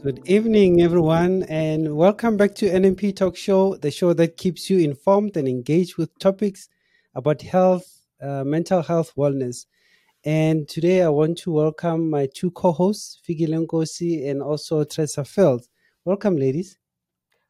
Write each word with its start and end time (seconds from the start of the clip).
Good 0.00 0.22
evening, 0.26 0.80
everyone, 0.80 1.42
and 1.48 1.96
welcome 1.96 2.36
back 2.36 2.54
to 2.56 2.70
NMP 2.70 3.16
Talk 3.16 3.36
Show, 3.36 3.74
the 3.74 3.90
show 3.90 4.12
that 4.12 4.36
keeps 4.36 4.70
you 4.70 4.78
informed 4.78 5.36
and 5.36 5.48
engaged 5.48 5.96
with 5.96 6.16
topics 6.20 6.68
about 7.16 7.42
health, 7.42 8.06
uh, 8.22 8.44
mental 8.44 8.80
health, 8.80 9.12
wellness. 9.16 9.66
And 10.24 10.68
today 10.68 11.02
I 11.02 11.08
want 11.08 11.38
to 11.38 11.50
welcome 11.50 12.08
my 12.08 12.28
two 12.32 12.52
co 12.52 12.70
hosts, 12.70 13.20
Figi 13.28 13.48
Lenkosi 13.48 14.30
and 14.30 14.40
also 14.40 14.84
Tressa 14.84 15.24
Feld. 15.24 15.66
Welcome, 16.04 16.36
ladies. 16.36 16.78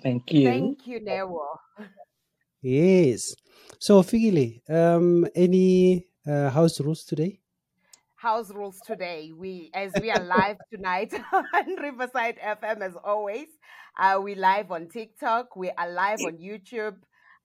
Thank 0.02 0.32
you. 0.32 0.48
Thank 0.48 0.86
you, 0.86 1.00
Neo. 1.04 1.60
Yes. 2.62 3.34
So, 3.78 4.02
Figile, 4.02 4.62
um, 4.70 5.26
any 5.34 6.06
uh, 6.26 6.48
house 6.48 6.80
rules 6.80 7.04
today? 7.04 7.40
House 8.18 8.52
rules 8.52 8.80
today. 8.84 9.30
We, 9.32 9.70
as 9.74 9.92
we 10.00 10.10
are 10.10 10.20
live 10.24 10.56
tonight 10.72 11.14
on 11.32 11.76
Riverside 11.80 12.36
FM, 12.44 12.80
as 12.80 12.96
always, 13.04 13.46
uh, 13.96 14.18
we 14.20 14.34
live 14.34 14.72
on 14.72 14.88
TikTok. 14.88 15.54
We 15.54 15.70
are 15.70 15.88
live 15.88 16.18
on 16.26 16.36
YouTube 16.36 16.96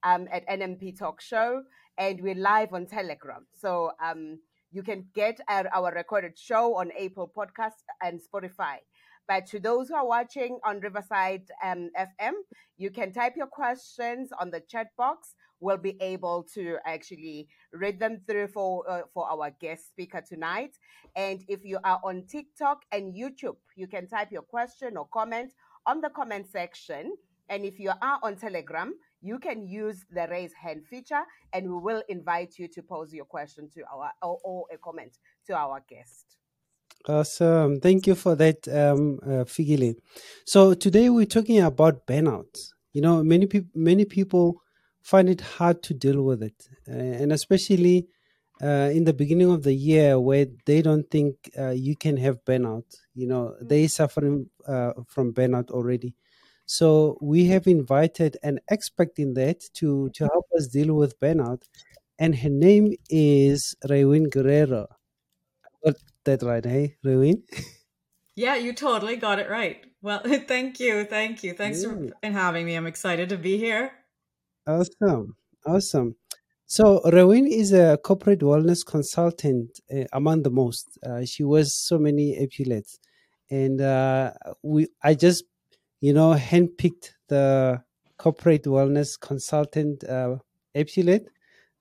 um, 0.01 0.27
at 0.31 0.47
NMP 0.47 0.97
Talk 0.97 1.21
Show, 1.21 1.61
and 1.99 2.19
we're 2.19 2.33
live 2.33 2.73
on 2.73 2.87
Telegram. 2.87 3.45
So 3.55 3.91
um, 4.03 4.39
you 4.71 4.81
can 4.81 5.05
get 5.13 5.39
our, 5.47 5.67
our 5.75 5.93
recorded 5.93 6.39
show 6.39 6.75
on 6.75 6.89
Apple 6.99 7.31
Podcast 7.37 7.83
and 8.01 8.19
Spotify. 8.19 8.77
But 9.27 9.45
to 9.47 9.59
those 9.59 9.89
who 9.89 9.95
are 9.95 10.07
watching 10.07 10.57
on 10.65 10.79
Riverside 10.79 11.43
um, 11.63 11.91
FM, 11.95 12.33
you 12.77 12.89
can 12.89 13.13
type 13.13 13.33
your 13.37 13.45
questions 13.45 14.29
on 14.41 14.49
the 14.49 14.61
chat 14.67 14.87
box. 14.97 15.35
We'll 15.59 15.77
be 15.77 15.97
able 16.01 16.45
to 16.53 16.77
actually 16.85 17.47
read 17.71 17.99
them 17.99 18.21
through 18.27 18.47
for 18.47 18.89
uh, 18.89 19.01
for 19.13 19.29
our 19.29 19.51
guest 19.61 19.89
speaker 19.89 20.21
tonight. 20.21 20.77
And 21.15 21.43
if 21.47 21.63
you 21.63 21.79
are 21.83 21.99
on 22.03 22.25
TikTok 22.27 22.83
and 22.91 23.13
YouTube, 23.13 23.57
you 23.75 23.87
can 23.87 24.07
type 24.07 24.31
your 24.31 24.41
question 24.41 24.97
or 24.97 25.07
comment 25.13 25.53
on 25.85 26.01
the 26.01 26.09
comment 26.09 26.47
section. 26.51 27.13
And 27.49 27.65
if 27.65 27.79
you 27.79 27.91
are 28.01 28.19
on 28.23 28.37
Telegram, 28.37 28.93
you 29.21 29.37
can 29.39 29.67
use 29.67 30.05
the 30.09 30.27
raise 30.29 30.53
hand 30.53 30.85
feature, 30.89 31.23
and 31.53 31.69
we 31.69 31.77
will 31.77 32.03
invite 32.09 32.55
you 32.57 32.67
to 32.69 32.81
pose 32.81 33.13
your 33.13 33.25
question 33.25 33.69
to 33.75 33.81
our 33.93 34.11
or, 34.21 34.39
or 34.43 34.65
a 34.73 34.77
comment 34.77 35.17
to 35.47 35.53
our 35.53 35.83
guest. 35.89 36.37
Awesome. 37.07 37.81
Thank 37.81 38.07
you 38.07 38.15
for 38.15 38.35
that, 38.35 38.65
um, 38.69 39.19
uh, 39.23 39.43
Figile. 39.43 39.95
So 40.45 40.73
today 40.73 41.09
we're 41.09 41.25
talking 41.25 41.59
about 41.59 42.07
burnout. 42.07 42.71
You 42.93 43.01
know, 43.01 43.23
many 43.23 43.45
people, 43.45 43.71
many 43.75 44.05
people 44.05 44.61
find 45.03 45.29
it 45.29 45.41
hard 45.41 45.83
to 45.83 45.93
deal 45.93 46.23
with 46.23 46.41
it, 46.41 46.67
uh, 46.89 46.93
and 46.93 47.31
especially 47.31 48.07
uh, 48.61 48.89
in 48.93 49.03
the 49.03 49.13
beginning 49.13 49.51
of 49.51 49.63
the 49.63 49.73
year 49.73 50.19
where 50.19 50.47
they 50.65 50.81
don't 50.81 51.09
think 51.11 51.49
uh, 51.59 51.69
you 51.71 51.95
can 51.95 52.17
have 52.17 52.43
burnout. 52.45 52.85
You 53.13 53.27
know, 53.27 53.55
they 53.61 53.87
suffering 53.87 54.49
uh, 54.67 54.93
from 55.07 55.33
burnout 55.33 55.69
already. 55.71 56.15
So 56.65 57.17
we 57.21 57.45
have 57.47 57.67
invited 57.67 58.37
an 58.41 58.59
expert 58.69 59.19
in 59.19 59.33
that 59.35 59.61
to 59.75 60.09
to 60.11 60.23
help 60.33 60.45
us 60.57 60.67
deal 60.67 60.93
with 60.95 61.19
burnout, 61.19 61.63
and 62.17 62.35
her 62.37 62.49
name 62.49 62.93
is 63.09 63.75
Raewyn 63.87 64.29
Guerrero. 64.31 64.87
Got 65.85 65.95
that 66.25 66.41
right, 66.43 66.65
hey, 66.65 66.95
Raewyn? 67.05 67.43
Yeah, 68.35 68.55
you 68.55 68.73
totally 68.73 69.15
got 69.17 69.39
it 69.39 69.49
right. 69.49 69.85
Well, 70.01 70.21
thank 70.47 70.79
you. 70.79 71.05
Thank 71.05 71.43
you. 71.43 71.53
Thanks 71.53 71.83
Yeah. 71.83 71.93
for 72.21 72.29
having 72.29 72.65
me. 72.65 72.75
I'm 72.75 72.87
excited 72.87 73.29
to 73.29 73.37
be 73.37 73.57
here. 73.57 73.91
Awesome, 74.65 75.35
awesome. 75.65 76.15
So 76.65 77.01
Raewyn 77.05 77.47
is 77.49 77.73
a 77.73 77.97
corporate 77.97 78.39
wellness 78.39 78.85
consultant 78.85 79.79
uh, 79.93 80.05
among 80.13 80.43
the 80.43 80.49
most. 80.49 80.97
Uh, 81.05 81.25
she 81.25 81.43
wears 81.43 81.73
so 81.75 81.97
many 81.99 82.37
epaulets, 82.37 82.99
and 83.51 83.81
uh, 83.81 84.31
we 84.63 84.87
I 85.03 85.13
just 85.15 85.43
you 86.01 86.13
know 86.13 86.33
handpicked 86.33 87.11
the 87.27 87.83
corporate 88.17 88.63
wellness 88.63 89.19
consultant 89.19 90.03
uh, 90.05 90.37
epaulet. 90.75 91.25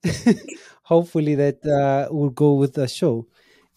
Hopefully 0.83 1.35
that 1.35 1.65
uh, 1.65 2.13
will 2.13 2.29
go 2.31 2.53
with 2.55 2.73
the 2.73 2.87
show, 2.87 3.27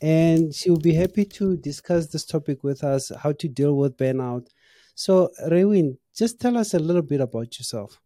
and 0.01 0.53
she 0.55 0.71
will 0.71 0.81
be 0.91 0.95
happy 0.95 1.25
to 1.25 1.57
discuss 1.57 2.09
this 2.09 2.27
topic 2.27 2.65
with 2.65 2.83
us: 2.85 3.13
how 3.23 3.33
to 3.33 3.49
deal 3.49 3.75
with 3.77 3.97
burnout. 3.97 4.49
So 4.97 5.31
Raewyn, 5.49 5.99
just 6.17 6.41
tell 6.41 6.57
us 6.57 6.75
a 6.75 6.79
little 6.81 7.03
bit 7.03 7.21
about 7.21 7.59
yourself. 7.59 8.01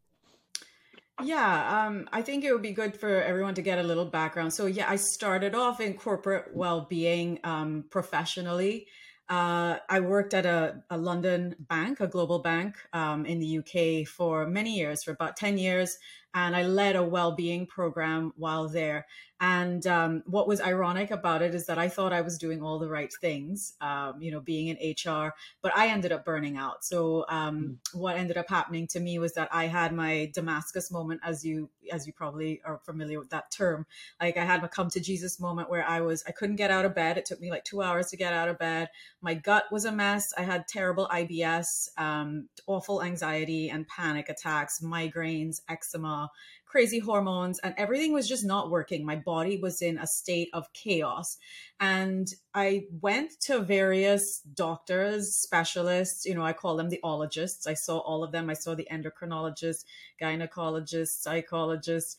Yeah, 1.22 1.86
um, 1.86 2.08
I 2.12 2.22
think 2.22 2.44
it 2.44 2.52
would 2.52 2.62
be 2.62 2.72
good 2.72 2.98
for 2.98 3.22
everyone 3.22 3.54
to 3.56 3.62
get 3.62 3.78
a 3.78 3.82
little 3.82 4.06
background. 4.06 4.54
So, 4.54 4.64
yeah, 4.64 4.88
I 4.88 4.96
started 4.96 5.54
off 5.54 5.78
in 5.80 5.94
corporate 5.94 6.54
well 6.54 6.86
being 6.88 7.40
um, 7.44 7.84
professionally. 7.90 8.86
Uh, 9.28 9.78
I 9.88 10.00
worked 10.00 10.32
at 10.32 10.46
a, 10.46 10.82
a 10.88 10.96
London 10.96 11.56
bank, 11.60 12.00
a 12.00 12.06
global 12.08 12.38
bank 12.40 12.76
um, 12.94 13.26
in 13.26 13.38
the 13.38 13.58
UK 13.58 14.08
for 14.08 14.46
many 14.46 14.76
years, 14.76 15.04
for 15.04 15.10
about 15.12 15.36
10 15.36 15.58
years. 15.58 15.98
And 16.34 16.54
I 16.54 16.62
led 16.62 16.96
a 16.96 17.02
well 17.02 17.32
being 17.32 17.66
program 17.66 18.32
while 18.36 18.68
there. 18.68 19.06
And 19.42 19.86
um, 19.86 20.22
what 20.26 20.46
was 20.46 20.60
ironic 20.60 21.10
about 21.10 21.40
it 21.40 21.54
is 21.54 21.64
that 21.64 21.78
I 21.78 21.88
thought 21.88 22.12
I 22.12 22.20
was 22.20 22.36
doing 22.36 22.62
all 22.62 22.78
the 22.78 22.90
right 22.90 23.10
things, 23.22 23.72
um, 23.80 24.20
you 24.20 24.30
know, 24.30 24.40
being 24.40 24.68
in 24.68 24.76
HR, 24.76 25.32
but 25.62 25.74
I 25.74 25.88
ended 25.88 26.12
up 26.12 26.26
burning 26.26 26.58
out. 26.58 26.84
So 26.84 27.24
um, 27.30 27.78
what 27.94 28.16
ended 28.16 28.36
up 28.36 28.50
happening 28.50 28.86
to 28.88 29.00
me 29.00 29.18
was 29.18 29.32
that 29.34 29.48
I 29.50 29.64
had 29.64 29.94
my 29.94 30.30
Damascus 30.34 30.90
moment, 30.90 31.22
as 31.24 31.42
you 31.42 31.70
as 31.90 32.06
you 32.06 32.12
probably 32.12 32.60
are 32.66 32.80
familiar 32.84 33.18
with 33.18 33.30
that 33.30 33.50
term. 33.50 33.86
Like 34.20 34.36
I 34.36 34.44
had 34.44 34.60
my 34.60 34.68
come 34.68 34.90
to 34.90 35.00
Jesus 35.00 35.40
moment 35.40 35.70
where 35.70 35.88
I 35.88 36.02
was 36.02 36.22
I 36.28 36.32
couldn't 36.32 36.56
get 36.56 36.70
out 36.70 36.84
of 36.84 36.94
bed. 36.94 37.16
It 37.16 37.24
took 37.24 37.40
me 37.40 37.50
like 37.50 37.64
two 37.64 37.80
hours 37.80 38.08
to 38.08 38.18
get 38.18 38.34
out 38.34 38.50
of 38.50 38.58
bed. 38.58 38.90
My 39.22 39.32
gut 39.32 39.64
was 39.72 39.86
a 39.86 39.92
mess. 39.92 40.34
I 40.36 40.42
had 40.42 40.68
terrible 40.68 41.08
IBS, 41.10 41.88
um, 41.96 42.50
awful 42.66 43.02
anxiety 43.02 43.70
and 43.70 43.88
panic 43.88 44.28
attacks, 44.28 44.80
migraines, 44.80 45.62
eczema 45.70 46.19
crazy 46.66 46.98
hormones 46.98 47.58
and 47.60 47.74
everything 47.76 48.12
was 48.12 48.28
just 48.28 48.44
not 48.44 48.70
working. 48.70 49.04
My 49.04 49.16
body 49.16 49.58
was 49.60 49.82
in 49.82 49.98
a 49.98 50.06
state 50.06 50.48
of 50.52 50.72
chaos. 50.72 51.36
And 51.78 52.28
i 52.54 52.82
went 53.00 53.30
to 53.40 53.60
various 53.60 54.40
doctors 54.54 55.36
specialists 55.36 56.24
you 56.24 56.34
know 56.34 56.42
i 56.42 56.52
call 56.52 56.76
them 56.76 56.88
the 56.88 57.00
ologists. 57.02 57.66
I 57.66 57.74
saw 57.74 57.98
all 57.98 58.24
of 58.24 58.32
them. 58.32 58.50
I 58.50 58.54
saw 58.54 58.74
the 58.74 58.88
endocrinologist 58.90 59.84
gynecologist 60.20 61.20
psychologist 61.20 62.16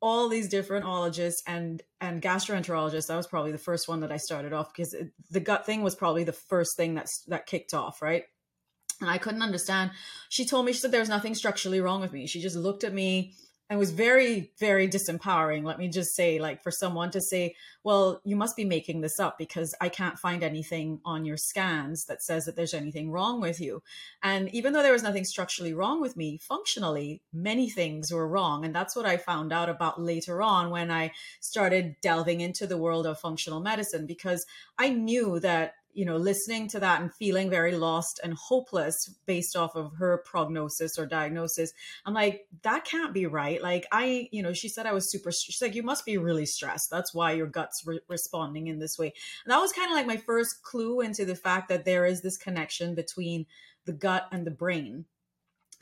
all 0.00 0.28
these 0.28 0.48
different 0.48 0.84
ologists 0.84 1.42
and 1.46 1.82
and 2.00 2.20
gastroenterologists. 2.20 3.06
That 3.06 3.16
was 3.16 3.26
probably 3.26 3.52
the 3.52 3.58
first 3.58 3.88
one 3.88 4.00
that 4.00 4.12
i 4.12 4.16
started 4.18 4.52
off 4.52 4.72
because 4.72 4.92
it, 4.92 5.10
the 5.30 5.40
gut 5.40 5.64
thing 5.66 5.82
was 5.82 5.94
probably 5.94 6.24
the 6.24 6.32
first 6.32 6.76
thing 6.76 6.94
that's 6.94 7.22
that 7.28 7.46
kicked 7.46 7.74
off 7.74 8.02
right 8.02 8.24
and 9.04 9.10
i 9.10 9.18
couldn't 9.18 9.42
understand. 9.42 9.90
She 10.28 10.44
told 10.44 10.66
me 10.66 10.72
she 10.72 10.80
said 10.80 10.90
there's 10.90 11.08
nothing 11.08 11.34
structurally 11.34 11.80
wrong 11.80 12.00
with 12.00 12.12
me. 12.12 12.26
She 12.26 12.40
just 12.40 12.56
looked 12.56 12.84
at 12.84 12.92
me 12.92 13.34
and 13.70 13.78
was 13.78 13.92
very 13.92 14.52
very 14.58 14.86
disempowering 14.86 15.64
let 15.64 15.78
me 15.78 15.88
just 15.88 16.14
say 16.14 16.38
like 16.38 16.62
for 16.62 16.70
someone 16.70 17.10
to 17.10 17.20
say 17.20 17.54
well 17.82 18.20
you 18.24 18.36
must 18.36 18.56
be 18.56 18.64
making 18.64 19.00
this 19.00 19.18
up 19.18 19.38
because 19.38 19.74
i 19.80 19.88
can't 19.88 20.18
find 20.18 20.42
anything 20.42 21.00
on 21.04 21.24
your 21.24 21.36
scans 21.36 22.04
that 22.04 22.22
says 22.22 22.44
that 22.44 22.56
there's 22.56 22.74
anything 22.74 23.10
wrong 23.10 23.40
with 23.40 23.60
you. 23.60 23.82
And 24.22 24.54
even 24.54 24.72
though 24.72 24.82
there 24.82 24.92
was 24.92 25.02
nothing 25.02 25.24
structurally 25.24 25.72
wrong 25.72 26.00
with 26.00 26.16
me 26.16 26.38
functionally 26.38 27.22
many 27.32 27.70
things 27.70 28.12
were 28.12 28.28
wrong. 28.28 28.64
And 28.64 28.74
that's 28.74 28.94
what 28.94 29.06
i 29.06 29.16
found 29.16 29.52
out 29.52 29.68
about 29.68 30.00
later 30.00 30.42
on 30.42 30.70
when 30.70 30.90
i 30.90 31.12
started 31.40 31.96
delving 32.02 32.40
into 32.40 32.66
the 32.66 32.78
world 32.78 33.06
of 33.06 33.18
functional 33.18 33.60
medicine 33.60 34.06
because 34.06 34.44
i 34.78 34.88
knew 34.90 35.40
that 35.40 35.74
you 35.94 36.04
know, 36.04 36.16
listening 36.16 36.68
to 36.68 36.80
that 36.80 37.00
and 37.00 37.14
feeling 37.14 37.48
very 37.48 37.76
lost 37.76 38.20
and 38.22 38.34
hopeless 38.34 39.08
based 39.26 39.56
off 39.56 39.76
of 39.76 39.92
her 39.96 40.22
prognosis 40.26 40.98
or 40.98 41.06
diagnosis, 41.06 41.72
I'm 42.04 42.14
like, 42.14 42.46
that 42.62 42.84
can't 42.84 43.14
be 43.14 43.26
right. 43.26 43.62
Like, 43.62 43.86
I, 43.92 44.28
you 44.32 44.42
know, 44.42 44.52
she 44.52 44.68
said 44.68 44.86
I 44.86 44.92
was 44.92 45.10
super, 45.10 45.30
she's 45.30 45.62
like, 45.62 45.74
you 45.74 45.82
must 45.82 46.04
be 46.04 46.18
really 46.18 46.46
stressed. 46.46 46.90
That's 46.90 47.14
why 47.14 47.32
your 47.32 47.46
gut's 47.46 47.82
re- 47.86 48.00
responding 48.08 48.66
in 48.66 48.78
this 48.78 48.98
way. 48.98 49.12
And 49.44 49.52
that 49.52 49.60
was 49.60 49.72
kind 49.72 49.90
of 49.90 49.96
like 49.96 50.06
my 50.06 50.16
first 50.16 50.62
clue 50.62 51.00
into 51.00 51.24
the 51.24 51.36
fact 51.36 51.68
that 51.68 51.84
there 51.84 52.04
is 52.04 52.22
this 52.22 52.36
connection 52.36 52.94
between 52.94 53.46
the 53.86 53.92
gut 53.92 54.28
and 54.32 54.46
the 54.46 54.50
brain. 54.50 55.04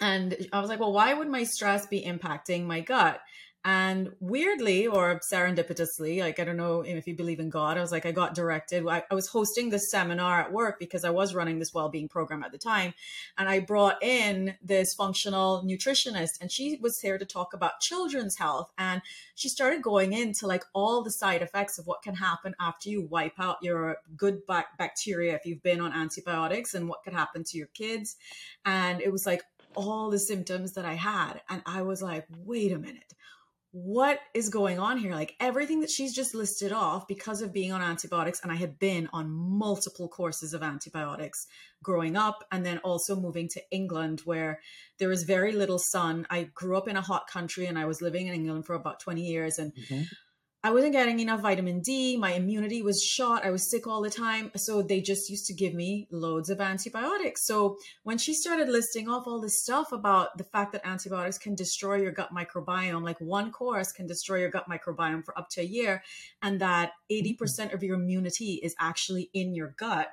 And 0.01 0.49
I 0.53 0.61
was 0.61 0.69
like, 0.69 0.81
well, 0.81 0.93
why 0.93 1.15
would 1.15 1.29
my 1.29 1.45
stress 1.45 1.87
be 1.87 2.03
impacting 2.03 2.65
my 2.65 2.81
gut? 2.81 3.21
And 3.65 4.11
weirdly 4.19 4.89
or 4.89 5.21
serendipitously, 5.21 6.19
like 6.19 6.41
I 6.41 6.45
don't 6.45 6.57
know 6.57 6.81
if 6.81 7.07
you 7.07 7.15
believe 7.15 7.39
in 7.39 7.49
God, 7.49 7.79
I 7.79 7.81
was 7.81 7.93
like, 7.93 8.05
I 8.05 8.11
got 8.11 8.35
directed. 8.35 8.85
I, 8.89 9.05
I 9.09 9.15
was 9.15 9.29
hosting 9.29 9.71
this 9.71 9.89
seminar 9.89 10.41
at 10.41 10.53
work 10.53 10.81
because 10.81 11.05
I 11.05 11.11
was 11.11 11.33
running 11.33 11.61
this 11.61 11.73
well 11.73 11.89
being 11.89 12.09
program 12.09 12.43
at 12.43 12.51
the 12.51 12.59
time. 12.59 12.93
And 13.39 13.49
I 13.49 13.61
brought 13.61 14.03
in 14.03 14.57
this 14.61 14.95
functional 14.95 15.63
nutritionist, 15.65 16.41
and 16.41 16.51
she 16.51 16.77
was 16.83 16.99
here 16.99 17.19
to 17.19 17.25
talk 17.25 17.55
about 17.55 17.79
children's 17.79 18.37
health. 18.37 18.73
And 18.79 19.01
she 19.37 19.49
started 19.49 19.81
going 19.81 20.13
into 20.13 20.49
like 20.49 20.65
all 20.73 21.03
the 21.03 21.13
side 21.13 21.43
effects 21.43 21.79
of 21.79 21.87
what 21.87 22.03
can 22.03 22.17
happen 22.17 22.57
after 22.61 22.89
you 22.89 23.03
wipe 23.03 23.39
out 23.39 23.59
your 23.63 23.99
good 24.17 24.45
bac- 24.49 24.77
bacteria 24.77 25.37
if 25.37 25.47
you've 25.47 25.63
been 25.63 25.81
on 25.81 25.93
antibiotics 25.93 26.75
and 26.75 26.89
what 26.89 27.05
could 27.05 27.13
happen 27.13 27.45
to 27.45 27.59
your 27.59 27.69
kids. 27.69 28.17
And 28.65 29.01
it 29.01 29.13
was 29.13 29.25
like 29.25 29.43
all 29.77 30.11
the 30.11 30.19
symptoms 30.19 30.73
that 30.73 30.85
I 30.85 30.95
had. 30.95 31.43
And 31.49 31.63
I 31.65 31.83
was 31.83 32.03
like, 32.03 32.27
wait 32.45 32.73
a 32.73 32.79
minute 32.79 33.15
what 33.73 34.19
is 34.35 34.51
going 34.51 34.79
on 34.79 34.99
here? 34.99 35.13
Like 35.13 35.35
everything 35.41 35.81
that 35.81 35.91
she's 35.91 36.15
just 36.15 36.35
listed 36.35 36.73
off 36.73 37.09
because 37.09 37.41
of 37.41 37.55
being 37.55 37.73
on 37.73 37.81
antibiotics, 37.81 38.41
and 38.43 38.53
I 38.53 38.57
had 38.57 38.79
been 38.79 39.09
on 39.15 39.31
multiple 39.31 40.09
courses 40.09 40.53
of 40.53 40.63
antibiotics 40.63 41.47
growing 41.83 42.15
up, 42.15 42.45
and 42.53 42.65
then 42.67 42.79
also 42.79 43.17
moving 43.17 43.49
to 43.49 43.63
England 43.71 44.21
where 44.25 44.61
there 44.99 45.11
is 45.11 45.25
very 45.25 45.53
little 45.53 45.79
sun. 45.79 46.27
I 46.29 46.45
grew 46.55 46.77
up 46.77 46.87
in 46.87 46.97
a 46.97 47.01
hot 47.01 47.27
country 47.29 47.67
and 47.67 47.79
I 47.79 47.87
was 47.87 48.03
living 48.03 48.27
in 48.27 48.35
England 48.35 48.67
for 48.67 48.75
about 48.75 49.01
20 49.01 49.23
years, 49.23 49.59
and 49.59 49.73
mm-hmm. 49.75 50.03
I 50.65 50.71
wasn't 50.71 50.93
getting 50.93 51.19
enough 51.19 51.41
vitamin 51.41 51.81
D. 51.81 52.17
My 52.17 52.35
immunity 52.35 52.83
was 52.83 53.03
shot. 53.03 53.45
I 53.45 53.51
was 53.51 53.69
sick 53.69 53.89
all 53.89 54.01
the 54.01 54.11
time. 54.11 54.53
So 54.55 54.81
they 54.81 55.01
just 55.01 55.29
used 55.29 55.47
to 55.47 55.55
give 55.55 55.75
me 55.75 56.07
loads 56.13 56.51
of 56.51 56.61
antibiotics. 56.61 57.45
So 57.45 57.79
when 58.05 58.17
she 58.17 58.33
started 58.33 58.69
listing 58.69 59.09
off 59.09 59.27
all 59.27 59.41
this 59.41 59.61
stuff 59.61 59.91
about 59.91 60.39
the 60.39 60.45
fact 60.45 60.71
that 60.73 60.87
antibiotics 60.87 61.37
can 61.37 61.57
destroy 61.57 61.97
your 61.97 62.13
gut 62.13 62.31
microbiome, 62.33 63.03
like 63.03 63.21
one 63.21 63.51
course 63.51 63.91
can 63.91 64.07
destroy 64.07 64.39
your 64.39 64.51
gut 64.51 64.67
microbiome 64.71 65.25
for 65.25 65.37
up 65.37 65.49
to 65.51 65.63
a 65.63 65.65
year, 65.65 66.03
and 66.43 66.61
that 66.61 66.93
80% 67.11 67.37
mm-hmm. 67.37 67.75
of 67.75 67.83
your 67.83 67.97
immunity 67.97 68.61
is 68.63 68.77
actually 68.79 69.31
in 69.35 69.57
your 69.57 69.75
gut 69.77 70.09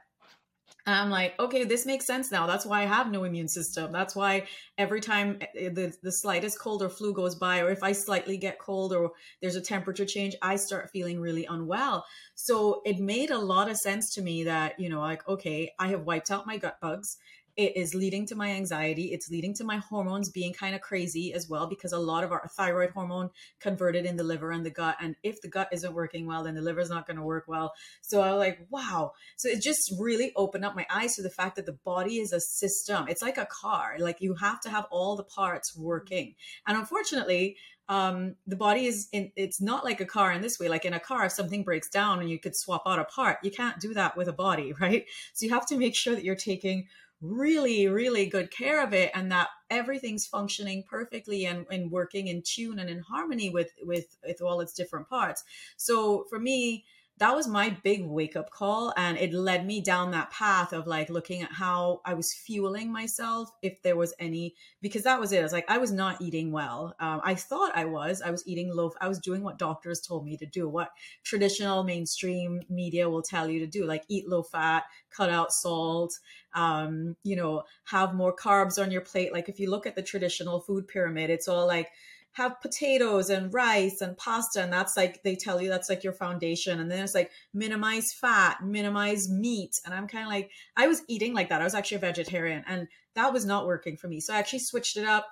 and 0.86 0.96
I'm 0.96 1.10
like, 1.10 1.40
okay, 1.40 1.66
this 1.66 1.86
makes 1.86 2.06
sense 2.06 2.32
now. 2.32 2.48
That's 2.48 2.66
why 2.66 2.82
I 2.82 2.86
have 2.86 3.12
no 3.12 3.24
immune 3.24 3.48
system. 3.48 3.92
That's 3.92 4.16
why 4.16 4.48
every 4.78 5.02
time 5.02 5.38
eh, 5.42 5.46
eh, 5.56 5.70
the, 5.70 5.94
the 6.02 6.12
slightest 6.12 6.60
cold 6.60 6.82
or 6.82 6.90
flu 6.90 7.14
goes 7.14 7.36
by, 7.36 7.60
or 7.60 7.70
if 7.70 7.84
I 7.84 7.92
slightly 7.92 8.38
get 8.38 8.60
cold 8.60 8.94
or 8.94 9.12
there's 9.42 9.56
a 9.56 9.62
temperature 9.62 10.06
change, 10.06 10.36
I 10.42 10.56
start 10.56 10.90
feeling 10.90 11.20
really 11.20 11.46
unwell. 11.46 12.06
So 12.34 12.82
it 12.86 13.00
made 13.00 13.30
a 13.30 13.38
lot 13.38 13.70
of 13.70 13.78
sense 13.78 14.14
to 14.16 14.22
me 14.22 14.46
that, 14.46 14.80
you 14.80 14.90
know, 14.90 15.00
like, 15.00 15.28
okay, 15.28 15.72
I 15.78 15.90
have 15.90 16.06
wiped 16.06 16.32
out 16.32 16.48
my 16.48 16.58
gut 16.58 16.80
bugs 16.82 17.18
it 17.60 17.76
is 17.76 17.94
leading 17.94 18.26
to 18.28 18.36
my 18.36 18.52
anxiety. 18.52 19.12
It's 19.12 19.30
leading 19.30 19.54
to 19.56 19.66
my 19.66 19.80
hormones 19.80 20.30
being 20.30 20.54
kind 20.54 20.76
of 20.76 20.80
crazy 20.80 21.34
as 21.34 21.50
well, 21.50 21.68
because 21.68 21.92
a 21.92 22.00
lot 22.00 22.24
of 22.24 22.32
our 22.32 22.48
thyroid 22.56 22.92
hormone 22.92 23.32
converted 23.60 24.06
in 24.06 24.16
the 24.16 24.24
liver 24.24 24.52
and 24.52 24.66
the 24.66 24.70
gut. 24.70 24.96
And 25.02 25.18
if 25.24 25.42
the 25.42 25.50
gut 25.50 25.68
isn't 25.74 25.94
working 25.94 26.26
well, 26.26 26.46
then 26.46 26.56
the 26.56 26.62
liver 26.62 26.80
is 26.80 26.90
not 26.90 27.06
going 27.06 27.18
to 27.18 27.24
work 27.24 27.50
well. 27.50 27.74
So 28.00 28.22
I 28.22 28.32
was 28.32 28.40
like, 28.40 28.66
wow. 28.70 29.12
So 29.36 29.50
it 29.50 29.62
just 29.62 29.94
really 30.00 30.32
opened 30.38 30.64
up 30.64 30.74
my 30.74 30.88
eyes 30.90 31.18
to 31.18 31.22
the 31.22 31.30
fact 31.30 31.58
that 31.58 31.66
the 31.66 31.78
body 31.84 32.20
is 32.20 32.32
a 32.32 32.40
system. 32.40 33.10
It's 33.10 33.22
like 33.22 33.38
a 33.38 33.46
car. 33.46 33.98
Like 34.00 34.22
you 34.22 34.36
have 34.36 34.62
to 34.62 34.70
have 34.70 34.86
all 34.90 35.18
the 35.18 35.26
parts 35.26 35.76
working. 35.76 36.36
And 36.66 36.78
unfortunately, 36.78 37.58
um, 37.90 38.36
the 38.46 38.56
body 38.56 38.86
is 38.86 39.10
in, 39.12 39.32
it's 39.36 39.60
not 39.60 39.84
like 39.84 40.00
a 40.00 40.06
car 40.06 40.32
in 40.32 40.42
this 40.42 40.60
way. 40.60 40.70
Like 40.70 40.86
in 40.86 40.94
a 40.94 41.00
car, 41.00 41.26
if 41.26 41.32
something 41.34 41.64
breaks 41.64 41.90
down 41.90 42.20
and 42.20 42.30
you 42.30 42.40
could 42.40 42.56
swap 42.56 42.84
out 42.86 43.00
a 43.00 43.04
part, 43.04 43.40
you 43.44 43.50
can't 43.52 43.80
do 43.80 43.96
that 43.96 44.16
with 44.16 44.30
a 44.30 44.34
body, 44.34 44.74
right? 44.80 45.06
So 45.34 45.46
you 45.46 45.54
have 45.54 45.66
to 45.68 45.78
make 45.78 45.96
sure 45.96 46.16
that 46.16 46.24
you're 46.24 46.36
taking 46.36 46.88
really, 47.22 47.88
really 47.88 48.26
good 48.26 48.52
care 48.52 48.84
of 48.84 48.94
it 48.94 49.12
and 49.14 49.32
that 49.32 49.50
everything's 49.70 50.26
functioning 50.26 50.84
perfectly 50.90 51.46
and, 51.46 51.66
and 51.70 51.92
working 51.92 52.28
in 52.28 52.42
tune 52.42 52.80
and 52.80 52.90
in 52.90 53.00
harmony 53.00 53.50
with, 53.50 53.72
with, 53.84 54.18
with 54.26 54.42
all 54.42 54.62
its 54.62 54.74
different 54.74 55.08
parts. 55.10 55.44
So 55.78 56.26
for 56.30 56.40
me, 56.40 56.86
that 57.20 57.36
was 57.36 57.48
my 57.48 57.70
big 57.84 58.06
wake 58.06 58.36
up 58.36 58.50
call. 58.50 58.94
And 58.98 59.18
it 59.18 59.34
led 59.34 59.66
me 59.66 59.82
down 59.82 60.12
that 60.12 60.32
path 60.32 60.74
of 60.74 60.88
like 60.88 61.10
looking 61.10 61.42
at 61.42 61.52
how 61.52 62.02
I 62.06 62.14
was 62.14 62.34
fueling 62.34 62.92
myself, 62.92 63.52
if 63.62 63.82
there 63.82 63.98
was 63.98 64.14
any, 64.20 64.56
because 64.82 65.04
that 65.04 65.20
was 65.20 65.32
it. 65.32 65.40
I 65.40 65.44
was 65.44 65.52
like, 65.52 65.70
I 65.70 65.78
was 65.78 65.92
not 65.92 66.22
eating 66.22 66.52
well. 66.52 66.96
Um, 67.00 67.20
I 67.24 67.36
thought 67.36 67.76
I 67.76 67.86
was. 67.86 68.22
I 68.22 68.32
was 68.32 68.48
eating 68.48 68.74
low, 68.74 68.92
I 69.02 69.08
was 69.08 69.20
doing 69.20 69.44
what 69.44 69.60
doctors 69.60 70.00
told 70.00 70.26
me 70.26 70.38
to 70.38 70.46
do, 70.46 70.68
what 70.68 70.92
traditional 71.24 71.84
mainstream 71.84 72.62
media 72.70 73.10
will 73.10 73.22
tell 73.22 73.50
you 73.50 73.60
to 73.60 73.68
do, 73.68 73.86
like 73.86 74.04
eat 74.08 74.28
low 74.28 74.42
fat, 74.42 74.84
cut 75.10 75.30
out 75.30 75.52
salt, 75.52 76.14
um, 76.54 77.18
you 77.24 77.36
know, 77.36 77.64
have 77.86 78.16
more 78.16 78.36
carbs 78.36 78.82
on 78.82 78.92
your 78.92 79.02
plate. 79.02 79.34
Like 79.34 79.50
if 79.50 79.60
you 79.60 79.70
look 79.70 79.86
at 79.86 79.96
the 79.96 80.02
traditional 80.02 80.62
food 80.62 80.88
pyramid, 80.88 81.30
it's 81.30 81.48
all 81.50 81.68
like, 81.68 81.90
have 82.40 82.62
potatoes 82.62 83.30
and 83.30 83.54
rice 83.54 84.02
and 84.02 84.18
pasta 84.18 84.64
and 84.64 84.72
that's 84.72 84.96
like 84.96 85.22
they 85.24 85.36
tell 85.36 85.62
you 85.62 85.70
that's 85.70 85.90
like 85.90 86.04
your 86.04 86.14
foundation. 86.14 86.80
And 86.80 86.90
then 86.90 87.04
it's 87.04 87.14
like 87.14 87.32
minimize 87.54 88.14
fat 88.14 88.64
minimize 88.64 89.30
meat. 89.30 89.80
And 89.86 89.94
i'm 89.94 90.08
kind 90.08 90.24
of 90.24 90.32
like 90.32 90.50
i 90.76 90.88
was 90.88 91.04
eating 91.08 91.34
like 91.34 91.50
that. 91.50 91.62
I 91.62 91.66
was 91.66 91.76
actually 91.76 91.98
a 91.98 92.02
vegetarian 92.12 92.64
and 92.68 92.88
that 93.16 93.34
was 93.34 93.46
not 93.46 93.68
working 93.68 93.98
for 93.98 94.08
me. 94.08 94.20
So 94.20 94.34
i 94.34 94.38
actually 94.38 94.60
switched 94.60 94.98
it 94.98 95.06
up. 95.06 95.28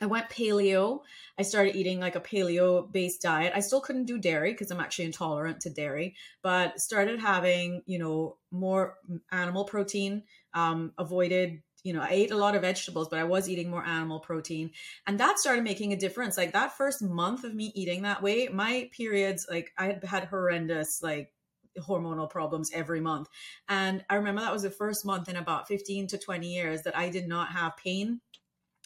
I 0.00 0.06
went 0.06 0.28
paleo. 0.28 1.00
I 1.38 1.42
started 1.42 1.76
eating 1.76 2.00
like 2.00 2.16
a 2.16 2.20
paleo 2.20 2.90
based 2.90 3.22
diet. 3.22 3.52
I 3.54 3.60
still 3.60 3.80
couldn't 3.80 4.06
do 4.06 4.18
dairy 4.18 4.50
because 4.52 4.70
I'm 4.70 4.80
actually 4.80 5.04
intolerant 5.04 5.60
to 5.60 5.70
dairy, 5.70 6.16
but 6.42 6.80
started 6.80 7.20
having, 7.20 7.82
you 7.86 8.00
know, 8.00 8.36
more 8.50 8.96
animal 9.30 9.64
protein, 9.64 10.24
um, 10.52 10.92
avoided 10.98 11.62
you 11.84 11.92
know, 11.92 12.00
I 12.00 12.08
ate 12.10 12.32
a 12.32 12.36
lot 12.36 12.56
of 12.56 12.62
vegetables, 12.62 13.08
but 13.08 13.20
I 13.20 13.24
was 13.24 13.48
eating 13.48 13.70
more 13.70 13.84
animal 13.84 14.18
protein. 14.18 14.72
And 15.06 15.20
that 15.20 15.38
started 15.38 15.62
making 15.62 15.92
a 15.92 15.96
difference. 15.96 16.36
Like 16.36 16.52
that 16.54 16.76
first 16.76 17.02
month 17.02 17.44
of 17.44 17.54
me 17.54 17.70
eating 17.76 18.02
that 18.02 18.22
way, 18.22 18.48
my 18.48 18.90
periods, 18.90 19.46
like 19.48 19.72
I 19.78 19.86
had 19.86 20.04
had 20.04 20.24
horrendous, 20.24 21.02
like, 21.02 21.30
hormonal 21.76 22.30
problems 22.30 22.70
every 22.72 23.00
month. 23.00 23.28
And 23.68 24.04
I 24.08 24.14
remember 24.14 24.40
that 24.42 24.52
was 24.52 24.62
the 24.62 24.70
first 24.70 25.04
month 25.04 25.28
in 25.28 25.34
about 25.34 25.66
15 25.66 26.06
to 26.06 26.18
20 26.18 26.46
years 26.46 26.82
that 26.82 26.96
I 26.96 27.08
did 27.08 27.26
not 27.26 27.48
have 27.48 27.76
pain 27.76 28.20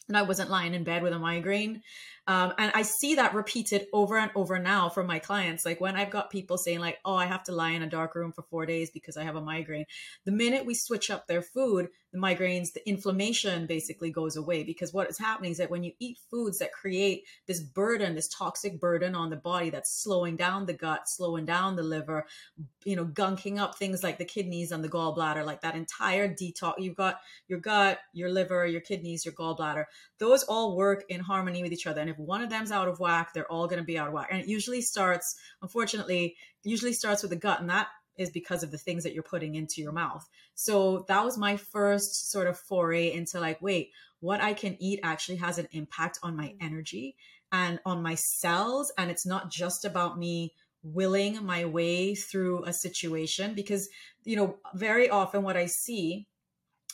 and 0.09 0.17
I 0.17 0.23
wasn't 0.23 0.49
lying 0.49 0.73
in 0.73 0.83
bed 0.83 1.03
with 1.03 1.13
a 1.13 1.19
migraine. 1.19 1.83
Um, 2.29 2.53
and 2.59 2.71
I 2.75 2.83
see 2.83 3.15
that 3.15 3.33
repeated 3.33 3.87
over 3.91 4.15
and 4.15 4.29
over 4.35 4.59
now 4.59 4.87
from 4.87 5.07
my 5.07 5.17
clients. 5.17 5.65
Like 5.65 5.81
when 5.81 5.95
I've 5.95 6.11
got 6.11 6.29
people 6.29 6.59
saying, 6.59 6.77
like, 6.77 6.99
oh, 7.03 7.15
I 7.15 7.25
have 7.25 7.43
to 7.45 7.51
lie 7.51 7.71
in 7.71 7.81
a 7.81 7.89
dark 7.89 8.13
room 8.13 8.33
for 8.33 8.43
four 8.43 8.67
days 8.67 8.91
because 8.91 9.17
I 9.17 9.23
have 9.23 9.35
a 9.35 9.41
migraine. 9.41 9.85
The 10.25 10.31
minute 10.31 10.63
we 10.63 10.75
switch 10.75 11.09
up 11.09 11.25
their 11.25 11.41
food, 11.41 11.89
the 12.11 12.19
migraines, 12.19 12.73
the 12.73 12.87
inflammation 12.87 13.65
basically 13.65 14.11
goes 14.11 14.35
away 14.35 14.63
because 14.63 14.93
what 14.93 15.09
is 15.09 15.17
happening 15.17 15.51
is 15.51 15.57
that 15.57 15.71
when 15.71 15.83
you 15.83 15.91
eat 15.99 16.17
foods 16.29 16.59
that 16.59 16.71
create 16.71 17.23
this 17.47 17.61
burden, 17.61 18.13
this 18.13 18.27
toxic 18.27 18.79
burden 18.79 19.15
on 19.15 19.31
the 19.31 19.35
body 19.35 19.71
that's 19.71 20.03
slowing 20.03 20.35
down 20.35 20.67
the 20.67 20.73
gut, 20.73 21.09
slowing 21.09 21.45
down 21.45 21.75
the 21.75 21.83
liver, 21.83 22.27
you 22.83 22.95
know, 22.95 23.05
gunking 23.05 23.59
up 23.59 23.75
things 23.75 24.03
like 24.03 24.19
the 24.19 24.25
kidneys 24.25 24.71
and 24.71 24.83
the 24.83 24.89
gallbladder, 24.89 25.45
like 25.45 25.61
that 25.61 25.75
entire 25.75 26.27
detox. 26.27 26.73
You've 26.77 26.95
got 26.95 27.19
your 27.47 27.59
gut, 27.59 27.99
your 28.13 28.29
liver, 28.29 28.67
your 28.67 28.81
kidneys, 28.81 29.25
your 29.25 29.33
gallbladder. 29.33 29.85
Those 30.19 30.43
all 30.43 30.75
work 30.75 31.05
in 31.09 31.21
harmony 31.21 31.63
with 31.63 31.73
each 31.73 31.87
other. 31.87 32.01
And 32.01 32.09
if 32.09 32.18
one 32.19 32.41
of 32.41 32.49
them's 32.49 32.71
out 32.71 32.87
of 32.87 32.99
whack, 32.99 33.33
they're 33.33 33.51
all 33.51 33.67
going 33.67 33.79
to 33.79 33.85
be 33.85 33.97
out 33.97 34.07
of 34.07 34.13
whack. 34.13 34.27
And 34.29 34.41
it 34.41 34.47
usually 34.47 34.81
starts, 34.81 35.35
unfortunately, 35.61 36.35
usually 36.63 36.93
starts 36.93 37.21
with 37.21 37.31
the 37.31 37.37
gut, 37.37 37.61
and 37.61 37.69
that 37.69 37.87
is 38.17 38.29
because 38.29 38.63
of 38.63 38.71
the 38.71 38.77
things 38.77 39.03
that 39.03 39.13
you're 39.13 39.23
putting 39.23 39.55
into 39.55 39.81
your 39.81 39.93
mouth. 39.93 40.27
So 40.53 41.05
that 41.07 41.23
was 41.23 41.37
my 41.37 41.55
first 41.55 42.29
sort 42.29 42.47
of 42.47 42.59
foray 42.59 43.13
into 43.13 43.39
like, 43.39 43.61
wait, 43.61 43.91
what 44.19 44.41
I 44.41 44.53
can 44.53 44.75
eat 44.81 44.99
actually 45.03 45.37
has 45.37 45.57
an 45.57 45.69
impact 45.71 46.19
on 46.21 46.35
my 46.35 46.47
mm. 46.47 46.57
energy 46.59 47.15
and 47.51 47.79
on 47.85 48.03
my 48.03 48.15
cells. 48.15 48.91
And 48.97 49.09
it's 49.09 49.25
not 49.25 49.49
just 49.49 49.85
about 49.85 50.19
me 50.19 50.53
willing 50.83 51.43
my 51.45 51.65
way 51.65 52.13
through 52.15 52.65
a 52.65 52.73
situation 52.73 53.53
because, 53.53 53.87
you 54.25 54.35
know, 54.35 54.57
very 54.75 55.09
often 55.09 55.43
what 55.43 55.57
I 55.57 55.67
see 55.67 56.27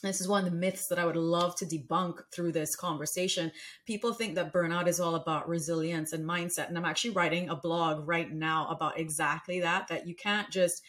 this 0.02 0.22
is 0.22 0.28
one 0.28 0.46
of 0.46 0.52
the 0.52 0.58
myths 0.58 0.88
that 0.88 1.00
I 1.00 1.06
would 1.06 1.16
love 1.16 1.56
to 1.58 1.66
debunk 1.66 2.20
through 2.32 2.52
this 2.52 2.76
conversation. 2.76 3.52
People 3.86 4.14
think 4.14 4.36
that 4.36 4.54
burnout 4.54 4.88
is 4.88 5.00
all 5.00 5.16
about 5.16 5.48
resilience 5.48 6.14
and 6.14 6.26
mindset. 6.26 6.68
And 6.68 6.78
I'm 6.78 6.86
actually 6.86 7.12
writing 7.12 7.50
a 7.50 7.56
blog 7.56 8.08
right 8.08 8.32
now 8.32 8.68
about 8.68 9.00
exactly 9.00 9.62
that, 9.62 9.88
that 9.88 10.08
you 10.08 10.16
can't 10.16 10.50
just 10.52 10.84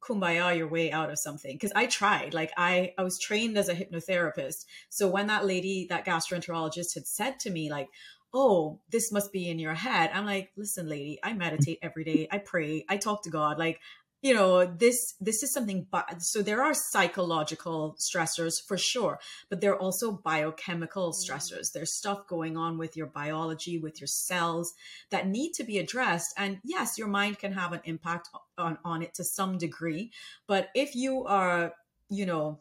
kumbaya 0.00 0.56
your 0.56 0.68
way 0.68 0.90
out 0.90 1.10
of 1.10 1.18
something. 1.18 1.58
Cause 1.58 1.72
I 1.76 1.86
tried, 1.86 2.34
like 2.34 2.52
I, 2.56 2.92
I 2.98 3.02
was 3.02 3.18
trained 3.18 3.56
as 3.56 3.68
a 3.68 3.74
hypnotherapist. 3.74 4.64
So 4.88 5.08
when 5.08 5.28
that 5.28 5.46
lady, 5.46 5.86
that 5.90 6.06
gastroenterologist 6.06 6.94
had 6.94 7.06
said 7.06 7.40
to 7.40 7.50
me, 7.50 7.70
like, 7.70 7.88
oh, 8.34 8.80
this 8.90 9.12
must 9.12 9.32
be 9.32 9.48
in 9.48 9.58
your 9.58 9.74
head. 9.74 10.10
I'm 10.14 10.24
like, 10.24 10.50
listen, 10.56 10.88
lady, 10.88 11.18
I 11.22 11.34
meditate 11.34 11.78
every 11.82 12.02
day. 12.04 12.28
I 12.30 12.38
pray. 12.38 12.84
I 12.88 12.96
talk 12.96 13.22
to 13.24 13.30
God. 13.30 13.58
Like, 13.58 13.80
you 14.22 14.32
know 14.32 14.64
this 14.64 15.14
this 15.20 15.42
is 15.42 15.52
something 15.52 15.86
but 15.90 16.22
so 16.22 16.40
there 16.40 16.62
are 16.62 16.72
psychological 16.72 17.96
stressors 17.98 18.54
for 18.66 18.78
sure 18.78 19.18
but 19.50 19.60
there 19.60 19.72
are 19.72 19.78
also 19.78 20.12
biochemical 20.12 21.12
mm. 21.12 21.14
stressors 21.14 21.72
there's 21.72 21.94
stuff 21.94 22.26
going 22.26 22.56
on 22.56 22.78
with 22.78 22.96
your 22.96 23.08
biology 23.08 23.78
with 23.78 24.00
your 24.00 24.08
cells 24.08 24.72
that 25.10 25.26
need 25.26 25.52
to 25.52 25.64
be 25.64 25.78
addressed 25.78 26.32
and 26.38 26.58
yes 26.64 26.96
your 26.96 27.08
mind 27.08 27.38
can 27.38 27.52
have 27.52 27.72
an 27.72 27.80
impact 27.84 28.28
on 28.56 28.78
on 28.84 29.02
it 29.02 29.12
to 29.12 29.24
some 29.24 29.58
degree 29.58 30.10
but 30.46 30.70
if 30.74 30.94
you 30.94 31.24
are 31.24 31.74
you 32.08 32.24
know 32.24 32.58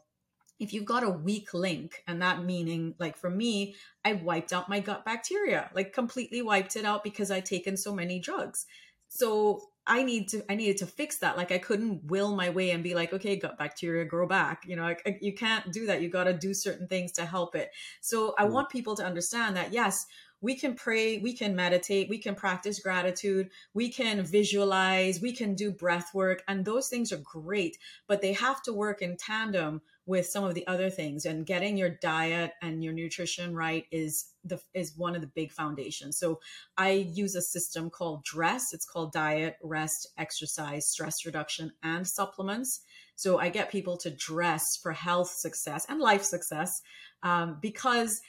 if 0.60 0.74
you've 0.74 0.86
got 0.86 1.04
a 1.04 1.10
weak 1.10 1.54
link 1.56 2.04
and 2.08 2.22
that 2.22 2.44
meaning 2.44 2.96
like 3.00 3.16
for 3.16 3.30
me 3.30 3.76
i 4.04 4.14
wiped 4.14 4.52
out 4.52 4.70
my 4.70 4.80
gut 4.80 5.06
bacteria 5.06 5.70
like 5.76 5.94
completely 5.94 6.42
wiped 6.42 6.76
it 6.76 6.86
out 6.86 7.04
because 7.04 7.30
i'd 7.30 7.46
taken 7.46 7.78
so 7.78 7.94
many 7.94 8.20
drugs 8.20 8.66
so 9.08 9.62
I 9.88 10.04
need 10.04 10.30
to 10.30 10.44
I 10.50 10.56
needed 10.56 10.78
to 10.78 10.86
fix 10.86 11.18
that. 11.20 11.38
Like 11.38 11.52
I 11.52 11.58
couldn't 11.58 12.06
will 12.06 12.36
my 12.36 12.50
way 12.50 12.72
and 12.72 12.84
be 12.84 12.94
like, 12.94 13.14
okay, 13.14 13.36
gut 13.36 13.58
bacteria 13.58 14.06
grow 14.06 14.28
back. 14.28 14.64
You 14.68 14.76
know, 14.76 14.84
I, 14.84 14.96
I, 15.06 15.18
you 15.22 15.34
can't 15.34 15.72
do 15.74 15.88
that. 15.88 16.02
You 16.02 16.10
got 16.10 16.26
to 16.26 16.34
do 16.34 16.54
certain 16.54 16.88
things 16.88 17.12
to 17.14 17.26
help 17.26 17.56
it. 17.56 17.72
So 18.00 18.36
I 18.38 18.46
mm. 18.46 18.52
want 18.52 18.70
people 18.70 18.96
to 18.98 19.04
understand 19.04 19.56
that 19.58 19.74
yes, 19.74 20.06
we 20.42 20.56
can 20.56 20.74
pray, 20.74 21.20
we 21.20 21.34
can 21.34 21.56
meditate, 21.56 22.10
we 22.10 22.18
can 22.18 22.36
practice 22.36 22.80
gratitude, 22.80 23.50
we 23.74 23.90
can 23.90 24.24
visualize, 24.24 25.22
we 25.22 25.32
can 25.32 25.54
do 25.54 25.72
breath 25.72 26.14
work, 26.14 26.44
and 26.48 26.66
those 26.66 26.88
things 26.88 27.12
are 27.12 27.22
great, 27.24 27.78
but 28.08 28.22
they 28.22 28.34
have 28.34 28.62
to 28.64 28.74
work 28.74 29.02
in 29.02 29.18
tandem 29.18 29.82
with 30.08 30.26
some 30.26 30.44
of 30.44 30.56
the 30.56 30.66
other 30.66 30.90
things 30.90 31.26
and 31.26 31.46
getting 31.46 31.78
your 31.78 31.90
diet 31.90 32.54
and 32.62 32.84
your 32.84 32.92
nutrition 32.92 33.56
right 33.56 33.86
is 33.92 34.32
the 34.44 34.60
is 34.74 34.98
one 34.98 35.16
of 35.16 35.22
the 35.22 35.32
big 35.36 35.52
foundations. 35.52 36.18
So 36.18 36.40
i 36.78 36.90
use 36.90 37.36
a 37.36 37.42
system 37.42 37.90
called 37.90 38.24
dress 38.24 38.74
it's 38.74 38.86
called 38.86 39.14
diet 39.14 39.58
rest 39.62 40.08
exercise 40.18 40.88
stress 40.88 41.26
reduction 41.26 41.72
and 41.84 42.08
supplements. 42.08 42.82
So 43.16 43.38
i 43.38 43.50
get 43.50 43.72
people 43.72 43.96
to 43.98 44.10
dress 44.10 44.76
for 44.76 44.92
health 44.92 45.30
success 45.30 45.86
and 45.88 46.00
life 46.00 46.24
success 46.24 46.82
um, 47.24 47.60
because 47.62 48.22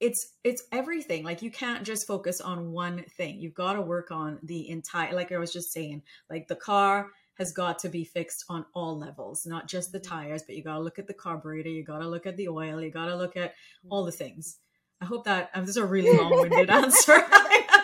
it's 0.00 0.34
it's 0.44 0.62
everything 0.72 1.24
like 1.24 1.40
you 1.40 1.50
can't 1.50 1.84
just 1.84 2.06
focus 2.06 2.40
on 2.40 2.72
one 2.72 3.02
thing 3.16 3.38
you've 3.38 3.54
got 3.54 3.74
to 3.74 3.80
work 3.80 4.10
on 4.10 4.38
the 4.42 4.68
entire 4.68 5.14
like 5.14 5.32
i 5.32 5.38
was 5.38 5.52
just 5.52 5.72
saying 5.72 6.02
like 6.28 6.48
the 6.48 6.56
car 6.56 7.08
has 7.38 7.52
got 7.52 7.78
to 7.80 7.88
be 7.88 8.04
fixed 8.04 8.44
on 8.48 8.64
all 8.74 8.98
levels, 8.98 9.46
not 9.46 9.68
just 9.68 9.92
the 9.92 10.00
tires, 10.00 10.42
but 10.42 10.56
you 10.56 10.62
got 10.62 10.74
to 10.74 10.80
look 10.80 10.98
at 10.98 11.06
the 11.06 11.14
carburetor, 11.14 11.68
you 11.68 11.84
got 11.84 11.98
to 11.98 12.08
look 12.08 12.26
at 12.26 12.36
the 12.36 12.48
oil, 12.48 12.80
you 12.80 12.90
got 12.90 13.06
to 13.06 13.16
look 13.16 13.36
at 13.36 13.54
all 13.90 14.04
the 14.04 14.12
things. 14.12 14.58
I 15.00 15.04
hope 15.04 15.24
that 15.24 15.50
um, 15.54 15.62
this 15.62 15.70
is 15.70 15.76
a 15.76 15.84
really 15.84 16.16
long 16.18 16.32
winded 16.32 16.70
answer. 16.70 17.22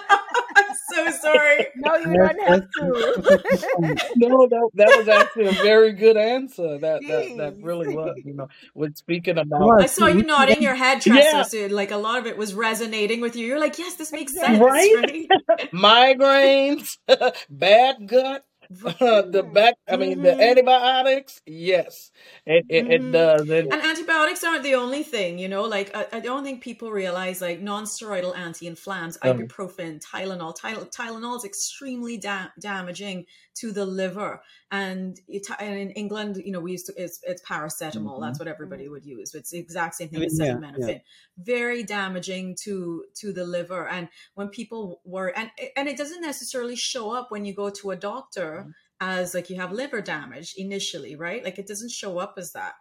I'm 0.94 1.12
so 1.12 1.18
sorry. 1.18 1.66
No, 1.76 1.96
you 1.96 2.16
don't 2.16 2.40
have 2.48 2.60
to. 2.60 4.12
no, 4.16 4.46
that, 4.48 4.70
that 4.74 4.94
was 4.98 5.08
actually 5.08 5.46
a 5.46 5.62
very 5.62 5.92
good 5.92 6.16
answer. 6.16 6.78
That 6.78 7.02
that, 7.02 7.34
that 7.36 7.56
really 7.62 7.94
was. 7.94 8.20
You 8.24 8.34
know, 8.34 8.48
when 8.74 8.94
speaking 8.94 9.38
about, 9.38 9.82
I 9.82 9.86
saw 9.86 10.06
you 10.06 10.22
nodding 10.22 10.62
your 10.62 10.74
head, 10.74 11.00
Tressa. 11.00 11.36
Yeah. 11.36 11.42
So 11.42 11.66
like 11.66 11.90
a 11.90 11.96
lot 11.96 12.18
of 12.18 12.26
it 12.26 12.36
was 12.36 12.54
resonating 12.54 13.20
with 13.20 13.36
you. 13.36 13.46
You're 13.46 13.60
like, 13.60 13.78
yes, 13.78 13.96
this 13.96 14.12
makes 14.12 14.34
sense, 14.34 14.58
right? 14.58 15.28
right? 15.48 15.70
Migraines, 15.72 16.98
bad 17.50 18.06
gut, 18.06 18.44
the 18.98 19.48
back, 19.52 19.74
I 19.88 19.96
mean, 19.96 20.12
mm-hmm. 20.12 20.22
the 20.22 20.42
antibiotics, 20.42 21.40
yes, 21.46 22.10
it, 22.46 22.64
it, 22.68 22.84
mm-hmm. 22.84 22.92
it 22.92 23.12
does. 23.12 23.48
It, 23.50 23.66
and 23.70 23.82
antibiotics 23.82 24.44
aren't 24.44 24.62
the 24.62 24.74
only 24.74 25.02
thing, 25.02 25.38
you 25.38 25.48
know, 25.48 25.62
like 25.64 25.94
I, 25.94 26.06
I 26.12 26.20
don't 26.20 26.44
think 26.44 26.62
people 26.62 26.90
realize 26.90 27.40
like 27.40 27.60
non-steroidal 27.60 28.36
anti-inflammatories, 28.36 29.18
um, 29.22 29.38
ibuprofen, 29.38 30.04
Tylenol, 30.04 30.56
Tylenol, 30.56 30.94
Tylenol 30.94 31.36
is 31.36 31.44
extremely 31.44 32.16
da- 32.16 32.48
damaging 32.60 33.26
to 33.54 33.72
the 33.72 33.84
liver. 33.84 34.42
And, 34.70 35.18
it, 35.28 35.46
and 35.58 35.78
in 35.78 35.90
England, 35.90 36.42
you 36.44 36.52
know, 36.52 36.60
we 36.60 36.72
used 36.72 36.86
to, 36.86 36.94
it's, 36.96 37.20
it's 37.22 37.42
paracetamol. 37.42 38.14
Mm-hmm. 38.14 38.22
That's 38.22 38.38
what 38.38 38.48
everybody 38.48 38.88
would 38.88 39.04
use. 39.04 39.34
It's 39.34 39.50
the 39.50 39.58
exact 39.58 39.94
same 39.96 40.08
thing 40.08 40.22
as 40.22 40.38
yeah, 40.38 40.58
yeah. 40.78 40.98
Very 41.38 41.82
damaging 41.82 42.56
to, 42.62 43.04
to 43.16 43.32
the 43.32 43.44
liver. 43.44 43.88
And 43.88 44.08
when 44.34 44.48
people 44.48 45.00
were, 45.04 45.28
and, 45.36 45.50
and 45.76 45.88
it 45.88 45.96
doesn't 45.96 46.20
necessarily 46.20 46.76
show 46.76 47.10
up 47.10 47.30
when 47.30 47.44
you 47.44 47.54
go 47.54 47.70
to 47.70 47.90
a 47.90 47.96
doctor 47.96 48.60
mm-hmm. 48.60 48.70
as 49.00 49.34
like 49.34 49.50
you 49.50 49.56
have 49.56 49.72
liver 49.72 50.00
damage 50.00 50.54
initially, 50.56 51.16
right? 51.16 51.44
Like 51.44 51.58
it 51.58 51.66
doesn't 51.66 51.90
show 51.90 52.18
up 52.18 52.34
as 52.38 52.52
that. 52.52 52.74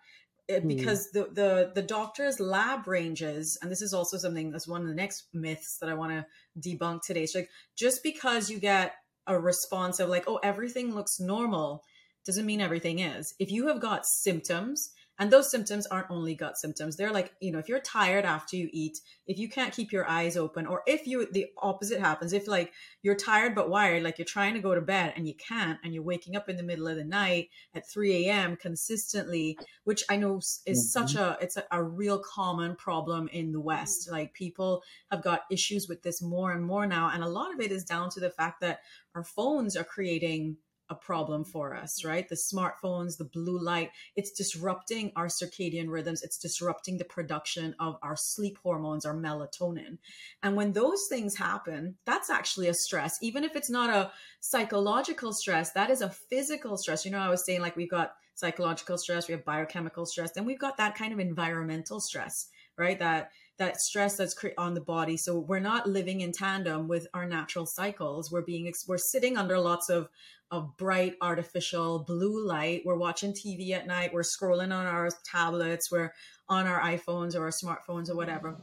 Mm. 0.59 0.67
because 0.67 1.11
the, 1.11 1.29
the 1.31 1.71
the 1.75 1.81
doctor's 1.81 2.39
lab 2.39 2.87
ranges 2.87 3.57
and 3.61 3.71
this 3.71 3.81
is 3.81 3.93
also 3.93 4.17
something 4.17 4.51
that's 4.51 4.67
one 4.67 4.81
of 4.81 4.87
the 4.87 4.95
next 4.95 5.27
myths 5.33 5.77
that 5.77 5.89
i 5.89 5.93
want 5.93 6.11
to 6.11 6.25
debunk 6.59 7.01
today 7.03 7.25
so 7.25 7.39
like 7.39 7.49
just 7.77 8.03
because 8.03 8.49
you 8.49 8.59
get 8.59 8.95
a 9.31 9.39
response 9.39 10.00
of 10.00 10.09
like, 10.09 10.25
oh, 10.27 10.39
everything 10.43 10.93
looks 10.93 11.19
normal 11.19 11.83
doesn't 12.25 12.45
mean 12.45 12.61
everything 12.61 13.00
is. 13.00 13.33
If 13.39 13.51
you 13.51 13.67
have 13.67 13.79
got 13.79 14.05
symptoms, 14.05 14.91
and 15.21 15.29
those 15.29 15.51
symptoms 15.51 15.85
aren't 15.85 16.09
only 16.09 16.33
gut 16.33 16.57
symptoms, 16.57 16.97
they're 16.97 17.13
like, 17.13 17.31
you 17.39 17.51
know, 17.51 17.59
if 17.59 17.69
you're 17.69 17.79
tired 17.79 18.25
after 18.25 18.55
you 18.55 18.67
eat, 18.73 18.97
if 19.27 19.37
you 19.37 19.47
can't 19.47 19.71
keep 19.71 19.91
your 19.91 20.09
eyes 20.09 20.35
open, 20.35 20.65
or 20.65 20.81
if 20.87 21.05
you, 21.05 21.27
the 21.31 21.45
opposite 21.59 21.99
happens, 21.99 22.33
if 22.33 22.47
like 22.47 22.73
you're 23.03 23.15
tired 23.15 23.53
but 23.53 23.69
wired, 23.69 24.01
like 24.01 24.17
you're 24.17 24.25
trying 24.25 24.55
to 24.55 24.59
go 24.59 24.73
to 24.73 24.81
bed 24.81 25.13
and 25.15 25.27
you 25.27 25.35
can't, 25.35 25.77
and 25.83 25.93
you're 25.93 26.01
waking 26.01 26.35
up 26.35 26.49
in 26.49 26.57
the 26.57 26.63
middle 26.63 26.87
of 26.87 26.95
the 26.95 27.03
night 27.03 27.49
at 27.75 27.87
3 27.87 28.25
a.m. 28.25 28.55
consistently, 28.55 29.59
which 29.83 30.03
I 30.09 30.15
know 30.17 30.39
is 30.39 30.63
mm-hmm. 30.67 30.73
such 30.73 31.13
a, 31.13 31.37
it's 31.39 31.55
a, 31.55 31.65
a 31.71 31.83
real 31.83 32.17
common 32.17 32.75
problem 32.75 33.27
in 33.27 33.51
the 33.51 33.61
West. 33.61 34.09
Like 34.11 34.33
people 34.33 34.81
have 35.11 35.21
got 35.21 35.41
issues 35.51 35.87
with 35.87 36.01
this 36.01 36.23
more 36.23 36.51
and 36.51 36.65
more 36.65 36.87
now. 36.87 37.11
And 37.13 37.23
a 37.23 37.29
lot 37.29 37.53
of 37.53 37.59
it 37.59 37.71
is 37.71 37.83
down 37.83 38.09
to 38.09 38.19
the 38.19 38.31
fact 38.31 38.59
that 38.61 38.79
our 39.13 39.23
phones 39.23 39.77
are 39.77 39.83
creating 39.83 40.57
a 40.91 40.95
problem 40.95 41.45
for 41.45 41.74
us, 41.74 42.03
right? 42.03 42.27
The 42.27 42.36
smartphones, 42.36 43.17
the 43.17 43.24
blue 43.24 43.57
light, 43.57 43.89
it's 44.15 44.31
disrupting 44.31 45.13
our 45.15 45.27
circadian 45.27 45.89
rhythms. 45.89 46.21
It's 46.21 46.38
disrupting 46.38 46.98
the 46.98 47.05
production 47.05 47.74
of 47.79 47.98
our 48.03 48.17
sleep 48.17 48.60
hormones, 48.62 49.05
our 49.05 49.15
melatonin. 49.15 49.98
And 50.43 50.55
when 50.55 50.74
those 50.74 51.07
things 51.10 51.38
happen, 51.38 51.95
that's 52.05 52.29
actually 52.29 52.67
a 52.67 52.74
stress. 52.74 53.17
Even 53.21 53.43
if 53.43 53.55
it's 53.55 53.69
not 53.69 53.89
a 53.89 54.12
psychological 54.41 55.33
stress, 55.33 55.71
that 55.71 55.89
is 55.89 56.01
a 56.01 56.10
physical 56.10 56.77
stress. 56.77 57.05
You 57.05 57.12
know, 57.12 57.19
I 57.19 57.29
was 57.29 57.45
saying 57.45 57.62
like 57.62 57.77
we've 57.77 57.89
got 57.89 58.13
psychological 58.36 58.98
stress, 58.98 59.27
we 59.27 59.33
have 59.33 59.45
biochemical 59.45 60.05
stress, 60.05 60.36
and 60.36 60.45
we've 60.45 60.60
got 60.60 60.77
that 60.77 60.95
kind 60.95 61.13
of 61.13 61.19
environmental 61.19 62.01
stress, 62.01 62.48
right? 62.77 63.00
That 63.00 63.31
that 63.61 63.79
stress 63.79 64.15
that's 64.17 64.33
cre- 64.33 64.57
on 64.57 64.73
the 64.73 64.81
body. 64.81 65.15
So 65.15 65.37
we're 65.37 65.59
not 65.59 65.87
living 65.87 66.21
in 66.21 66.31
tandem 66.31 66.87
with 66.87 67.05
our 67.13 67.27
natural 67.27 67.67
cycles. 67.67 68.31
We're 68.31 68.41
being 68.41 68.73
we're 68.87 68.97
sitting 68.97 69.37
under 69.37 69.59
lots 69.59 69.87
of 69.87 70.09
of 70.49 70.75
bright 70.77 71.13
artificial 71.21 71.99
blue 71.99 72.45
light. 72.45 72.81
We're 72.85 72.97
watching 72.97 73.33
TV 73.33 73.71
at 73.71 73.85
night. 73.85 74.13
We're 74.13 74.23
scrolling 74.23 74.73
on 74.75 74.87
our 74.87 75.09
tablets. 75.23 75.91
We're 75.91 76.11
on 76.49 76.65
our 76.65 76.81
iPhones 76.81 77.35
or 77.35 77.43
our 77.43 77.51
smartphones 77.51 78.09
or 78.09 78.15
whatever 78.15 78.57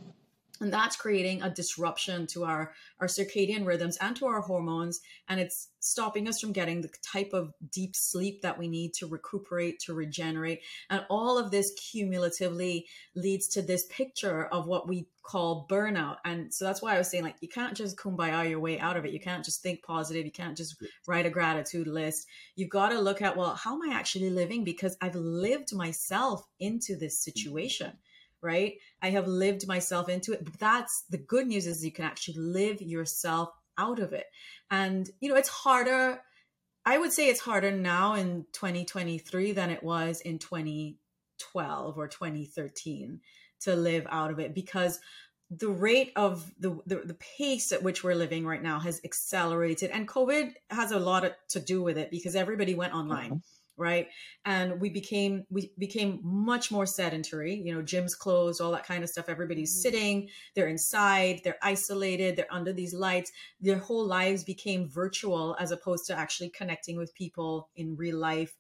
and 0.60 0.72
that's 0.72 0.96
creating 0.96 1.42
a 1.42 1.50
disruption 1.50 2.26
to 2.28 2.44
our 2.44 2.72
our 3.00 3.06
circadian 3.06 3.64
rhythms 3.64 3.96
and 4.00 4.16
to 4.16 4.26
our 4.26 4.40
hormones. 4.40 5.00
And 5.28 5.38
it's 5.38 5.68
stopping 5.80 6.28
us 6.28 6.40
from 6.40 6.52
getting 6.52 6.80
the 6.80 6.90
type 7.02 7.32
of 7.32 7.52
deep 7.70 7.94
sleep 7.94 8.42
that 8.42 8.58
we 8.58 8.68
need 8.68 8.92
to 8.94 9.06
recuperate 9.06 9.78
to 9.80 9.94
regenerate. 9.94 10.62
And 10.90 11.04
all 11.08 11.38
of 11.38 11.50
this 11.50 11.72
cumulatively 11.74 12.86
leads 13.14 13.46
to 13.48 13.62
this 13.62 13.86
picture 13.86 14.46
of 14.46 14.66
what 14.66 14.88
we 14.88 15.06
call 15.22 15.66
burnout. 15.70 16.16
And 16.24 16.52
so 16.52 16.64
that's 16.64 16.80
why 16.80 16.94
i 16.94 16.98
was 16.98 17.10
saying 17.10 17.22
like 17.22 17.36
you 17.40 17.48
can't 17.48 17.76
just 17.76 17.96
kumbaya 17.96 18.48
your 18.48 18.60
way 18.60 18.80
out 18.80 18.96
of 18.96 19.04
it. 19.04 19.12
You 19.12 19.20
can't 19.20 19.44
just 19.44 19.62
think 19.62 19.82
positive. 19.82 20.24
You 20.24 20.32
can't 20.32 20.56
just 20.56 20.82
write 21.06 21.26
a 21.26 21.30
gratitude 21.30 21.86
list. 21.86 22.26
You've 22.56 22.70
got 22.70 22.88
to 22.88 23.00
look 23.00 23.22
at 23.22 23.36
well 23.36 23.54
how 23.54 23.74
am 23.74 23.90
i 23.90 23.94
actually 23.94 24.30
living? 24.30 24.64
Because 24.64 24.96
i've 25.00 25.14
lived 25.14 25.74
myself 25.74 26.46
into 26.58 26.96
this 26.96 27.14
mm-hmm. 27.14 27.30
situation 27.30 27.92
right? 28.42 28.75
I 29.02 29.11
have 29.11 29.26
lived 29.26 29.66
myself 29.66 30.09
into 30.09 30.33
it. 30.33 30.45
But 30.45 30.59
that's 30.59 31.04
the 31.11 31.18
good 31.18 31.47
news 31.47 31.66
is 31.66 31.85
you 31.85 31.92
can 31.92 32.04
actually 32.04 32.38
live 32.38 32.80
yourself 32.80 33.50
out 33.76 33.99
of 33.99 34.12
it. 34.12 34.26
And, 34.71 35.09
you 35.21 35.28
know, 35.28 35.37
it's 35.37 35.49
harder. 35.49 36.21
I 36.85 36.99
would 36.99 37.12
say 37.12 37.28
it's 37.28 37.40
harder 37.40 37.71
now 37.71 38.14
in 38.14 38.47
2023 38.52 39.52
than 39.52 39.71
it 39.71 39.83
was 39.83 40.21
in 40.21 40.38
2012 40.38 41.99
or 41.99 42.09
2013 42.09 43.21
to 43.61 43.76
live 43.76 44.07
out 44.11 44.30
of 44.30 44.38
it 44.38 44.54
because 44.54 45.00
the 45.50 45.68
rate 45.68 46.12
of 46.14 46.52
the, 46.59 46.78
the, 46.87 46.97
the 46.97 47.14
pace 47.14 47.73
at 47.73 47.83
which 47.83 48.04
we're 48.04 48.14
living 48.14 48.47
right 48.47 48.62
now 48.62 48.78
has 48.78 49.00
accelerated 49.02 49.90
and 49.90 50.07
covid 50.07 50.52
has 50.68 50.92
a 50.92 50.99
lot 50.99 51.25
to 51.49 51.59
do 51.59 51.83
with 51.83 51.97
it 51.97 52.11
because 52.11 52.37
everybody 52.37 52.75
went 52.75 52.95
online 52.95 53.30
mm-hmm 53.30 53.57
right 53.78 54.08
and 54.44 54.80
we 54.80 54.90
became 54.90 55.44
we 55.50 55.73
became 55.78 56.20
much 56.23 56.70
more 56.70 56.85
sedentary 56.85 57.54
you 57.54 57.75
know 57.75 57.82
gyms 57.82 58.16
closed 58.16 58.61
all 58.61 58.73
that 58.73 58.87
kind 58.87 59.02
of 59.02 59.08
stuff 59.08 59.28
everybody's 59.28 59.73
mm-hmm. 59.73 59.82
sitting 59.82 60.28
they're 60.54 60.68
inside 60.68 61.40
they're 61.44 61.58
isolated 61.62 62.37
they're 62.37 62.52
under 62.52 62.73
these 62.73 62.92
lights 62.92 63.32
their 63.61 63.78
whole 63.78 64.04
lives 64.04 64.44
became 64.44 64.88
virtual 64.88 65.56
as 65.58 65.70
opposed 65.70 66.06
to 66.06 66.16
actually 66.16 66.50
connecting 66.50 66.97
with 66.97 67.14
people 67.14 67.70
in 67.76 67.97
real 67.97 68.18
life 68.18 68.54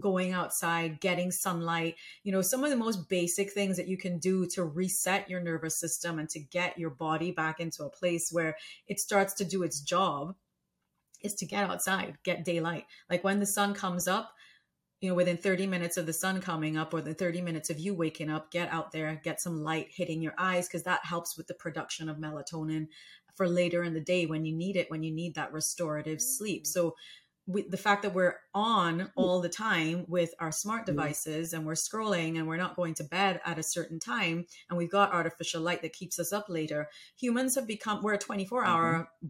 going 0.00 0.32
outside 0.32 1.00
getting 1.00 1.30
sunlight 1.30 1.94
you 2.24 2.32
know 2.32 2.42
some 2.42 2.64
of 2.64 2.70
the 2.70 2.76
most 2.76 3.08
basic 3.08 3.52
things 3.52 3.76
that 3.76 3.86
you 3.86 3.96
can 3.96 4.18
do 4.18 4.44
to 4.44 4.64
reset 4.64 5.30
your 5.30 5.40
nervous 5.40 5.78
system 5.78 6.18
and 6.18 6.28
to 6.28 6.40
get 6.40 6.76
your 6.76 6.90
body 6.90 7.30
back 7.30 7.60
into 7.60 7.84
a 7.84 7.90
place 7.90 8.30
where 8.32 8.56
it 8.88 8.98
starts 8.98 9.34
to 9.34 9.44
do 9.44 9.62
its 9.62 9.80
job 9.80 10.34
is 11.24 11.34
to 11.34 11.46
get 11.46 11.68
outside, 11.68 12.18
get 12.22 12.44
daylight. 12.44 12.84
Like 13.10 13.24
when 13.24 13.40
the 13.40 13.46
sun 13.46 13.74
comes 13.74 14.06
up, 14.06 14.33
you 15.04 15.10
know, 15.10 15.16
within 15.16 15.36
30 15.36 15.66
minutes 15.66 15.98
of 15.98 16.06
the 16.06 16.14
sun 16.14 16.40
coming 16.40 16.78
up 16.78 16.94
or 16.94 17.02
the 17.02 17.12
30 17.12 17.42
minutes 17.42 17.68
of 17.68 17.78
you 17.78 17.92
waking 17.92 18.30
up, 18.30 18.50
get 18.50 18.72
out 18.72 18.90
there, 18.90 19.20
get 19.22 19.38
some 19.38 19.62
light 19.62 19.88
hitting 19.90 20.22
your 20.22 20.32
eyes 20.38 20.66
because 20.66 20.84
that 20.84 21.04
helps 21.04 21.36
with 21.36 21.46
the 21.46 21.52
production 21.52 22.08
of 22.08 22.16
melatonin 22.16 22.86
for 23.34 23.46
later 23.46 23.84
in 23.84 23.92
the 23.92 24.00
day 24.00 24.24
when 24.24 24.46
you 24.46 24.56
need 24.56 24.76
it, 24.76 24.90
when 24.90 25.02
you 25.02 25.12
need 25.12 25.34
that 25.34 25.52
restorative 25.52 26.22
sleep. 26.22 26.62
Mm. 26.62 26.68
So, 26.68 26.94
with 27.46 27.70
the 27.70 27.76
fact 27.76 28.00
that 28.04 28.14
we're 28.14 28.36
on 28.54 29.12
all 29.14 29.42
the 29.42 29.50
time 29.50 30.06
with 30.08 30.32
our 30.40 30.50
smart 30.50 30.84
mm. 30.84 30.86
devices 30.86 31.52
and 31.52 31.66
we're 31.66 31.74
scrolling 31.74 32.38
and 32.38 32.48
we're 32.48 32.56
not 32.56 32.74
going 32.74 32.94
to 32.94 33.04
bed 33.04 33.42
at 33.44 33.58
a 33.58 33.62
certain 33.62 34.00
time 34.00 34.46
and 34.70 34.78
we've 34.78 34.90
got 34.90 35.12
artificial 35.12 35.60
light 35.60 35.82
that 35.82 35.92
keeps 35.92 36.18
us 36.18 36.32
up 36.32 36.46
later 36.48 36.88
humans 37.18 37.54
have 37.54 37.66
become 37.66 38.02
we're 38.02 38.14
a 38.14 38.18
24 38.18 38.64
hour 38.64 39.08
mm-hmm 39.22 39.28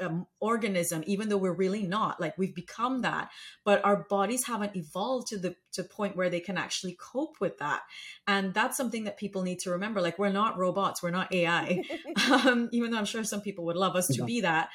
um, 0.00 0.26
organism 0.40 1.02
even 1.06 1.28
though 1.28 1.36
we're 1.36 1.52
really 1.52 1.82
not 1.82 2.20
like 2.20 2.36
we've 2.38 2.54
become 2.54 3.02
that 3.02 3.30
but 3.64 3.84
our 3.84 4.04
bodies 4.08 4.46
haven't 4.46 4.76
evolved 4.76 5.28
to 5.28 5.38
the 5.38 5.56
to 5.72 5.82
point 5.82 6.16
where 6.16 6.28
they 6.30 6.40
can 6.40 6.58
actually 6.58 6.96
cope 7.00 7.40
with 7.40 7.58
that. 7.58 7.82
And 8.26 8.52
that's 8.54 8.76
something 8.76 9.04
that 9.04 9.16
people 9.16 9.42
need 9.42 9.58
to 9.60 9.70
remember 9.70 10.00
like 10.00 10.18
we're 10.18 10.30
not 10.30 10.58
robots 10.58 11.02
we're 11.02 11.10
not 11.10 11.32
ai 11.32 11.82
um, 12.30 12.68
even 12.72 12.90
though 12.90 12.98
i'm 12.98 13.04
sure 13.04 13.24
some 13.24 13.40
people 13.40 13.64
would 13.64 13.76
love 13.76 13.96
us 13.96 14.06
to 14.08 14.24
be 14.24 14.40
that 14.42 14.68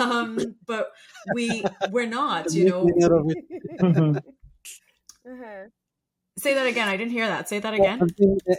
um, 0.00 0.56
but 0.66 0.92
we 1.34 1.64
we're 1.90 2.06
not 2.06 2.52
you 2.52 2.68
know? 2.68 4.20
Uh-huh. 5.26 5.68
say 6.36 6.52
that 6.52 6.66
again 6.66 6.86
i 6.86 6.98
didn't 6.98 7.12
hear 7.12 7.26
that. 7.26 7.48
Say 7.48 7.58
that 7.58 7.72
again. 7.72 8.06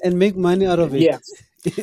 and 0.04 0.18
make 0.18 0.36
money 0.36 0.66
out 0.66 0.80
of 0.80 0.96
it. 0.96 1.02
Yes. 1.02 1.22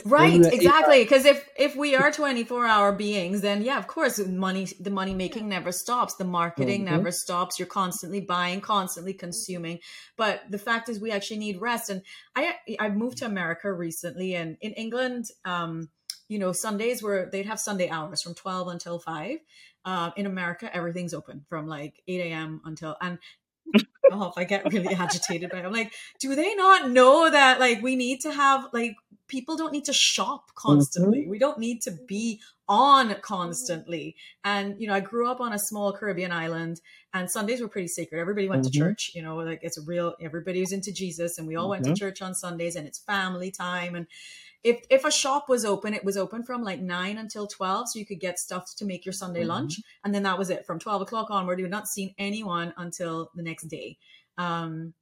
Right 0.04 0.32
When 0.32 0.40
we 0.40 0.46
are 0.46 0.52
exactly 0.52 1.02
because 1.04 1.24
if 1.24 1.48
if 1.56 1.76
we 1.76 1.94
are 1.94 2.10
24 2.10 2.66
hour 2.66 2.92
beings 2.92 3.40
then 3.40 3.62
yeah 3.62 3.78
of 3.78 3.86
course 3.86 4.18
money 4.18 4.66
the 4.80 4.90
money 4.90 5.14
making 5.14 5.48
never 5.48 5.72
stops 5.72 6.14
the 6.16 6.24
marketing 6.24 6.82
Mhm. 6.82 6.84
never 6.84 7.10
stops 7.10 7.58
you're 7.58 7.68
constantly 7.68 8.20
buying 8.20 8.60
constantly 8.60 9.14
consuming 9.14 9.78
but 10.16 10.42
the 10.50 10.58
fact 10.58 10.88
is 10.88 11.00
we 11.00 11.10
actually 11.10 11.38
need 11.38 11.60
rest 11.60 11.90
and 11.90 12.02
i 12.34 12.54
i 12.80 12.88
moved 12.88 13.18
to 13.18 13.26
america 13.26 13.72
recently 13.72 14.34
and 14.34 14.56
in 14.60 14.72
england 14.72 15.26
um 15.44 15.88
you 16.28 16.38
know 16.38 16.52
sundays 16.52 17.02
were 17.02 17.28
they'd 17.30 17.46
have 17.46 17.60
sunday 17.60 17.88
hours 17.88 18.22
from 18.22 18.34
12 18.34 18.68
until 18.68 18.98
5 18.98 19.38
uh, 19.84 20.10
in 20.16 20.26
america 20.26 20.74
everything's 20.74 21.14
open 21.14 21.44
from 21.48 21.66
like 21.66 22.02
8 22.08 22.20
a.m 22.20 22.60
until 22.64 22.96
and 23.00 23.18
oh, 24.10 24.28
if 24.28 24.34
I 24.36 24.44
get 24.44 24.70
really 24.72 24.92
agitated 24.94 25.50
by 25.50 25.58
it. 25.58 25.64
I'm 25.64 25.72
like, 25.72 25.94
do 26.20 26.34
they 26.34 26.54
not 26.54 26.90
know 26.90 27.30
that 27.30 27.60
like 27.60 27.82
we 27.82 27.96
need 27.96 28.20
to 28.22 28.32
have 28.32 28.68
like 28.72 28.94
people 29.32 29.56
don't 29.56 29.72
need 29.72 29.86
to 29.86 29.92
shop 29.94 30.42
constantly. 30.54 31.26
We 31.26 31.38
don't 31.38 31.58
need 31.58 31.80
to 31.82 31.92
be 32.06 32.40
on 32.68 33.14
constantly. 33.22 34.14
And 34.44 34.78
you 34.80 34.86
know, 34.86 34.94
I 34.94 35.00
grew 35.00 35.26
up 35.32 35.40
on 35.40 35.52
a 35.54 35.58
small 35.58 35.92
Caribbean 35.92 36.30
island 36.32 36.80
and 37.14 37.30
Sundays 37.30 37.60
were 37.62 37.68
pretty 37.68 37.88
sacred. 37.88 38.20
Everybody 38.20 38.48
went 38.48 38.62
Mhm. 38.62 38.70
to 38.72 38.78
church, 38.78 39.10
you 39.14 39.22
know, 39.22 39.36
like 39.36 39.60
it's 39.62 39.78
a 39.78 39.82
real 39.82 40.14
everybody 40.20 40.60
was 40.60 40.72
into 40.72 40.92
Jesus 40.92 41.38
and 41.38 41.48
we 41.48 41.56
all 41.56 41.70
went 41.70 41.84
to 41.86 41.90
Mhm. 41.92 41.96
church 42.02 42.20
on 42.20 42.34
Sundays 42.34 42.76
and 42.76 42.86
it's 42.86 42.98
family 42.98 43.50
time 43.50 43.94
and 43.94 44.06
if 44.64 44.84
if 44.90 45.04
a 45.04 45.10
shop 45.10 45.48
was 45.48 45.64
open, 45.64 45.92
it 45.94 46.04
was 46.04 46.16
open 46.16 46.44
from 46.44 46.62
like 46.62 46.80
nine 46.80 47.16
until 47.18 47.46
twelve, 47.48 47.88
so 47.88 47.98
you 47.98 48.06
could 48.06 48.20
get 48.20 48.38
stuff 48.38 48.64
to 48.76 48.84
make 48.84 49.04
your 49.04 49.12
Sunday 49.22 49.42
Mhm. 49.44 49.48
lunch, 49.54 49.74
and 50.04 50.14
then 50.14 50.22
that 50.22 50.38
was 50.38 50.50
it. 50.50 50.64
From 50.66 50.78
twelve 50.78 51.02
o'clock 51.02 51.30
onward, 51.30 51.58
you 51.58 51.64
had 51.64 51.72
not 51.78 51.88
seen 51.88 52.14
anyone 52.18 52.72
until 52.76 53.30
the 53.34 53.42
next 53.42 53.64
day, 53.68 53.98
um, 54.38 54.94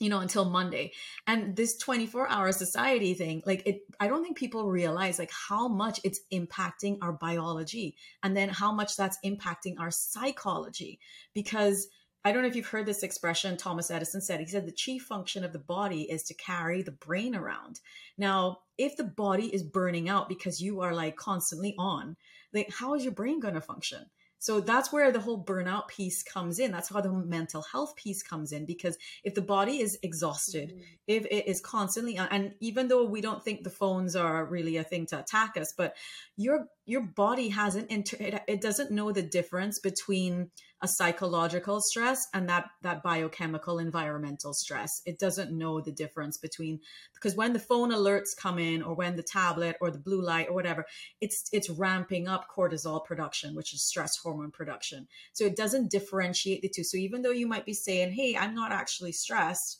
you 0.00 0.08
know, 0.08 0.18
until 0.18 0.46
Monday. 0.46 0.92
And 1.28 1.54
this 1.54 1.76
twenty 1.76 2.06
four 2.06 2.28
hour 2.28 2.50
society 2.50 3.14
thing, 3.14 3.42
like 3.46 3.62
it, 3.66 3.82
I 4.00 4.08
don't 4.08 4.24
think 4.24 4.36
people 4.36 4.68
realize 4.68 5.20
like 5.20 5.30
how 5.48 5.68
much 5.68 6.00
it's 6.02 6.20
impacting 6.32 6.98
our 7.02 7.12
biology, 7.12 7.94
and 8.22 8.36
then 8.36 8.48
how 8.48 8.72
much 8.72 8.96
that's 8.96 9.18
impacting 9.24 9.78
our 9.78 9.92
psychology, 9.92 10.98
because. 11.34 11.86
I 12.22 12.32
don't 12.32 12.42
know 12.42 12.48
if 12.48 12.54
you've 12.54 12.66
heard 12.66 12.84
this 12.84 13.02
expression 13.02 13.56
Thomas 13.56 13.90
Edison 13.90 14.20
said. 14.20 14.40
He 14.40 14.46
said 14.46 14.66
the 14.66 14.72
chief 14.72 15.04
function 15.04 15.42
of 15.42 15.54
the 15.54 15.58
body 15.58 16.02
is 16.02 16.22
to 16.24 16.34
carry 16.34 16.82
the 16.82 16.90
brain 16.90 17.34
around. 17.34 17.80
Now, 18.18 18.58
if 18.76 18.94
the 18.98 19.04
body 19.04 19.46
is 19.46 19.62
burning 19.62 20.10
out 20.10 20.28
because 20.28 20.60
you 20.60 20.82
are 20.82 20.92
like 20.92 21.16
constantly 21.16 21.74
on, 21.78 22.18
like 22.52 22.68
how 22.70 22.92
is 22.92 23.04
your 23.04 23.14
brain 23.14 23.40
going 23.40 23.54
to 23.54 23.62
function? 23.62 24.04
So 24.40 24.58
that's 24.60 24.90
where 24.90 25.12
the 25.12 25.20
whole 25.20 25.44
burnout 25.44 25.88
piece 25.88 26.22
comes 26.22 26.58
in. 26.58 26.72
That's 26.72 26.88
how 26.88 27.02
the 27.02 27.12
mental 27.12 27.60
health 27.60 27.94
piece 27.94 28.22
comes 28.22 28.52
in 28.52 28.64
because 28.64 28.96
if 29.22 29.34
the 29.34 29.42
body 29.42 29.80
is 29.80 29.98
exhausted, 30.02 30.70
mm-hmm. 30.70 30.80
if 31.06 31.26
it 31.26 31.48
is 31.48 31.60
constantly 31.60 32.16
and 32.16 32.54
even 32.58 32.88
though 32.88 33.04
we 33.04 33.20
don't 33.20 33.44
think 33.44 33.62
the 33.62 33.70
phones 33.70 34.16
are 34.16 34.46
really 34.46 34.78
a 34.78 34.82
thing 34.82 35.04
to 35.06 35.20
attack 35.20 35.58
us, 35.58 35.74
but 35.76 35.94
your 36.36 36.68
your 36.90 37.02
body 37.02 37.48
hasn't 37.48 37.88
inter- 37.88 38.16
it, 38.18 38.42
it 38.48 38.60
doesn't 38.60 38.90
know 38.90 39.12
the 39.12 39.22
difference 39.22 39.78
between 39.78 40.50
a 40.82 40.88
psychological 40.88 41.80
stress 41.80 42.26
and 42.34 42.48
that 42.48 42.64
that 42.82 43.02
biochemical 43.04 43.78
environmental 43.78 44.52
stress. 44.52 45.00
It 45.06 45.20
doesn't 45.20 45.56
know 45.56 45.80
the 45.80 45.92
difference 45.92 46.36
between 46.36 46.80
because 47.14 47.36
when 47.36 47.52
the 47.52 47.60
phone 47.60 47.92
alerts 47.92 48.30
come 48.36 48.58
in 48.58 48.82
or 48.82 48.94
when 48.96 49.14
the 49.14 49.22
tablet 49.22 49.76
or 49.80 49.92
the 49.92 50.00
blue 50.00 50.20
light 50.20 50.48
or 50.48 50.54
whatever 50.54 50.84
it's 51.20 51.48
it's 51.52 51.70
ramping 51.70 52.26
up 52.26 52.46
cortisol 52.54 53.04
production 53.04 53.54
which 53.54 53.72
is 53.72 53.86
stress 53.86 54.16
hormone 54.16 54.50
production. 54.50 55.06
So 55.32 55.44
it 55.44 55.56
doesn't 55.56 55.92
differentiate 55.92 56.62
the 56.62 56.72
two. 56.74 56.82
So 56.82 56.96
even 56.96 57.22
though 57.22 57.30
you 57.30 57.46
might 57.46 57.66
be 57.66 57.74
saying 57.74 58.12
hey 58.12 58.36
i'm 58.36 58.54
not 58.54 58.72
actually 58.72 59.12
stressed 59.12 59.79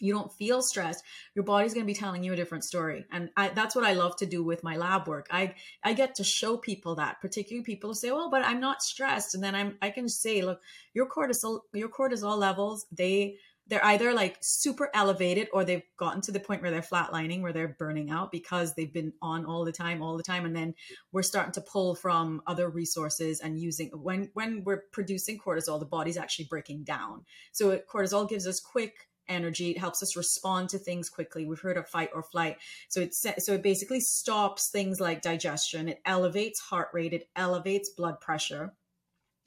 you 0.00 0.12
don't 0.12 0.32
feel 0.32 0.60
stressed 0.60 1.04
your 1.34 1.44
body's 1.44 1.72
going 1.72 1.84
to 1.84 1.92
be 1.92 1.98
telling 1.98 2.24
you 2.24 2.32
a 2.32 2.36
different 2.36 2.64
story. 2.64 3.06
And 3.12 3.30
I, 3.36 3.48
that's 3.48 3.76
what 3.76 3.84
i 3.84 3.92
love 3.92 4.16
to 4.16 4.26
do 4.26 4.42
with 4.42 4.64
my 4.64 4.76
lab 4.76 5.06
work. 5.06 5.26
I 5.30 5.54
i 5.82 5.92
get 5.92 6.16
to 6.16 6.24
show 6.24 6.56
people 6.56 6.96
that 6.96 7.20
particularly 7.20 7.64
people 7.64 7.90
who 7.90 7.94
say 7.94 8.10
well 8.10 8.30
but 8.30 8.44
i'm 8.44 8.60
not 8.60 8.82
stressed. 8.82 9.34
And 9.34 9.42
then 9.42 9.54
i'm 9.54 9.78
i 9.82 9.90
can 9.90 10.08
say 10.08 10.42
look 10.42 10.60
your 10.94 11.08
cortisol 11.08 11.60
your 11.72 11.88
cortisol 11.88 12.36
levels 12.36 12.86
they 12.90 13.36
they're 13.66 13.84
either 13.86 14.12
like 14.12 14.36
super 14.40 14.90
elevated 14.92 15.48
or 15.52 15.64
they've 15.64 15.82
gotten 15.96 16.20
to 16.22 16.32
the 16.32 16.40
point 16.40 16.60
where 16.60 16.70
they're 16.70 16.82
flatlining 16.82 17.40
where 17.40 17.52
they're 17.52 17.76
burning 17.78 18.10
out 18.10 18.30
because 18.30 18.74
they've 18.74 18.92
been 18.92 19.12
on 19.22 19.46
all 19.46 19.64
the 19.64 19.72
time 19.72 20.02
all 20.02 20.16
the 20.16 20.22
time. 20.22 20.44
And 20.44 20.54
then 20.54 20.74
we're 21.12 21.22
starting 21.22 21.52
to 21.52 21.60
pull 21.62 21.94
from 21.94 22.42
other 22.46 22.68
resources 22.68 23.40
and 23.40 23.58
using 23.58 23.88
when 23.90 24.30
when 24.34 24.64
we're 24.64 24.82
producing 24.92 25.38
cortisol 25.38 25.78
the 25.78 25.86
body's 25.86 26.18
actually 26.18 26.46
breaking 26.46 26.84
down. 26.84 27.24
So 27.52 27.80
cortisol 27.90 28.28
gives 28.28 28.46
us 28.46 28.60
quick 28.60 29.08
energy. 29.28 29.70
It 29.70 29.78
helps 29.78 30.02
us 30.02 30.16
respond 30.16 30.68
to 30.70 30.78
things 30.78 31.08
quickly. 31.08 31.46
We've 31.46 31.60
heard 31.60 31.76
of 31.76 31.88
fight 31.88 32.10
or 32.14 32.22
flight. 32.22 32.58
So 32.88 33.00
it 33.00 33.14
so 33.14 33.54
it 33.54 33.62
basically 33.62 34.00
stops 34.00 34.68
things 34.68 35.00
like 35.00 35.22
digestion. 35.22 35.88
It 35.88 36.00
elevates 36.04 36.60
heart 36.60 36.88
rate. 36.92 37.12
It 37.12 37.28
elevates 37.36 37.90
blood 37.90 38.20
pressure 38.20 38.74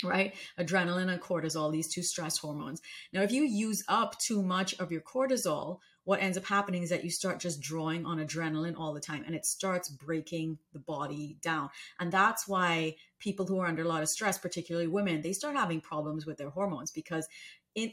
right? 0.04 0.36
Adrenaline 0.60 1.12
and 1.12 1.20
cortisol 1.20 1.72
these 1.72 1.88
two 1.88 2.04
stress 2.04 2.38
hormones. 2.38 2.82
Now 3.14 3.24
if 3.24 3.32
you 3.32 3.44
use 3.44 3.84
up 3.88 4.18
too 4.20 4.44
much 4.44 4.80
of 4.80 4.92
your 4.92 5.02
cortisol 5.02 5.80
what 6.08 6.22
ends 6.22 6.38
up 6.38 6.46
happening 6.46 6.84
is 6.84 6.90
that 6.90 7.04
you 7.04 7.10
start 7.10 7.38
just 7.38 7.60
drawing 7.60 8.06
on 8.06 8.18
adrenaline 8.18 8.78
all 8.78 8.94
the 8.94 9.00
time 9.02 9.26
and 9.26 9.36
it 9.36 9.46
starts 9.46 9.90
breaking 9.90 10.58
the 10.72 10.80
body 10.80 11.36
down. 11.42 11.70
And 12.00 12.10
that's 12.10 12.48
why 12.48 12.96
people 13.20 13.46
who 13.46 13.60
are 13.60 13.68
under 13.68 13.84
a 13.84 13.88
lot 13.90 14.02
of 14.02 14.08
stress 14.08 14.38
particularly 14.38 14.88
women 14.88 15.22
they 15.22 15.34
start 15.34 15.58
having 15.58 15.82
problems 15.82 16.26
with 16.26 16.38
their 16.38 16.50
hormones 16.50 16.92
because 16.92 17.28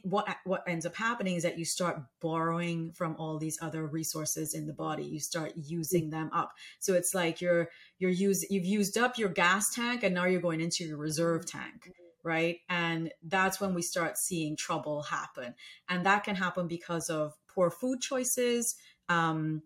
what 0.03 0.29
what 0.45 0.65
ends 0.67 0.87
up 0.87 0.95
happening 0.95 1.37
is 1.37 1.43
that 1.43 1.59
you 1.59 1.65
start 1.65 2.03
borrowing 2.21 2.93
from 2.93 3.17
all 3.19 3.39
these 3.39 3.59
other 3.61 3.87
resources 3.87 4.55
in 4.55 4.67
the 4.67 4.73
body. 4.73 5.05
You 5.05 5.21
start 5.21 5.53
using 5.57 6.11
them 6.11 6.31
up. 6.33 6.53
So 6.79 6.95
it's 6.95 7.15
like 7.15 7.41
you're 7.41 7.69
you're 7.99 8.11
use 8.11 8.45
you've 8.51 8.65
used 8.65 8.97
up 8.97 9.19
your 9.19 9.29
gas 9.29 9.75
tank 9.75 10.03
and 10.03 10.15
now 10.15 10.25
you're 10.25 10.41
going 10.41 10.61
into 10.61 10.85
your 10.85 10.99
reserve 10.99 11.47
tank 11.47 11.91
right? 12.27 12.61
And 12.71 13.13
that's 13.23 13.61
when 13.61 13.75
we 13.75 13.83
start 13.83 14.17
seeing 14.17 14.57
trouble 14.57 15.03
happen. 15.03 15.55
And 15.91 16.07
that 16.07 16.25
can 16.25 16.35
happen 16.35 16.67
because 16.67 17.11
of 17.11 17.35
poor 17.55 17.71
food 17.71 18.01
choices 18.01 18.77
um, 19.09 19.63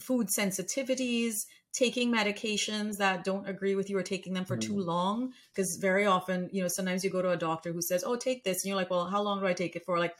food 0.00 0.28
sensitivities 0.28 1.46
taking 1.72 2.12
medications 2.12 2.98
that 2.98 3.24
don't 3.24 3.48
agree 3.48 3.74
with 3.74 3.88
you 3.88 3.96
or 3.96 4.02
taking 4.02 4.34
them 4.34 4.44
for 4.44 4.56
too 4.56 4.78
long 4.78 5.32
because 5.54 5.76
very 5.76 6.04
often 6.06 6.48
you 6.52 6.62
know 6.62 6.68
sometimes 6.68 7.02
you 7.04 7.10
go 7.10 7.22
to 7.22 7.30
a 7.30 7.36
doctor 7.36 7.72
who 7.72 7.80
says 7.82 8.04
oh 8.06 8.16
take 8.16 8.44
this 8.44 8.62
and 8.62 8.68
you're 8.68 8.76
like 8.76 8.90
well 8.90 9.06
how 9.06 9.22
long 9.22 9.40
do 9.40 9.46
i 9.46 9.52
take 9.54 9.74
it 9.76 9.84
for? 9.84 9.98
Like 9.98 10.14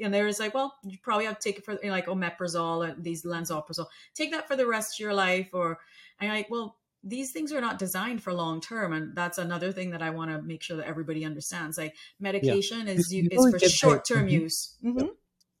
and 0.00 0.12
they're 0.12 0.26
just 0.26 0.40
like 0.40 0.54
well 0.54 0.74
you 0.82 0.98
probably 1.02 1.26
have 1.26 1.38
to 1.38 1.48
take 1.48 1.58
it 1.58 1.64
for 1.64 1.72
you 1.74 1.84
know, 1.84 1.90
like 1.90 2.06
omeprazole 2.06 2.88
and 2.90 3.04
these 3.04 3.24
lansoprazole 3.24 3.86
take 4.14 4.30
that 4.32 4.48
for 4.48 4.56
the 4.56 4.66
rest 4.66 4.96
of 4.96 5.00
your 5.00 5.14
life 5.14 5.50
or 5.52 5.78
and 6.18 6.26
you're 6.28 6.36
like 6.36 6.50
well 6.50 6.78
these 7.06 7.32
things 7.32 7.52
are 7.52 7.60
not 7.60 7.78
designed 7.78 8.22
for 8.22 8.32
long 8.32 8.60
term 8.60 8.92
and 8.92 9.14
that's 9.14 9.38
another 9.38 9.70
thing 9.72 9.90
that 9.90 10.02
i 10.02 10.10
want 10.10 10.30
to 10.30 10.40
make 10.42 10.62
sure 10.62 10.76
that 10.76 10.86
everybody 10.86 11.24
understands 11.24 11.76
like 11.78 11.94
medication 12.18 12.88
is 12.88 13.12
you, 13.12 13.28
is 13.30 13.46
for 13.50 13.58
short 13.58 14.04
term 14.06 14.26
Mhm. 14.26 14.30
use. 14.30 14.76
Mhm. 14.82 15.10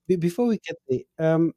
Be- 0.06 0.16
before 0.16 0.46
we 0.46 0.58
get 0.58 0.76
there, 0.88 1.00
um, 1.18 1.54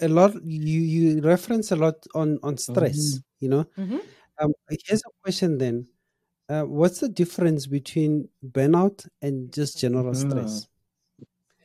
a 0.00 0.08
lot 0.08 0.34
you 0.44 0.80
you 0.80 1.20
reference 1.22 1.70
a 1.72 1.76
lot 1.76 2.06
on 2.14 2.38
on 2.42 2.56
stress. 2.58 3.20
You 3.40 3.48
know, 3.50 3.64
Mhm. 3.76 4.12
um, 4.40 4.52
here's 4.86 5.02
a 5.06 5.12
question 5.24 5.58
then: 5.58 5.88
uh, 6.48 6.64
What's 6.64 7.00
the 7.00 7.08
difference 7.10 7.66
between 7.68 8.28
burnout 8.44 9.08
and 9.22 9.52
just 9.54 9.78
general 9.80 10.14
stress? 10.14 10.68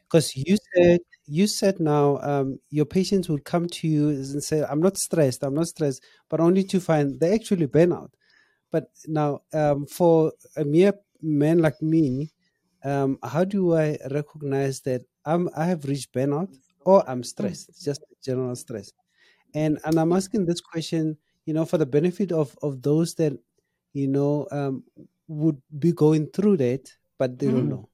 Because 0.09 0.35
you 0.35 0.57
said 0.73 0.99
you 1.25 1.47
said 1.47 1.79
now 1.79 2.17
um, 2.19 2.59
your 2.69 2.85
patients 2.85 3.27
would 3.29 3.43
come 3.43 3.67
to 3.67 3.87
you 3.87 4.09
and 4.09 4.41
say, 4.43 4.63
"I'm 4.63 4.79
not 4.79 4.97
stressed. 4.97 5.43
I'm 5.43 5.53
not 5.53 5.67
stressed," 5.67 6.03
but 6.29 6.39
only 6.39 6.63
to 6.65 6.79
find 6.79 7.19
they 7.19 7.33
actually 7.33 7.67
burnout. 7.67 8.11
But 8.71 8.91
now, 9.07 9.41
um, 9.53 9.87
for 9.87 10.33
a 10.57 10.65
mere 10.65 10.93
man 11.21 11.59
like 11.59 11.81
me, 11.81 12.33
um, 12.83 13.19
how 13.23 13.45
do 13.45 13.75
I 13.75 13.97
recognize 14.11 14.81
that 14.81 15.03
I'm 15.25 15.49
I 15.55 15.65
have 15.65 15.85
reached 15.85 16.13
burnout 16.13 16.55
or 16.88 17.04
I'm 17.10 17.23
stressed, 17.23 17.69
just 17.84 18.02
general 18.23 18.56
stress? 18.56 18.93
And 19.56 19.80
and 19.86 20.00
I'm 20.00 20.13
asking 20.13 20.45
this 20.45 20.62
question, 20.62 21.17
you 21.45 21.54
know, 21.54 21.65
for 21.65 21.78
the 21.80 21.86
benefit 21.88 22.32
of 22.32 22.58
of 22.63 22.82
those 22.84 23.15
that 23.15 23.34
you 23.93 24.08
know 24.08 24.47
um, 24.52 24.86
would 25.28 25.62
be 25.78 25.91
going 25.93 26.28
through 26.32 26.58
that, 26.58 26.91
but 27.19 27.39
they 27.39 27.50
don't 27.52 27.69
Mhm. 27.69 27.69
know. 27.69 27.89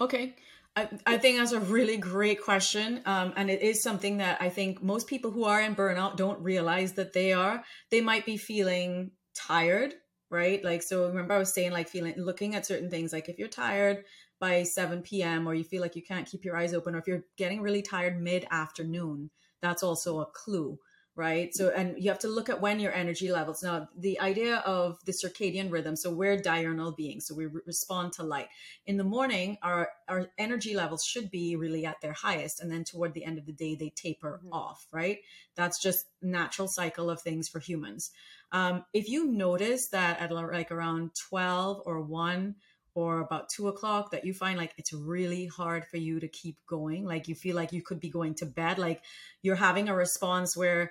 Okay. 0.00 0.36
I, 0.76 0.88
I 1.06 1.18
think 1.18 1.38
that's 1.38 1.52
a 1.52 1.60
really 1.60 1.98
great 1.98 2.42
question. 2.42 3.02
Um, 3.06 3.32
and 3.36 3.50
it 3.50 3.62
is 3.62 3.82
something 3.82 4.18
that 4.18 4.40
I 4.42 4.50
think 4.50 4.82
most 4.82 5.08
people 5.08 5.30
who 5.32 5.44
are 5.44 5.60
in 5.60 5.76
burnout 5.76 6.16
don't 6.16 6.42
realize 6.42 6.94
that 6.94 7.12
they 7.14 7.32
are. 7.32 7.64
They 7.90 8.00
might 8.00 8.26
be 8.26 8.36
feeling 8.36 9.12
tired, 9.34 9.94
right? 10.30 10.64
Like, 10.64 10.82
so 10.82 11.06
remember 11.08 11.34
I 11.34 11.38
was 11.38 11.52
saying, 11.52 11.72
like, 11.72 11.88
feeling, 11.88 12.14
looking 12.16 12.54
at 12.54 12.66
certain 12.66 12.90
things, 12.90 13.12
like 13.12 13.28
if 13.28 13.38
you're 13.38 13.48
tired 13.48 14.04
by 14.38 14.62
7 14.62 15.02
p.m., 15.02 15.46
or 15.46 15.54
you 15.54 15.64
feel 15.64 15.82
like 15.82 15.96
you 15.96 16.02
can't 16.02 16.26
keep 16.26 16.44
your 16.44 16.56
eyes 16.56 16.72
open, 16.72 16.94
or 16.94 16.98
if 16.98 17.06
you're 17.06 17.24
getting 17.36 17.60
really 17.60 17.82
tired 17.82 18.20
mid 18.20 18.46
afternoon, 18.50 19.30
that's 19.60 19.82
also 19.82 20.20
a 20.20 20.26
clue 20.26 20.78
right? 21.20 21.54
So, 21.54 21.68
and 21.68 22.02
you 22.02 22.08
have 22.08 22.20
to 22.20 22.28
look 22.28 22.48
at 22.48 22.62
when 22.62 22.80
your 22.80 22.94
energy 22.94 23.30
levels. 23.30 23.62
Now, 23.62 23.88
the 23.96 24.18
idea 24.20 24.56
of 24.58 24.98
the 25.04 25.12
circadian 25.12 25.70
rhythm. 25.70 25.94
So, 25.96 26.10
we're 26.10 26.36
diurnal 26.36 26.92
beings, 26.92 27.26
so 27.26 27.34
we 27.34 27.46
re- 27.46 27.60
respond 27.66 28.12
to 28.14 28.22
light. 28.22 28.48
In 28.86 28.96
the 28.96 29.04
morning, 29.04 29.58
our 29.62 29.90
our 30.08 30.28
energy 30.38 30.74
levels 30.74 31.04
should 31.04 31.30
be 31.30 31.56
really 31.56 31.84
at 31.84 32.00
their 32.00 32.14
highest, 32.14 32.60
and 32.60 32.70
then 32.70 32.84
toward 32.84 33.12
the 33.12 33.24
end 33.24 33.38
of 33.38 33.46
the 33.46 33.52
day, 33.52 33.74
they 33.74 33.90
taper 33.90 34.40
mm-hmm. 34.42 34.52
off. 34.52 34.86
Right? 34.92 35.18
That's 35.56 35.78
just 35.82 36.06
natural 36.22 36.68
cycle 36.68 37.10
of 37.10 37.20
things 37.20 37.48
for 37.48 37.58
humans. 37.58 38.10
Um, 38.52 38.84
if 38.92 39.08
you 39.08 39.26
notice 39.26 39.88
that 39.90 40.20
at 40.20 40.32
like 40.32 40.70
around 40.70 41.12
twelve 41.28 41.82
or 41.86 42.00
one 42.00 42.56
or 42.94 43.20
about 43.20 43.48
two 43.48 43.68
o'clock 43.68 44.10
that 44.10 44.24
you 44.24 44.34
find 44.34 44.58
like 44.58 44.74
it's 44.76 44.92
really 44.92 45.46
hard 45.46 45.86
for 45.86 45.96
you 45.96 46.18
to 46.18 46.26
keep 46.26 46.56
going 46.66 47.04
like 47.04 47.28
you 47.28 47.36
feel 47.36 47.54
like 47.54 47.72
you 47.72 47.80
could 47.80 48.00
be 48.00 48.10
going 48.10 48.34
to 48.34 48.44
bed 48.44 48.78
like 48.78 49.00
you're 49.42 49.54
having 49.54 49.88
a 49.88 49.94
response 49.94 50.56
where 50.56 50.90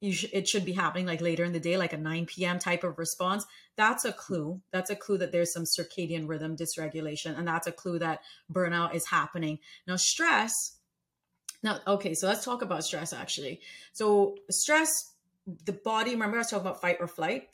you 0.00 0.12
sh- 0.12 0.26
it 0.32 0.46
should 0.46 0.64
be 0.64 0.72
happening 0.72 1.06
like 1.06 1.20
later 1.20 1.42
in 1.42 1.52
the 1.52 1.58
day 1.58 1.76
like 1.76 1.92
a 1.92 1.96
9 1.96 2.26
p.m 2.26 2.60
type 2.60 2.84
of 2.84 3.00
response 3.00 3.44
that's 3.80 4.04
a 4.04 4.12
clue. 4.12 4.60
That's 4.72 4.90
a 4.90 4.94
clue 4.94 5.16
that 5.16 5.32
there's 5.32 5.54
some 5.54 5.64
circadian 5.64 6.28
rhythm 6.28 6.54
dysregulation 6.54 7.38
and 7.38 7.48
that's 7.48 7.66
a 7.66 7.72
clue 7.72 7.98
that 8.00 8.20
burnout 8.52 8.94
is 8.94 9.06
happening. 9.06 9.58
Now 9.86 9.96
stress 9.96 10.52
now 11.62 11.78
okay 11.86 12.12
so 12.12 12.26
let's 12.26 12.44
talk 12.44 12.60
about 12.60 12.84
stress 12.84 13.14
actually. 13.14 13.60
So 13.94 14.36
stress 14.50 15.14
the 15.64 15.72
body 15.84 16.12
remember 16.12 16.36
i 16.36 16.40
was 16.40 16.50
talking 16.50 16.66
about 16.66 16.80
fight 16.80 16.96
or 17.00 17.06
flight 17.06 17.48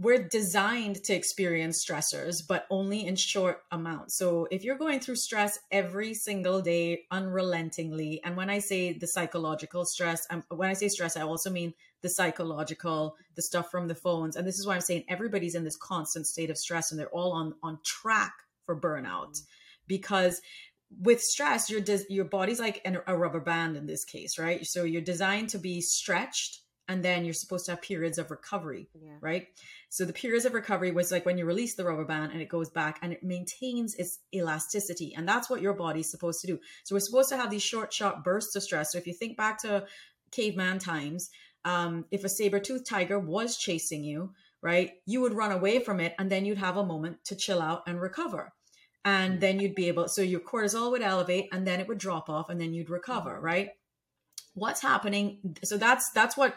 we're 0.00 0.22
designed 0.22 1.02
to 1.04 1.12
experience 1.12 1.84
stressors, 1.84 2.40
but 2.46 2.66
only 2.70 3.04
in 3.04 3.16
short 3.16 3.62
amounts. 3.72 4.16
So 4.16 4.46
if 4.50 4.62
you're 4.62 4.78
going 4.78 5.00
through 5.00 5.16
stress 5.16 5.58
every 5.72 6.14
single 6.14 6.60
day, 6.60 7.02
unrelentingly, 7.10 8.20
and 8.24 8.36
when 8.36 8.48
I 8.48 8.60
say 8.60 8.92
the 8.92 9.08
psychological 9.08 9.84
stress, 9.84 10.24
um, 10.30 10.44
when 10.50 10.70
I 10.70 10.74
say 10.74 10.88
stress, 10.88 11.16
I 11.16 11.22
also 11.22 11.50
mean 11.50 11.74
the 12.02 12.08
psychological, 12.08 13.16
the 13.34 13.42
stuff 13.42 13.72
from 13.72 13.88
the 13.88 13.94
phones. 13.94 14.36
And 14.36 14.46
this 14.46 14.60
is 14.60 14.68
why 14.68 14.76
I'm 14.76 14.80
saying 14.80 15.04
everybody's 15.08 15.56
in 15.56 15.64
this 15.64 15.76
constant 15.76 16.28
state 16.28 16.50
of 16.50 16.58
stress 16.58 16.92
and 16.92 17.00
they're 17.00 17.08
all 17.08 17.32
on, 17.32 17.54
on 17.64 17.80
track 17.84 18.34
for 18.66 18.80
burnout 18.80 19.32
mm-hmm. 19.32 19.48
because 19.88 20.40
with 21.00 21.20
stress, 21.20 21.68
your, 21.68 21.80
your 22.08 22.24
body's 22.24 22.60
like 22.60 22.80
an, 22.84 22.98
a 23.08 23.16
rubber 23.16 23.40
band 23.40 23.76
in 23.76 23.86
this 23.86 24.04
case, 24.04 24.38
right? 24.38 24.64
So 24.64 24.84
you're 24.84 25.02
designed 25.02 25.48
to 25.50 25.58
be 25.58 25.80
stretched 25.80 26.60
and 26.88 27.04
then 27.04 27.24
you're 27.24 27.34
supposed 27.34 27.66
to 27.66 27.72
have 27.72 27.82
periods 27.82 28.16
of 28.16 28.30
recovery, 28.30 28.88
yeah. 28.98 29.12
right? 29.20 29.46
So 29.90 30.06
the 30.06 30.12
periods 30.12 30.46
of 30.46 30.54
recovery 30.54 30.90
was 30.90 31.12
like 31.12 31.26
when 31.26 31.36
you 31.36 31.44
release 31.44 31.74
the 31.74 31.84
rubber 31.84 32.06
band 32.06 32.32
and 32.32 32.40
it 32.40 32.48
goes 32.48 32.70
back 32.70 32.98
and 33.02 33.12
it 33.12 33.22
maintains 33.22 33.94
its 33.94 34.20
elasticity. 34.34 35.14
And 35.14 35.28
that's 35.28 35.50
what 35.50 35.60
your 35.60 35.74
body's 35.74 36.10
supposed 36.10 36.40
to 36.40 36.46
do. 36.46 36.58
So 36.84 36.94
we're 36.94 37.00
supposed 37.00 37.28
to 37.28 37.36
have 37.36 37.50
these 37.50 37.62
short, 37.62 37.92
sharp 37.92 38.24
bursts 38.24 38.56
of 38.56 38.62
stress. 38.62 38.92
So 38.92 38.98
if 38.98 39.06
you 39.06 39.12
think 39.12 39.36
back 39.36 39.60
to 39.62 39.84
caveman 40.32 40.78
times, 40.78 41.30
um, 41.64 42.06
if 42.10 42.24
a 42.24 42.28
saber-toothed 42.28 42.86
tiger 42.86 43.18
was 43.18 43.58
chasing 43.58 44.02
you, 44.02 44.32
right, 44.62 44.92
you 45.04 45.20
would 45.20 45.34
run 45.34 45.52
away 45.52 45.80
from 45.80 46.00
it 46.00 46.14
and 46.18 46.30
then 46.30 46.46
you'd 46.46 46.58
have 46.58 46.78
a 46.78 46.86
moment 46.86 47.24
to 47.26 47.36
chill 47.36 47.60
out 47.60 47.82
and 47.86 48.00
recover. 48.00 48.52
And 49.04 49.36
mm. 49.36 49.40
then 49.40 49.60
you'd 49.60 49.74
be 49.74 49.88
able, 49.88 50.08
so 50.08 50.22
your 50.22 50.40
cortisol 50.40 50.90
would 50.90 51.02
elevate 51.02 51.48
and 51.52 51.66
then 51.66 51.80
it 51.80 51.88
would 51.88 51.98
drop 51.98 52.30
off 52.30 52.48
and 52.48 52.60
then 52.60 52.72
you'd 52.72 52.90
recover, 52.90 53.34
mm-hmm. 53.34 53.44
right? 53.44 53.68
What's 54.58 54.82
happening? 54.82 55.56
So 55.64 55.76
that's 55.76 56.10
that's 56.14 56.36
what 56.36 56.54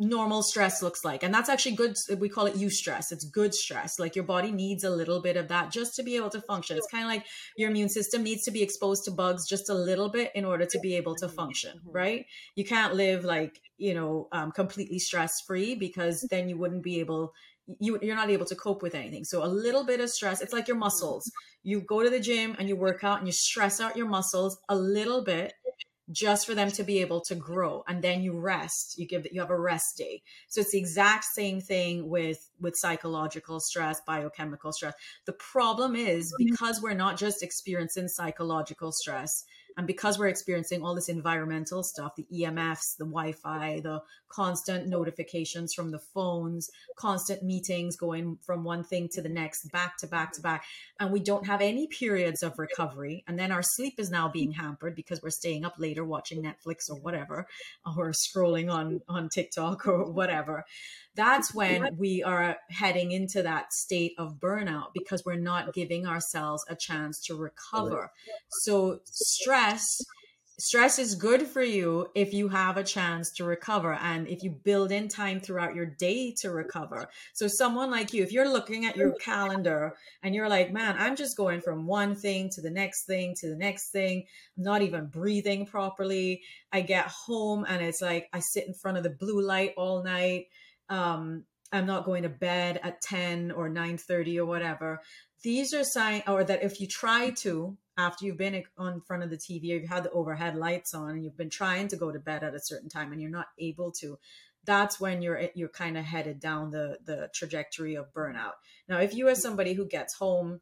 normal 0.00 0.42
stress 0.42 0.82
looks 0.82 1.04
like. 1.04 1.22
And 1.22 1.32
that's 1.32 1.50
actually 1.50 1.76
good. 1.76 1.94
We 2.18 2.30
call 2.30 2.46
it 2.46 2.54
eustress. 2.54 3.12
It's 3.12 3.24
good 3.24 3.54
stress. 3.54 3.98
Like 3.98 4.16
your 4.16 4.24
body 4.24 4.50
needs 4.50 4.82
a 4.82 4.90
little 4.90 5.20
bit 5.20 5.36
of 5.36 5.48
that 5.48 5.70
just 5.70 5.94
to 5.96 6.02
be 6.02 6.16
able 6.16 6.30
to 6.30 6.40
function. 6.40 6.78
It's 6.78 6.88
kind 6.90 7.04
of 7.04 7.10
like 7.10 7.26
your 7.56 7.70
immune 7.70 7.90
system 7.90 8.22
needs 8.22 8.42
to 8.44 8.50
be 8.50 8.62
exposed 8.62 9.04
to 9.04 9.10
bugs 9.10 9.46
just 9.46 9.68
a 9.68 9.74
little 9.74 10.08
bit 10.08 10.32
in 10.34 10.46
order 10.46 10.64
to 10.64 10.80
be 10.80 10.96
able 10.96 11.14
to 11.16 11.28
function, 11.28 11.76
mm-hmm. 11.78 11.92
right? 11.92 12.26
You 12.56 12.64
can't 12.64 12.94
live 12.94 13.24
like, 13.24 13.60
you 13.76 13.92
know, 13.92 14.28
um, 14.32 14.52
completely 14.52 14.98
stress 14.98 15.42
free 15.46 15.74
because 15.74 16.26
then 16.30 16.48
you 16.48 16.56
wouldn't 16.56 16.82
be 16.82 17.00
able 17.00 17.34
you, 17.78 18.00
you're 18.02 18.16
not 18.16 18.30
able 18.30 18.46
to 18.46 18.56
cope 18.56 18.82
with 18.82 18.96
anything. 18.96 19.22
So 19.22 19.44
a 19.44 19.46
little 19.46 19.84
bit 19.84 20.00
of 20.00 20.10
stress, 20.10 20.40
it's 20.40 20.52
like 20.52 20.66
your 20.66 20.76
muscles. 20.76 21.30
You 21.62 21.82
go 21.82 22.02
to 22.02 22.10
the 22.10 22.18
gym 22.18 22.56
and 22.58 22.68
you 22.68 22.74
work 22.74 23.04
out 23.04 23.18
and 23.18 23.28
you 23.28 23.32
stress 23.32 23.80
out 23.80 23.96
your 23.96 24.08
muscles 24.08 24.58
a 24.68 24.74
little 24.74 25.22
bit 25.22 25.52
just 26.10 26.46
for 26.46 26.54
them 26.54 26.70
to 26.70 26.82
be 26.82 27.00
able 27.00 27.20
to 27.20 27.34
grow 27.34 27.84
and 27.86 28.02
then 28.02 28.22
you 28.22 28.38
rest 28.38 28.98
you 28.98 29.06
give 29.06 29.26
you 29.30 29.40
have 29.40 29.50
a 29.50 29.58
rest 29.58 29.96
day 29.96 30.22
so 30.48 30.60
it's 30.60 30.72
the 30.72 30.78
exact 30.78 31.24
same 31.24 31.60
thing 31.60 32.08
with 32.08 32.50
with 32.60 32.74
psychological 32.76 33.60
stress 33.60 34.00
biochemical 34.06 34.72
stress 34.72 34.94
the 35.26 35.32
problem 35.34 35.94
is 35.94 36.32
mm-hmm. 36.32 36.50
because 36.50 36.82
we're 36.82 36.94
not 36.94 37.16
just 37.16 37.42
experiencing 37.42 38.08
psychological 38.08 38.92
stress 38.92 39.44
and 39.80 39.86
because 39.86 40.18
we're 40.18 40.28
experiencing 40.28 40.84
all 40.84 40.94
this 40.94 41.08
environmental 41.08 41.82
stuff, 41.82 42.14
the 42.14 42.26
EMFs, 42.30 42.98
the 42.98 43.06
Wi 43.06 43.32
Fi, 43.32 43.80
the 43.82 44.02
constant 44.28 44.86
notifications 44.88 45.72
from 45.72 45.90
the 45.90 45.98
phones, 45.98 46.68
constant 46.96 47.42
meetings 47.42 47.96
going 47.96 48.36
from 48.42 48.62
one 48.62 48.84
thing 48.84 49.08
to 49.12 49.22
the 49.22 49.30
next, 49.30 49.72
back 49.72 49.96
to 49.96 50.06
back 50.06 50.32
to 50.34 50.42
back, 50.42 50.66
and 51.00 51.10
we 51.10 51.18
don't 51.18 51.46
have 51.46 51.62
any 51.62 51.86
periods 51.86 52.42
of 52.42 52.58
recovery. 52.58 53.24
And 53.26 53.38
then 53.38 53.50
our 53.50 53.62
sleep 53.62 53.94
is 53.96 54.10
now 54.10 54.28
being 54.28 54.52
hampered 54.52 54.94
because 54.94 55.22
we're 55.22 55.30
staying 55.30 55.64
up 55.64 55.76
later 55.78 56.04
watching 56.04 56.42
Netflix 56.42 56.90
or 56.90 56.96
whatever, 56.96 57.46
or 57.96 58.12
scrolling 58.12 58.70
on, 58.70 59.00
on 59.08 59.30
TikTok 59.30 59.86
or 59.86 60.12
whatever 60.12 60.66
that's 61.14 61.54
when 61.54 61.96
we 61.98 62.22
are 62.22 62.56
heading 62.70 63.12
into 63.12 63.42
that 63.42 63.72
state 63.72 64.14
of 64.18 64.38
burnout 64.38 64.88
because 64.94 65.24
we're 65.24 65.34
not 65.34 65.74
giving 65.74 66.06
ourselves 66.06 66.64
a 66.68 66.76
chance 66.76 67.20
to 67.26 67.36
recover. 67.36 68.10
So 68.48 69.00
stress 69.04 70.02
stress 70.60 70.98
is 70.98 71.14
good 71.14 71.46
for 71.46 71.62
you 71.62 72.06
if 72.14 72.34
you 72.34 72.46
have 72.48 72.76
a 72.76 72.84
chance 72.84 73.30
to 73.30 73.44
recover 73.44 73.94
and 73.94 74.28
if 74.28 74.42
you 74.42 74.50
build 74.50 74.92
in 74.92 75.08
time 75.08 75.40
throughout 75.40 75.74
your 75.74 75.86
day 75.86 76.32
to 76.32 76.50
recover. 76.50 77.08
So 77.32 77.48
someone 77.48 77.90
like 77.90 78.12
you, 78.12 78.22
if 78.22 78.30
you're 78.30 78.52
looking 78.52 78.84
at 78.84 78.94
your 78.94 79.14
calendar 79.14 79.94
and 80.22 80.34
you're 80.34 80.50
like, 80.50 80.70
man, 80.70 80.96
I'm 80.98 81.16
just 81.16 81.34
going 81.36 81.62
from 81.62 81.86
one 81.86 82.14
thing 82.14 82.50
to 82.50 82.60
the 82.60 82.70
next 82.70 83.06
thing 83.06 83.34
to 83.40 83.48
the 83.48 83.56
next 83.56 83.90
thing, 83.90 84.26
I'm 84.58 84.64
not 84.64 84.82
even 84.82 85.06
breathing 85.06 85.64
properly. 85.64 86.42
I 86.70 86.82
get 86.82 87.06
home 87.06 87.64
and 87.66 87.82
it's 87.82 88.02
like 88.02 88.28
I 88.34 88.40
sit 88.40 88.66
in 88.66 88.74
front 88.74 88.98
of 88.98 89.02
the 89.02 89.10
blue 89.10 89.40
light 89.40 89.72
all 89.78 90.02
night 90.02 90.48
um, 90.90 91.44
I'm 91.72 91.86
not 91.86 92.04
going 92.04 92.24
to 92.24 92.28
bed 92.28 92.80
at 92.82 93.00
10 93.00 93.52
or 93.52 93.70
9:30 93.70 94.38
or 94.38 94.44
whatever. 94.44 95.00
These 95.42 95.72
are 95.72 95.84
signs, 95.84 96.24
or 96.26 96.44
that 96.44 96.62
if 96.62 96.80
you 96.80 96.86
try 96.86 97.30
to, 97.30 97.78
after 97.96 98.26
you've 98.26 98.36
been 98.36 98.62
on 98.76 99.00
front 99.00 99.22
of 99.22 99.30
the 99.30 99.38
TV, 99.38 99.70
or 99.70 99.76
you've 99.80 99.88
had 99.88 100.02
the 100.02 100.10
overhead 100.10 100.56
lights 100.56 100.92
on, 100.92 101.10
and 101.10 101.24
you've 101.24 101.38
been 101.38 101.48
trying 101.48 101.88
to 101.88 101.96
go 101.96 102.12
to 102.12 102.18
bed 102.18 102.42
at 102.42 102.54
a 102.54 102.60
certain 102.60 102.90
time, 102.90 103.12
and 103.12 103.22
you're 103.22 103.30
not 103.30 103.46
able 103.58 103.92
to, 104.00 104.18
that's 104.66 105.00
when 105.00 105.22
you're 105.22 105.48
you're 105.54 105.68
kind 105.68 105.96
of 105.96 106.04
headed 106.04 106.40
down 106.40 106.70
the 106.70 106.98
the 107.04 107.30
trajectory 107.34 107.94
of 107.94 108.12
burnout. 108.12 108.54
Now, 108.88 108.98
if 108.98 109.14
you 109.14 109.28
are 109.28 109.34
somebody 109.34 109.72
who 109.72 109.86
gets 109.86 110.14
home 110.14 110.60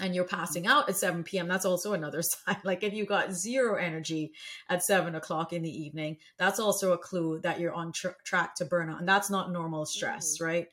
and 0.00 0.14
you're 0.14 0.24
passing 0.24 0.66
out 0.66 0.88
at 0.88 0.96
7 0.96 1.22
p.m., 1.24 1.48
that's 1.48 1.64
also 1.64 1.92
another 1.92 2.22
sign. 2.22 2.56
Like 2.64 2.82
if 2.82 2.92
you 2.92 3.06
got 3.06 3.32
zero 3.32 3.76
energy 3.76 4.32
at 4.68 4.82
seven 4.84 5.14
o'clock 5.14 5.52
in 5.52 5.62
the 5.62 5.70
evening, 5.70 6.16
that's 6.38 6.60
also 6.60 6.92
a 6.92 6.98
clue 6.98 7.40
that 7.42 7.60
you're 7.60 7.72
on 7.72 7.92
tr- 7.92 8.08
track 8.24 8.54
to 8.56 8.64
burnout. 8.64 8.98
And 8.98 9.08
that's 9.08 9.30
not 9.30 9.52
normal 9.52 9.86
stress, 9.86 10.36
mm-hmm. 10.36 10.44
right? 10.44 10.66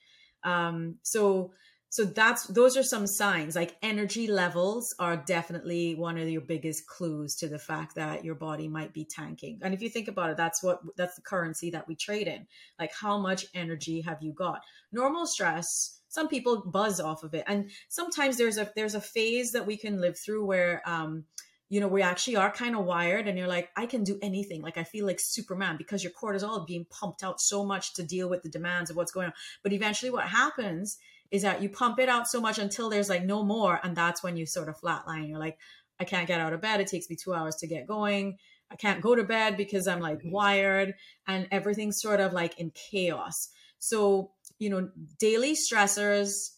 Um, 0.43 0.95
so, 1.03 1.51
so 1.89 2.03
that's 2.03 2.45
those 2.47 2.75
are 2.75 2.83
some 2.83 3.07
signs 3.07 3.55
like 3.55 3.77
energy 3.81 4.27
levels 4.27 4.93
are 4.99 5.15
definitely 5.15 5.95
one 5.95 6.17
of 6.17 6.27
your 6.27 6.41
biggest 6.41 6.85
clues 6.85 7.35
to 7.35 7.47
the 7.47 7.59
fact 7.59 7.95
that 7.95 8.25
your 8.25 8.35
body 8.35 8.67
might 8.67 8.93
be 8.93 9.05
tanking 9.05 9.59
and 9.63 9.73
if 9.73 9.81
you 9.81 9.89
think 9.89 10.07
about 10.07 10.29
it 10.29 10.37
that's 10.37 10.61
what 10.61 10.81
that's 10.97 11.15
the 11.15 11.21
currency 11.21 11.69
that 11.71 11.87
we 11.87 11.95
trade 11.95 12.27
in 12.27 12.45
like 12.77 12.91
how 12.93 13.17
much 13.17 13.45
energy 13.53 14.01
have 14.01 14.21
you 14.21 14.33
got 14.33 14.61
normal 14.91 15.25
stress 15.25 16.01
some 16.17 16.27
people 16.27 16.63
buzz 16.65 16.99
off 16.99 17.21
of 17.21 17.35
it. 17.35 17.43
And 17.45 17.69
sometimes 17.89 18.37
there's 18.37 18.57
a 18.57 18.71
there's 18.75 18.95
a 18.95 19.01
phase 19.01 19.51
that 19.51 19.67
we 19.67 19.77
can 19.77 20.01
live 20.01 20.17
through 20.17 20.43
where 20.45 20.81
um 20.87 21.25
you 21.69 21.79
know 21.79 21.87
we 21.87 22.01
actually 22.01 22.37
are 22.37 22.51
kind 22.51 22.75
of 22.75 22.85
wired 22.85 23.27
and 23.27 23.37
you're 23.37 23.53
like 23.55 23.69
i 23.75 23.85
can 23.85 24.03
do 24.03 24.17
anything. 24.23 24.63
Like 24.63 24.79
i 24.79 24.83
feel 24.83 25.05
like 25.05 25.19
superman 25.19 25.77
because 25.77 26.03
your 26.03 26.13
cortisol 26.19 26.57
is 26.57 26.65
being 26.65 26.87
pumped 26.89 27.23
out 27.23 27.39
so 27.39 27.63
much 27.63 27.93
to 27.93 28.03
deal 28.03 28.27
with 28.31 28.41
the 28.41 28.49
demands 28.49 28.89
of 28.89 28.95
what's 28.95 29.11
going 29.11 29.27
on. 29.27 29.33
But 29.61 29.73
eventually 29.73 30.09
what 30.09 30.27
happens 30.27 30.97
is 31.29 31.43
that 31.43 31.61
you 31.61 31.69
pump 31.69 31.99
it 31.99 32.09
out 32.09 32.27
so 32.27 32.41
much 32.41 32.57
until 32.57 32.89
there's 32.89 33.09
like 33.09 33.23
no 33.23 33.43
more 33.43 33.79
and 33.83 33.95
that's 33.95 34.23
when 34.23 34.37
you 34.37 34.47
sort 34.47 34.69
of 34.69 34.81
flatline. 34.81 35.29
You're 35.29 35.45
like 35.47 35.59
i 35.99 36.03
can't 36.03 36.27
get 36.27 36.41
out 36.41 36.53
of 36.53 36.61
bed. 36.61 36.81
It 36.81 36.87
takes 36.87 37.11
me 37.11 37.15
two 37.15 37.35
hours 37.35 37.57
to 37.57 37.67
get 37.67 37.85
going. 37.85 38.37
I 38.71 38.75
can't 38.75 39.01
go 39.01 39.13
to 39.13 39.23
bed 39.23 39.55
because 39.55 39.87
i'm 39.87 39.99
like 39.99 40.21
wired 40.23 40.95
and 41.27 41.47
everything's 41.51 42.01
sort 42.01 42.21
of 42.21 42.33
like 42.33 42.59
in 42.59 42.71
chaos. 42.71 43.49
So 43.79 44.31
you 44.59 44.69
know 44.69 44.89
daily 45.19 45.53
stressors 45.53 46.49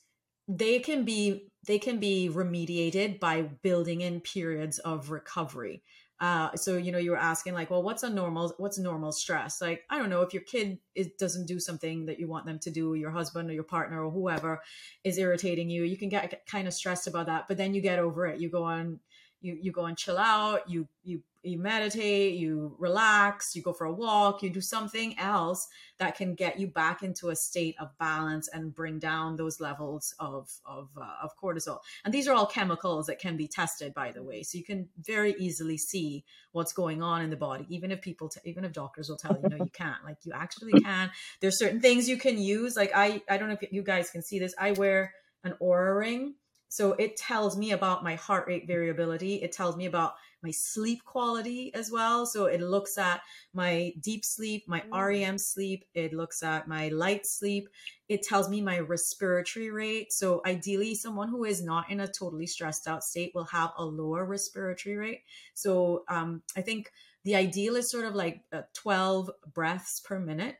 they 0.47 0.79
can 0.79 1.05
be 1.05 1.49
they 1.67 1.79
can 1.79 1.99
be 1.99 2.29
remediated 2.31 3.19
by 3.19 3.41
building 3.41 4.01
in 4.01 4.21
periods 4.21 4.79
of 4.79 5.11
recovery 5.11 5.83
Uh, 6.21 6.53
so 6.55 6.75
you 6.75 6.91
know, 6.91 6.97
you 6.97 7.11
were 7.11 7.17
asking 7.17 7.53
like, 7.53 7.69
well, 7.71 7.81
what's 7.81 8.03
a 8.03 8.09
normal, 8.09 8.53
what's 8.57 8.77
normal 8.77 9.11
stress? 9.13 9.61
Like, 9.61 9.83
I 9.89 9.97
don't 9.97 10.09
know 10.09 10.21
if 10.21 10.33
your 10.33 10.43
kid 10.43 10.79
is, 10.93 11.07
doesn't 11.17 11.47
do 11.47 11.59
something 11.61 12.07
that 12.07 12.19
you 12.19 12.27
want 12.27 12.45
them 12.45 12.59
to 12.59 12.69
do, 12.71 12.93
your 12.95 13.11
husband 13.11 13.49
or 13.49 13.53
your 13.53 13.63
partner 13.63 14.03
or 14.03 14.11
whoever 14.11 14.61
is 15.05 15.17
irritating 15.17 15.69
you. 15.69 15.83
You 15.83 15.97
can 15.97 16.09
get, 16.09 16.29
get 16.29 16.45
kind 16.45 16.67
of 16.67 16.73
stressed 16.73 17.07
about 17.07 17.27
that, 17.27 17.47
but 17.47 17.55
then 17.55 17.73
you 17.73 17.81
get 17.81 17.99
over 17.99 18.25
it. 18.25 18.41
You 18.41 18.49
go 18.49 18.63
on 18.63 18.99
you 19.41 19.57
you 19.61 19.71
go 19.71 19.85
and 19.85 19.97
chill 19.97 20.17
out 20.17 20.69
you 20.69 20.87
you 21.03 21.21
you 21.43 21.57
meditate 21.57 22.35
you 22.35 22.75
relax 22.79 23.55
you 23.55 23.61
go 23.61 23.71
for 23.71 23.85
a 23.85 23.93
walk 23.93 24.43
you 24.43 24.49
do 24.49 24.59
something 24.59 25.17
else 25.17 25.67
that 25.97 26.15
can 26.15 26.33
get 26.33 26.59
you 26.59 26.67
back 26.67 27.03
into 27.03 27.29
a 27.29 27.35
state 27.35 27.75
of 27.79 27.97
balance 27.97 28.49
and 28.51 28.73
bring 28.73 28.99
down 28.99 29.35
those 29.35 29.59
levels 29.59 30.13
of 30.19 30.49
of, 30.65 30.89
uh, 30.97 31.15
of 31.23 31.31
cortisol. 31.41 31.79
And 32.03 32.13
these 32.13 32.27
are 32.27 32.33
all 32.33 32.45
chemicals 32.45 33.07
that 33.07 33.19
can 33.19 33.37
be 33.37 33.47
tested 33.47 33.93
by 33.93 34.11
the 34.11 34.23
way. 34.23 34.43
So 34.43 34.57
you 34.57 34.63
can 34.63 34.89
very 34.97 35.35
easily 35.37 35.77
see 35.77 36.23
what's 36.51 36.73
going 36.73 37.03
on 37.03 37.21
in 37.21 37.29
the 37.29 37.37
body 37.37 37.65
even 37.69 37.91
if 37.91 38.01
people 38.01 38.29
t- 38.29 38.39
even 38.45 38.65
if 38.65 38.73
doctors 38.73 39.09
will 39.09 39.17
tell 39.17 39.37
you 39.41 39.49
no 39.49 39.57
you 39.57 39.71
can't. 39.71 40.03
Like 40.03 40.17
you 40.23 40.33
actually 40.33 40.81
can. 40.81 41.11
There's 41.39 41.59
certain 41.59 41.81
things 41.81 42.09
you 42.09 42.17
can 42.17 42.37
use. 42.37 42.75
Like 42.75 42.91
i 42.95 43.21
i 43.29 43.37
don't 43.37 43.49
know 43.49 43.57
if 43.61 43.71
you 43.71 43.83
guys 43.83 44.09
can 44.09 44.21
see 44.21 44.39
this. 44.39 44.53
I 44.57 44.71
wear 44.71 45.13
an 45.43 45.53
Oura 45.61 45.97
ring 45.97 46.35
so 46.69 46.93
it 46.93 47.17
tells 47.17 47.57
me 47.57 47.71
about 47.71 48.03
my 48.03 48.15
heart 48.15 48.47
rate 48.47 48.67
variability. 48.67 49.41
It 49.41 49.51
tells 49.51 49.75
me 49.75 49.87
about 49.87 50.13
my 50.41 50.51
sleep 50.51 51.03
quality 51.03 51.73
as 51.73 51.91
well. 51.91 52.25
So 52.25 52.45
it 52.45 52.61
looks 52.61 52.97
at 52.97 53.21
my 53.53 53.91
deep 53.99 54.23
sleep, 54.23 54.67
my 54.67 54.81
mm. 54.81 55.07
REM 55.07 55.37
sleep. 55.37 55.83
It 55.93 56.13
looks 56.13 56.43
at 56.43 56.67
my 56.67 56.89
light 56.89 57.25
sleep. 57.25 57.67
It 58.07 58.21
tells 58.21 58.49
me 58.49 58.61
my 58.61 58.79
respiratory 58.79 59.71
rate. 59.71 60.13
So 60.13 60.41
ideally, 60.45 60.95
someone 60.95 61.27
who 61.27 61.43
is 61.43 61.61
not 61.61 61.89
in 61.89 61.99
a 61.99 62.07
totally 62.07 62.47
stressed 62.47 62.87
out 62.87 63.03
state 63.03 63.31
will 63.35 63.45
have 63.45 63.71
a 63.77 63.83
lower 63.83 64.23
respiratory 64.23 64.95
rate. 64.95 65.23
So 65.55 66.03
um, 66.07 66.43
I 66.55 66.61
think 66.61 66.91
the 67.23 67.35
ideal 67.35 67.75
is 67.75 67.91
sort 67.91 68.05
of 68.05 68.15
like 68.15 68.41
uh, 68.53 68.61
12 68.73 69.31
breaths 69.53 69.99
per 69.99 70.19
minute. 70.19 70.57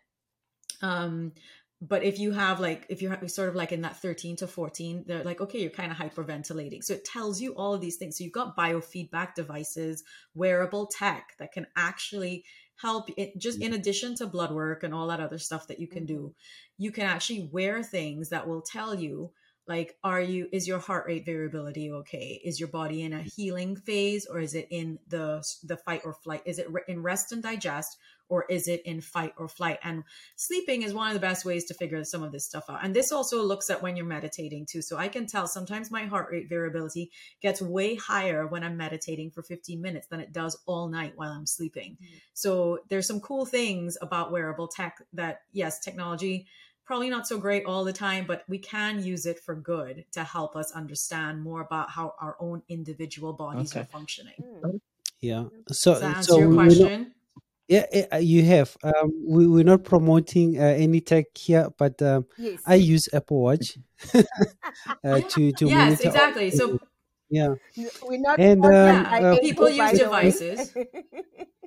Um, 0.82 1.34
but 1.82 2.04
if 2.04 2.20
you 2.20 2.32
have 2.32 2.60
like 2.60 2.86
if 2.90 3.02
you're 3.02 3.18
sort 3.28 3.50
of 3.50 3.56
like 3.56 3.72
in 3.72 3.82
that 3.82 4.02
13 4.02 4.36
to 4.38 4.48
14 4.48 5.06
they're 5.08 5.24
like 5.24 5.40
okay 5.40 5.62
you're 5.62 5.70
kind 5.70 5.92
of 5.92 5.98
hyperventilating. 5.98 6.84
So 6.84 6.94
it 6.94 7.06
tells 7.06 7.40
you 7.40 7.54
all 7.56 7.74
of 7.74 7.82
these 7.82 7.98
things. 7.98 8.18
So 8.18 8.24
you've 8.24 8.34
got 8.34 8.58
biofeedback 8.58 9.36
devices 9.36 10.04
wearable 10.34 10.88
tech 10.88 11.36
that 11.40 11.52
can 11.52 11.68
actually 11.76 12.44
help 12.82 13.10
it 13.18 13.38
just 13.38 13.62
in 13.62 13.74
addition 13.74 14.16
to 14.16 14.26
blood 14.26 14.52
work 14.52 14.84
and 14.84 14.94
all 14.94 15.08
that 15.08 15.20
other 15.20 15.38
stuff 15.38 15.68
that 15.68 15.80
you 15.80 15.88
can 15.88 16.06
do 16.06 16.20
mm-hmm. 16.20 16.30
you 16.78 16.92
can 16.92 17.06
actually 17.06 17.50
wear 17.52 17.84
things 17.84 18.30
that 18.30 18.48
will 18.48 18.62
tell 18.62 18.96
you 18.96 19.32
like 19.70 19.96
are 20.04 20.20
you 20.20 20.50
is 20.52 20.68
your 20.68 20.80
heart 20.80 21.06
rate 21.08 21.26
variability 21.26 21.92
okay 21.92 22.42
is 22.44 22.60
your 22.60 22.68
body 22.68 23.04
in 23.04 23.14
a 23.14 23.22
healing 23.22 23.76
phase 23.78 24.26
or 24.26 24.40
is 24.40 24.56
it 24.56 24.68
in 24.72 25.00
the 25.08 25.42
the 25.64 25.78
fight 25.78 26.02
or 26.04 26.14
flight 26.14 26.42
is 26.46 26.60
it 26.60 26.68
in 26.90 27.02
rest 27.02 27.32
and 27.32 27.44
digest 27.44 27.98
or 28.30 28.46
is 28.48 28.68
it 28.68 28.82
in 28.86 29.02
fight 29.02 29.34
or 29.38 29.48
flight? 29.48 29.80
And 29.84 30.04
sleeping 30.36 30.84
is 30.84 30.94
one 30.94 31.08
of 31.08 31.14
the 31.16 31.20
best 31.20 31.44
ways 31.44 31.66
to 31.66 31.74
figure 31.74 32.04
some 32.04 32.24
of 32.24 32.32
this 32.32 32.46
stuff 32.46 32.66
out. 32.70 32.84
And 32.84 32.96
this 32.96 33.12
also 33.12 33.42
looks 33.44 33.70
at 33.70 33.82
when 33.82 33.96
you're 33.96 34.06
meditating 34.06 34.68
too. 34.68 34.82
So 34.82 34.98
I 34.98 35.08
can 35.08 35.26
tell 35.26 35.48
sometimes 35.48 35.92
my 35.92 36.04
heart 36.06 36.30
rate 36.32 36.48
variability 36.48 37.12
gets 37.42 37.62
way 37.62 37.96
higher 37.96 38.48
when 38.48 38.64
I'm 38.64 38.78
meditating 38.78 39.32
for 39.32 39.42
15 39.42 39.82
minutes 39.82 40.08
than 40.08 40.20
it 40.20 40.32
does 40.32 40.58
all 40.68 40.88
night 40.88 41.14
while 41.16 41.32
I'm 41.32 41.48
sleeping. 41.48 41.94
Mm-hmm. 41.94 42.16
So 42.36 42.80
there's 42.90 43.08
some 43.08 43.20
cool 43.20 43.46
things 43.46 43.98
about 44.00 44.32
wearable 44.32 44.68
tech 44.68 45.02
that, 45.14 45.42
yes, 45.52 45.80
technology 45.80 46.46
probably 46.90 47.08
not 47.12 47.28
so 47.28 47.38
great 47.38 47.66
all 47.66 47.84
the 47.84 47.94
time, 47.94 48.26
but 48.26 48.44
we 48.48 48.58
can 48.58 49.04
use 49.04 49.28
it 49.28 49.40
for 49.40 49.54
good 49.54 50.06
to 50.12 50.24
help 50.24 50.56
us 50.56 50.72
understand 50.72 51.40
more 51.40 51.62
about 51.62 51.92
how 51.92 52.16
our 52.20 52.36
own 52.40 52.64
individual 52.68 53.32
bodies 53.32 53.72
okay. 53.72 53.82
are 53.82 53.86
functioning. 53.86 54.34
Mm. 54.42 54.80
Yeah. 55.22 55.44
So, 55.72 55.92
Does 55.92 56.02
that 56.02 56.18
answer 56.18 56.32
so 56.32 56.40
your 56.40 56.52
question? 56.52 57.12
Yeah, 57.68 57.86
uh, 58.12 58.18
you 58.18 58.44
have. 58.44 58.76
Um, 58.82 59.12
we, 59.24 59.46
we're 59.46 59.64
not 59.64 59.84
promoting 59.84 60.58
uh, 60.60 60.64
any 60.64 61.00
tech 61.00 61.26
here, 61.36 61.70
but 61.78 62.02
um, 62.02 62.26
yes. 62.40 62.60
I 62.66 62.74
use 62.74 63.08
Apple 63.14 63.40
Watch 63.40 63.78
uh, 64.16 65.20
to 65.30 65.52
to 65.52 65.66
yes, 65.68 66.00
exactly. 66.00 66.50
So 66.50 66.80
yeah, 67.30 67.54
we're 68.02 68.18
not. 68.18 68.40
And 68.40 68.66
um, 68.66 68.72
yeah, 68.72 69.34
uh, 69.34 69.40
people 69.40 69.70
use 69.70 70.00
devices. 70.00 70.74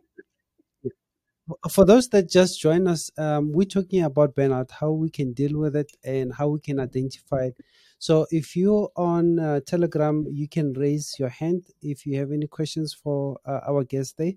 For 1.71 1.85
those 1.85 2.09
that 2.11 2.31
just 2.31 2.61
join 2.61 2.87
us, 2.87 3.11
um, 3.19 3.53
we're 3.53 3.67
talking 3.67 4.03
about 4.03 4.35
burnout, 4.35 4.71
how 4.71 4.93
we 4.93 5.11
can 5.11 5.33
deal 5.33 5.59
with 5.59 5.77
it, 5.77 5.93
and 6.05 6.33
how 6.33 6.49
we 6.49 6.61
can 6.61 6.79
identify 6.81 7.47
it. 7.47 7.57
So, 7.99 8.27
if 8.31 8.57
you're 8.57 8.91
on 8.97 9.39
uh, 9.39 9.61
Telegram, 9.67 10.27
you 10.31 10.49
can 10.49 10.73
raise 10.73 11.15
your 11.19 11.29
hand 11.29 11.65
if 11.81 12.07
you 12.07 12.19
have 12.19 12.33
any 12.33 12.47
questions 12.47 12.93
for 12.93 13.39
uh, 13.47 13.61
our 13.67 13.85
guest 13.85 14.17
there 14.19 14.33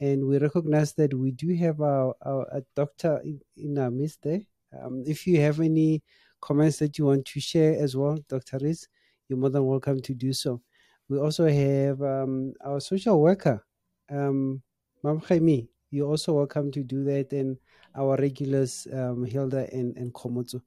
and 0.00 0.26
we 0.26 0.38
recognize 0.38 0.92
that 0.94 1.14
we 1.14 1.30
do 1.30 1.54
have 1.54 1.80
our, 1.80 2.14
a, 2.22 2.58
a 2.58 2.62
doctor 2.74 3.20
in, 3.24 3.40
in, 3.56 3.78
our 3.78 3.90
midst 3.90 4.22
there. 4.22 4.40
Um, 4.82 5.04
if 5.06 5.26
you 5.26 5.40
have 5.40 5.60
any 5.60 6.02
comments 6.40 6.78
that 6.78 6.98
you 6.98 7.06
want 7.06 7.26
to 7.26 7.40
share 7.40 7.80
as 7.80 7.96
well, 7.96 8.18
Dr. 8.28 8.58
Riz, 8.60 8.88
you're 9.28 9.38
more 9.38 9.50
than 9.50 9.64
welcome 9.64 10.00
to 10.02 10.14
do 10.14 10.32
so. 10.32 10.60
We 11.08 11.18
also 11.18 11.46
have 11.48 12.02
um, 12.02 12.54
our 12.64 12.80
social 12.80 13.20
worker, 13.20 13.64
um, 14.10 14.62
Mam 15.02 15.20
Jaime. 15.20 15.68
You're 15.94 16.08
also 16.08 16.32
welcome 16.34 16.72
to 16.72 16.82
do 16.82 17.04
that, 17.04 17.32
and 17.32 17.56
our 17.96 18.16
regulars, 18.16 18.86
um, 18.92 19.24
Hilda 19.24 19.68
and, 19.72 19.96
and 19.96 20.12
Komoto. 20.12 20.60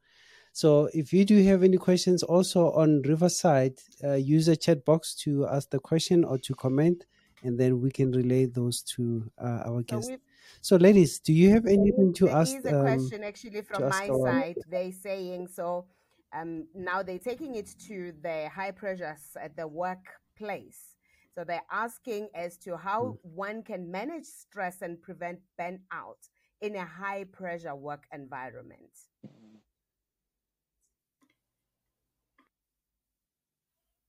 So 0.54 0.90
if 0.94 1.13
you 1.13 1.26
do 1.26 1.44
have 1.44 1.63
any 1.63 1.78
questions 1.78 2.24
also 2.24 2.72
on 2.72 3.02
Riverside, 3.04 3.80
uh, 4.04 4.13
use 4.13 4.48
the 4.48 4.56
chat 4.56 4.86
box 4.86 5.13
to 5.24 5.46
ask 5.48 5.70
the 5.70 5.80
question 5.80 6.24
or 6.24 6.38
to 6.40 6.56
comment 6.56 7.06
and 7.44 7.60
then 7.60 7.82
we 7.82 7.92
can 7.92 8.12
relay 8.12 8.46
those 8.46 8.82
to 8.82 9.30
uh, 9.38 9.63
our 9.66 9.82
guests. 9.84 10.10
So, 10.10 10.18
so, 10.62 10.76
ladies, 10.78 11.20
do 11.20 11.34
you 11.34 11.52
have 11.52 11.66
anything 11.66 12.13
to 12.16 12.26
there 12.26 12.36
ask? 12.36 12.52
There 12.63 12.74
is 12.74 12.74
a 12.74 12.80
um, 12.80 12.86
question 12.86 13.24
actually 13.24 13.62
from 13.62 13.90
my 13.90 14.08
side. 14.08 14.56
They're 14.68 14.92
saying 14.92 15.48
so. 15.48 15.86
Um, 16.34 16.68
now 16.74 17.04
they're 17.04 17.20
taking 17.20 17.56
it 17.56 17.74
to 17.88 18.13
the 18.22 18.50
high 18.50 18.72
pressures 18.72 19.38
at 19.40 19.56
the 19.56 19.68
workplace. 19.68 20.97
So 21.38 21.43
they're 21.43 21.62
asking 21.69 22.30
as 22.34 22.58
to 22.60 22.78
how 22.78 23.04
mm. 23.04 23.17
one 23.21 23.62
can 23.62 23.91
manage 23.91 24.26
stress 24.26 24.82
and 24.82 25.00
prevent 25.00 25.38
burnout 25.60 26.30
in 26.62 26.76
a 26.76 26.84
high 26.84 27.26
pressure 27.26 27.76
work 27.76 28.06
environment. 28.12 28.89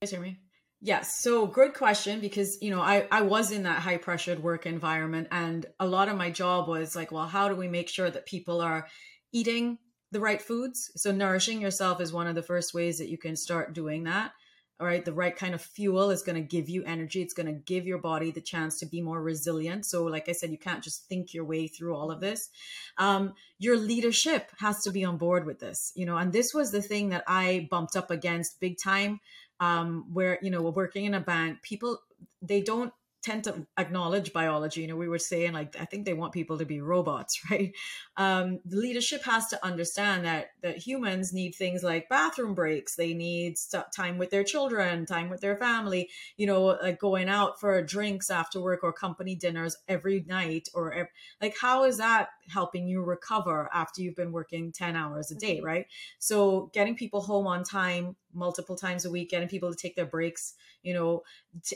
Guys, 0.01 0.11
hear 0.11 0.21
me? 0.21 0.39
Yes. 0.81 1.21
So 1.21 1.47
good 1.47 1.75
question 1.75 2.21
because, 2.21 2.63
you 2.63 2.71
know, 2.71 2.81
I, 2.81 3.07
I 3.13 3.21
was 3.21 3.53
in 3.53 3.65
that 3.65 3.81
high 3.81 3.99
pressured 3.99 4.43
work 4.43 4.65
environment 4.65 5.29
and 5.31 5.67
a 5.79 5.87
lot 5.87 6.09
of 6.09 6.17
my 6.17 6.31
job 6.31 6.67
was 6.67 6.97
like, 6.97 7.13
well, 7.13 7.27
how 7.27 7.51
do 7.51 7.57
we 7.57 7.69
make 7.69 7.91
sure 7.91 8.09
that 8.09 8.25
people 8.25 8.63
are 8.63 8.89
eating 9.35 9.77
the 10.13 10.21
right 10.21 10.41
foods? 10.41 10.91
So 10.97 11.13
nourishing 11.13 11.61
yourself 11.61 12.01
is 12.01 12.11
one 12.11 12.27
of 12.27 12.37
the 12.37 12.43
first 12.43 12.73
ways 12.73 12.97
that 12.99 13.11
you 13.11 13.19
can 13.19 13.37
start 13.37 13.75
doing 13.75 14.05
that. 14.05 14.33
All 14.81 14.87
right. 14.87 15.05
The 15.05 15.13
right 15.13 15.35
kind 15.35 15.55
of 15.55 15.61
fuel 15.61 16.11
is 16.11 16.23
going 16.23 16.37
to 16.37 16.41
give 16.57 16.69
you 16.69 16.85
energy. 16.85 17.21
It's 17.21 17.35
going 17.35 17.47
to 17.47 17.61
give 17.61 17.87
your 17.87 17.99
body 17.99 18.31
the 18.31 18.41
chance 18.41 18.79
to 18.79 18.87
be 18.87 19.03
more 19.03 19.21
resilient. 19.21 19.87
So, 19.87 20.05
like 20.05 20.29
I 20.29 20.33
said, 20.33 20.51
you 20.51 20.59
can't 20.59 20.85
just 20.85 21.09
think 21.09 21.35
your 21.35 21.45
way 21.45 21.67
through 21.67 21.97
all 21.97 22.13
of 22.13 22.21
this. 22.21 22.49
Um, 22.97 23.35
your 23.59 23.77
leadership 23.77 24.51
has 24.59 24.81
to 24.83 24.93
be 24.93 25.05
on 25.05 25.17
board 25.17 25.47
with 25.47 25.59
this, 25.59 25.93
you 25.97 26.07
know, 26.07 26.17
and 26.17 26.33
this 26.33 26.53
was 26.55 26.71
the 26.71 26.83
thing 26.83 27.09
that 27.09 27.25
I 27.27 27.67
bumped 27.71 27.97
up 27.97 28.11
against 28.11 28.61
big 28.61 28.77
time 28.83 29.19
um, 29.61 30.07
where 30.13 30.39
you 30.43 30.51
know 30.51 30.63
working 30.63 31.05
in 31.05 31.15
a 31.15 31.21
bank 31.21 31.63
people 31.63 32.01
they 32.43 32.61
don't 32.61 32.93
tend 33.23 33.45
to 33.45 33.67
acknowledge 33.77 34.33
biology. 34.33 34.83
You 34.83 34.89
know, 34.89 34.97
we 34.97 35.09
were 35.09 35.19
saying 35.19 35.53
like 35.53 35.77
I 35.81 35.85
think 35.85 36.05
they 36.05 36.15
want 36.15 36.33
people 36.33 36.59
to 36.59 36.65
be 36.65 36.81
robots, 36.81 37.41
right? 37.51 37.73
Um, 38.17 38.61
the 38.65 38.77
leadership 38.77 39.25
has 39.25 39.47
to 39.49 39.65
understand 39.65 40.25
that 40.25 40.51
that 40.63 40.79
humans 40.79 41.33
need 41.33 41.55
things 41.55 41.83
like 41.83 42.09
bathroom 42.09 42.55
breaks. 42.55 42.97
They 42.97 43.15
need 43.15 43.59
st- 43.59 43.93
time 43.95 44.19
with 44.19 44.31
their 44.31 44.45
children, 44.45 45.07
time 45.07 45.31
with 45.31 45.41
their 45.41 45.57
family. 45.57 46.11
You 46.37 46.47
know, 46.47 46.65
like 46.83 46.99
going 46.99 47.29
out 47.29 47.61
for 47.61 47.83
drinks 47.83 48.31
after 48.31 48.61
work 48.61 48.81
or 48.83 48.93
company 48.93 49.35
dinners 49.35 49.77
every 49.89 50.25
night, 50.27 50.69
or 50.75 50.93
every, 50.93 51.11
like 51.41 51.57
how 51.61 51.85
is 51.85 51.99
that 51.99 52.29
helping 52.49 52.87
you 52.87 53.03
recover 53.03 53.69
after 53.75 54.01
you've 54.03 54.17
been 54.17 54.33
working 54.33 54.73
ten 54.73 54.97
hours 54.97 55.31
a 55.31 55.35
day, 55.35 55.57
mm-hmm. 55.57 55.67
right? 55.67 55.87
So 56.19 56.71
getting 56.73 56.97
people 56.97 57.21
home 57.21 57.47
on 57.47 57.65
time 57.65 58.17
multiple 58.39 58.77
times 58.77 59.05
a 59.05 59.11
week, 59.11 59.31
getting 59.31 59.49
people 59.49 59.71
to 59.71 59.77
take 59.77 59.97
their 59.97 60.07
breaks 60.07 60.55
you 60.83 60.95
know. 60.95 61.23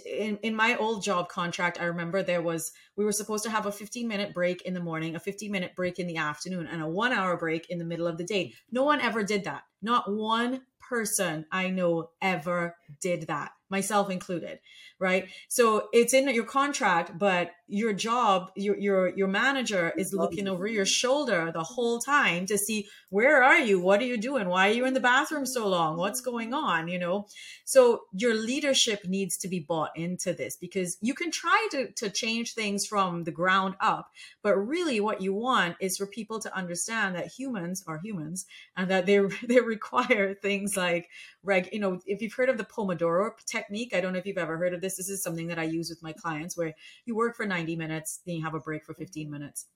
In, 0.06 0.38
in 0.42 0.54
my 0.54 0.76
old 0.76 1.02
job 1.02 1.28
contract 1.28 1.80
i 1.80 1.84
remember 1.84 2.22
there 2.22 2.42
was 2.42 2.72
we 2.96 3.04
were 3.04 3.12
supposed 3.12 3.42
to 3.44 3.50
have 3.50 3.66
a 3.66 3.72
15 3.72 4.06
minute 4.06 4.32
break 4.32 4.62
in 4.62 4.74
the 4.74 4.80
morning 4.80 5.16
a 5.16 5.20
15 5.20 5.50
minute 5.50 5.74
break 5.74 5.98
in 5.98 6.06
the 6.06 6.18
afternoon 6.18 6.66
and 6.66 6.80
a 6.80 6.86
one 6.86 7.12
hour 7.12 7.36
break 7.36 7.68
in 7.68 7.78
the 7.78 7.84
middle 7.84 8.06
of 8.06 8.16
the 8.16 8.24
day. 8.24 8.52
No 8.70 8.84
one 8.84 9.00
ever 9.00 9.24
did 9.24 9.44
that. 9.44 9.62
Not 9.80 10.12
one 10.12 10.62
person 10.88 11.46
i 11.50 11.70
know 11.70 12.10
ever 12.20 12.76
did 13.00 13.26
that 13.28 13.52
myself 13.76 14.10
included 14.10 14.60
right? 15.02 15.28
So 15.48 15.88
it's 15.92 16.14
in 16.14 16.32
your 16.32 16.44
contract 16.44 17.18
but 17.18 17.50
your 17.66 17.92
job 17.92 18.50
your 18.54 18.76
your 18.78 19.08
your 19.16 19.26
manager 19.26 19.92
is 19.96 20.12
looking 20.12 20.46
over 20.46 20.66
your 20.66 20.86
shoulder 20.86 21.50
the 21.52 21.64
whole 21.64 21.98
time 21.98 22.46
to 22.46 22.56
see 22.56 22.86
where 23.10 23.42
are 23.42 23.58
you? 23.58 23.80
What 23.80 24.00
are 24.00 24.06
you 24.06 24.16
doing? 24.16 24.48
Why 24.48 24.68
are 24.68 24.72
you 24.72 24.86
in 24.86 24.94
the 24.94 25.00
bathroom 25.00 25.44
so 25.44 25.66
long? 25.66 25.96
What's 25.96 26.20
going 26.20 26.54
on? 26.54 26.88
You 26.88 27.00
know? 27.00 27.26
So 27.64 28.02
your 28.12 28.34
leadership 28.34 29.00
needs 29.06 29.36
to 29.38 29.48
be 29.48 29.58
bought 29.58 29.90
into 29.96 30.32
this 30.32 30.56
because 30.56 30.96
you 31.00 31.14
can 31.14 31.32
try 31.32 31.68
to 31.72 31.90
to 31.92 32.08
change 32.08 32.54
things 32.54 32.86
from 32.86 33.24
the 33.24 33.32
ground 33.32 33.74
up 33.80 34.10
but 34.42 34.56
really 34.56 35.00
what 35.00 35.20
you 35.20 35.34
want 35.34 35.76
is 35.80 35.96
for 35.96 36.06
people 36.06 36.38
to 36.40 36.56
understand 36.56 37.16
that 37.16 37.26
humans 37.26 37.82
are 37.88 37.98
humans 37.98 38.46
and 38.76 38.88
that 38.88 39.06
they 39.06 39.18
they 39.48 39.60
require 39.60 40.34
things 40.34 40.76
like 40.76 41.08
reg 41.42 41.68
you 41.72 41.80
know 41.80 42.00
if 42.06 42.22
you've 42.22 42.34
heard 42.34 42.48
of 42.48 42.58
the 42.58 42.64
pomodoro 42.64 43.30
technique 43.46 43.61
i 43.70 44.00
don't 44.00 44.12
know 44.12 44.18
if 44.18 44.26
you've 44.26 44.38
ever 44.38 44.56
heard 44.56 44.74
of 44.74 44.80
this. 44.80 44.96
This 44.96 45.08
is 45.08 45.22
something 45.22 45.48
that 45.48 45.58
i 45.58 45.64
use 45.64 45.90
with 45.90 46.02
my 46.02 46.12
clients 46.12 46.56
where 46.56 46.74
you 47.04 47.16
work 47.16 47.36
for 47.36 47.46
90 47.46 47.76
minutes 47.76 48.20
then 48.26 48.36
you 48.36 48.44
have 48.44 48.54
a 48.54 48.60
break 48.60 48.84
for 48.84 48.94
15 48.94 49.30
minutes. 49.30 49.66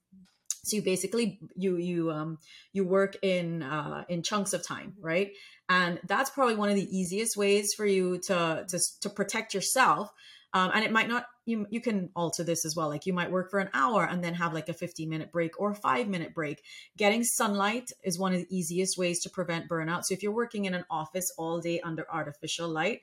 So 0.64 0.76
you 0.76 0.82
basically 0.82 1.38
you 1.54 1.76
you 1.76 2.10
um 2.10 2.38
you 2.72 2.84
work 2.84 3.16
in 3.22 3.62
uh 3.62 4.04
in 4.08 4.22
chunks 4.22 4.52
of 4.52 4.66
time 4.66 4.94
right? 5.00 5.30
And 5.68 6.00
that's 6.06 6.30
probably 6.30 6.56
one 6.56 6.68
of 6.68 6.74
the 6.74 6.96
easiest 6.96 7.36
ways 7.36 7.72
for 7.74 7.86
you 7.86 8.18
to 8.26 8.64
to 8.68 8.80
to 9.02 9.10
protect 9.10 9.54
yourself. 9.54 10.10
Um, 10.52 10.70
and 10.74 10.84
it 10.84 10.90
might 10.90 11.08
not 11.08 11.26
you 11.44 11.66
you 11.70 11.80
can 11.80 12.10
alter 12.16 12.42
this 12.42 12.64
as 12.64 12.74
well. 12.74 12.88
Like 12.88 13.06
you 13.06 13.12
might 13.12 13.30
work 13.30 13.50
for 13.50 13.60
an 13.60 13.70
hour 13.74 14.04
and 14.04 14.24
then 14.24 14.34
have 14.34 14.54
like 14.54 14.68
a 14.68 14.74
15 14.74 15.08
minute 15.08 15.30
break 15.30 15.60
or 15.60 15.72
a 15.72 15.74
5 15.74 16.08
minute 16.08 16.34
break. 16.34 16.62
Getting 16.96 17.22
sunlight 17.22 17.90
is 18.02 18.18
one 18.18 18.32
of 18.32 18.40
the 18.40 18.56
easiest 18.56 18.98
ways 18.98 19.20
to 19.20 19.30
prevent 19.30 19.68
burnout. 19.68 20.04
So 20.04 20.14
if 20.14 20.22
you're 20.22 20.32
working 20.32 20.64
in 20.64 20.74
an 20.74 20.84
office 20.90 21.32
all 21.38 21.60
day 21.60 21.80
under 21.80 22.06
artificial 22.10 22.68
light 22.68 23.02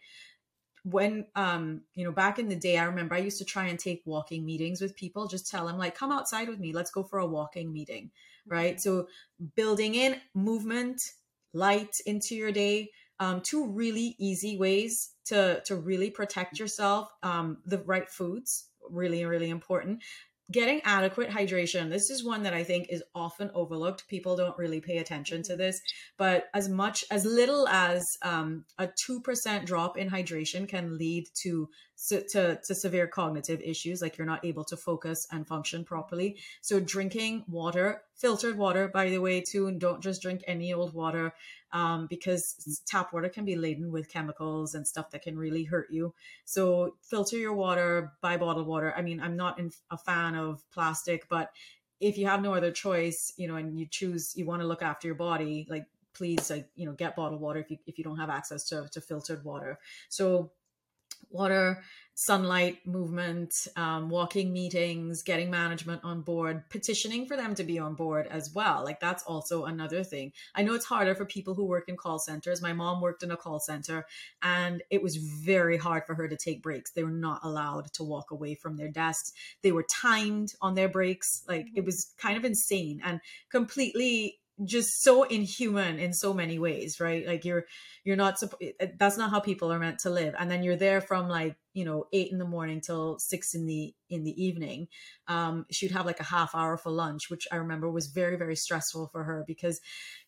when 0.84 1.26
um 1.36 1.82
you 1.96 2.04
know 2.04 2.12
back 2.12 2.40
in 2.40 2.50
the 2.50 2.56
day 2.56 2.78
i 2.78 2.84
remember 2.84 3.16
i 3.16 3.20
used 3.20 3.38
to 3.38 3.46
try 3.46 3.68
and 3.68 3.80
take 3.80 4.02
walking 4.06 4.46
meetings 4.46 4.82
with 4.82 4.96
people 4.96 5.28
just 5.28 5.50
tell 5.50 5.66
them 5.66 5.78
like 5.78 5.96
come 5.96 6.12
outside 6.12 6.50
with 6.50 6.60
me 6.60 6.74
let's 6.74 6.92
go 6.92 7.04
for 7.04 7.20
a 7.20 7.26
walking 7.26 7.72
meeting 7.72 8.12
right? 8.48 8.80
So 8.80 9.08
building 9.56 9.96
in 9.96 10.20
movement 10.34 11.02
light 11.54 11.98
into 12.06 12.36
your 12.36 12.52
day 12.52 12.90
um, 13.20 13.42
two 13.42 13.68
really 13.68 14.16
easy 14.18 14.58
ways 14.58 15.12
to 15.26 15.62
to 15.66 15.76
really 15.76 16.10
protect 16.10 16.60
yourself 16.60 17.14
um, 17.22 17.60
the 17.66 17.78
right 17.80 18.10
foods 18.10 18.70
really 18.90 19.24
really 19.24 19.50
important 19.50 20.02
getting 20.52 20.82
adequate 20.84 21.30
hydration 21.30 21.90
this 21.90 22.10
is 22.10 22.24
one 22.24 22.44
that 22.44 22.54
i 22.54 22.64
think 22.64 22.88
is 22.90 23.04
often 23.16 23.50
overlooked. 23.54 24.08
People 24.08 24.36
don't 24.36 24.58
really 24.58 24.82
pay 24.82 24.98
attention 24.98 25.42
to 25.44 25.56
this 25.56 25.82
but 26.18 26.46
as 26.54 26.70
much 26.70 27.06
as 27.12 27.26
little 27.26 27.68
as 27.68 28.18
um, 28.22 28.66
a 28.78 28.88
2% 28.88 29.66
drop 29.66 29.98
in 29.98 30.10
hydration 30.10 30.68
can 30.68 30.98
lead 30.98 31.26
to, 32.10 32.28
to 32.28 32.60
to 32.64 32.76
severe 32.76 33.08
cognitive 33.08 33.62
issues 33.62 34.02
like 34.02 34.18
you're 34.18 34.28
not 34.28 34.44
able 34.44 34.64
to 34.64 34.76
focus 34.76 35.28
and 35.32 35.48
function 35.48 35.84
properly 35.84 36.38
so 36.62 36.80
drinking 36.80 37.44
water 37.48 38.02
filtered 38.16 38.58
water 38.58 38.88
by 38.88 39.10
the 39.10 39.20
way 39.20 39.42
too 39.42 39.68
and 39.68 39.80
don't 39.80 40.02
just 40.02 40.22
drink 40.22 40.44
any 40.48 40.74
old 40.74 40.94
water 40.94 41.34
um, 41.74 42.06
because 42.06 42.82
tap 42.86 43.12
water 43.12 43.28
can 43.28 43.46
be 43.46 43.56
laden 43.56 43.92
with 43.92 44.08
chemicals 44.08 44.76
and 44.76 44.88
stuff 44.88 45.10
that 45.10 45.24
can 45.24 45.38
really 45.38 45.64
hurt 45.64 45.88
you. 45.90 46.14
So 46.46 46.96
filter 47.02 47.36
your 47.36 47.54
water, 47.54 48.14
buy 48.22 48.38
bottled 48.38 48.68
water. 48.68 48.94
I 48.96 49.02
mean, 49.02 49.20
I'm 49.20 49.36
not 49.36 49.60
in, 49.60 49.72
a 49.90 49.98
fan 49.98 50.36
of 50.36 50.64
plastic, 50.72 51.28
but 51.28 51.50
if 52.00 52.18
you 52.18 52.28
have 52.28 52.44
no 52.44 52.54
other 52.54 52.72
choice, 52.72 53.34
you 53.38 53.48
know, 53.48 53.56
and 53.56 53.78
you 53.78 53.88
choose, 53.90 54.34
you 54.36 54.46
want 54.46 54.62
to 54.62 54.68
look 54.68 54.84
after 54.84 55.08
your 55.08 55.16
body, 55.16 55.66
like 55.68 55.86
please, 56.14 56.52
like 56.52 56.70
you 56.76 56.86
know, 56.86 56.92
get 56.94 57.16
bottled 57.16 57.42
water 57.42 57.60
if 57.60 57.72
you 57.72 57.78
if 57.88 57.98
you 57.98 58.04
don't 58.04 58.20
have 58.20 58.30
access 58.30 58.66
to 58.70 58.88
to 58.92 59.02
filtered 59.02 59.44
water. 59.44 59.80
So 60.10 60.52
water 61.30 61.84
sunlight 62.16 62.86
movement, 62.86 63.68
um, 63.76 64.10
walking 64.10 64.54
meetings, 64.54 65.24
getting 65.24 65.50
management 65.50 66.02
on 66.04 66.22
board, 66.22 66.70
petitioning 66.70 67.26
for 67.26 67.36
them 67.36 67.56
to 67.56 67.64
be 67.64 67.80
on 67.80 67.96
board 67.96 68.28
as 68.28 68.54
well. 68.54 68.84
Like 68.84 69.00
that's 69.00 69.24
also 69.24 69.66
another 69.66 70.04
thing. 70.04 70.32
I 70.54 70.62
know 70.62 70.76
it's 70.76 70.86
harder 70.86 71.16
for 71.16 71.26
people 71.26 71.56
who 71.56 71.66
work 71.66 71.90
in 71.90 71.98
call 71.98 72.20
centers. 72.20 72.62
My 72.62 72.74
mom 72.74 73.02
worked 73.02 73.24
in 73.24 73.32
a 73.32 73.38
call 73.38 73.60
center 73.60 74.06
and 74.44 74.84
it 74.92 75.02
was 75.02 75.16
very 75.16 75.78
hard 75.78 76.06
for 76.06 76.14
her 76.14 76.28
to 76.28 76.38
take 76.38 76.62
breaks. 76.62 76.92
They 76.92 77.04
were 77.04 77.10
not 77.10 77.42
allowed 77.44 77.92
to 77.94 78.04
walk 78.04 78.30
away 78.30 78.54
from 78.56 78.78
their 78.78 78.90
desks. 78.90 79.34
They 79.64 79.72
were 79.72 79.86
timed 79.90 80.54
on 80.62 80.76
their 80.76 80.90
breaks. 80.90 81.44
Like 81.48 81.68
it 81.76 81.84
was 81.84 82.14
kind 82.18 82.38
of 82.38 82.46
insane 82.46 83.02
and 83.04 83.22
completely 83.50 84.40
just 84.66 85.02
so 85.02 85.24
inhuman 85.24 86.00
in 86.00 86.14
so 86.14 86.34
many 86.34 86.60
ways 86.60 87.00
right? 87.00 87.26
Like 87.28 87.46
you're 87.46 87.66
you're 88.04 88.16
not 88.16 88.42
that's 88.98 89.18
not 89.18 89.32
how 89.32 89.40
people 89.40 89.72
are 89.72 89.80
meant 89.80 90.00
to 90.00 90.10
live. 90.10 90.36
And 90.38 90.50
then 90.50 90.64
you're 90.64 90.76
there 90.76 91.02
from 91.02 91.28
like 91.28 91.56
you 91.74 91.86
know 91.86 92.06
eight 92.14 92.32
in 92.32 92.38
the 92.38 92.46
morning 92.46 92.82
till 92.82 93.18
six 93.20 93.54
in 93.54 93.66
the 93.66 93.94
in 94.10 94.24
the 94.24 94.44
evening. 94.44 94.88
Um 95.28 95.66
she'd 95.72 95.92
have 95.92 96.06
like 96.06 96.20
a 96.20 96.24
half 96.24 96.56
hour 96.56 96.78
for 96.78 96.92
lunch 96.92 97.30
which 97.30 97.48
i 97.52 97.56
remember 97.56 97.90
was 97.90 98.08
very 98.08 98.36
very 98.36 98.56
stressful 98.56 99.10
for 99.12 99.24
her 99.24 99.44
because 99.48 99.80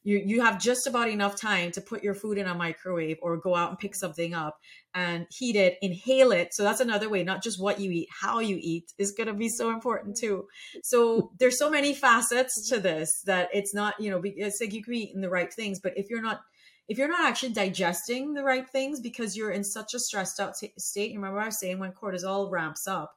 you 0.03 0.21
you 0.23 0.41
have 0.41 0.61
just 0.61 0.87
about 0.87 1.09
enough 1.09 1.35
time 1.35 1.71
to 1.71 1.81
put 1.81 2.03
your 2.03 2.13
food 2.13 2.37
in 2.37 2.47
a 2.47 2.53
microwave 2.53 3.17
or 3.21 3.37
go 3.37 3.55
out 3.55 3.69
and 3.69 3.79
pick 3.79 3.95
something 3.95 4.33
up 4.33 4.59
and 4.93 5.25
heat 5.29 5.55
it 5.55 5.77
inhale 5.81 6.31
it. 6.31 6.53
So 6.53 6.63
that's 6.63 6.79
another 6.79 7.09
way 7.09 7.23
not 7.23 7.43
just 7.43 7.61
what 7.61 7.79
you 7.79 7.91
eat 7.91 8.07
how 8.11 8.39
you 8.39 8.57
eat 8.59 8.93
is 8.97 9.11
going 9.11 9.27
to 9.27 9.33
be 9.33 9.49
so 9.49 9.71
important 9.71 10.15
too. 10.17 10.47
So 10.83 11.31
there's 11.39 11.59
so 11.59 11.69
many 11.69 11.93
facets 11.93 12.69
to 12.69 12.79
this 12.79 13.21
that 13.25 13.49
it's 13.53 13.73
not 13.73 13.99
you 13.99 14.09
know 14.11 14.21
it's 14.23 14.61
like 14.61 14.73
you 14.73 14.83
can 14.83 14.91
be 14.93 15.03
eating 15.03 15.21
the 15.21 15.29
right 15.29 15.53
things 15.53 15.79
but 15.79 15.97
if 15.97 16.09
you're 16.09 16.21
not 16.21 16.41
if 16.87 16.97
you're 16.97 17.07
not 17.07 17.25
actually 17.25 17.53
digesting 17.53 18.33
the 18.33 18.43
right 18.43 18.69
things 18.69 18.99
because 18.99 19.35
you're 19.35 19.51
in 19.51 19.63
such 19.63 19.93
a 19.93 19.99
stressed 19.99 20.39
out 20.39 20.55
t- 20.57 20.73
state, 20.77 21.11
you 21.11 21.17
remember 21.17 21.39
I 21.39 21.47
was 21.47 21.59
saying 21.59 21.79
when 21.79 21.91
cortisol 21.91 22.51
ramps 22.51 22.87
up, 22.87 23.15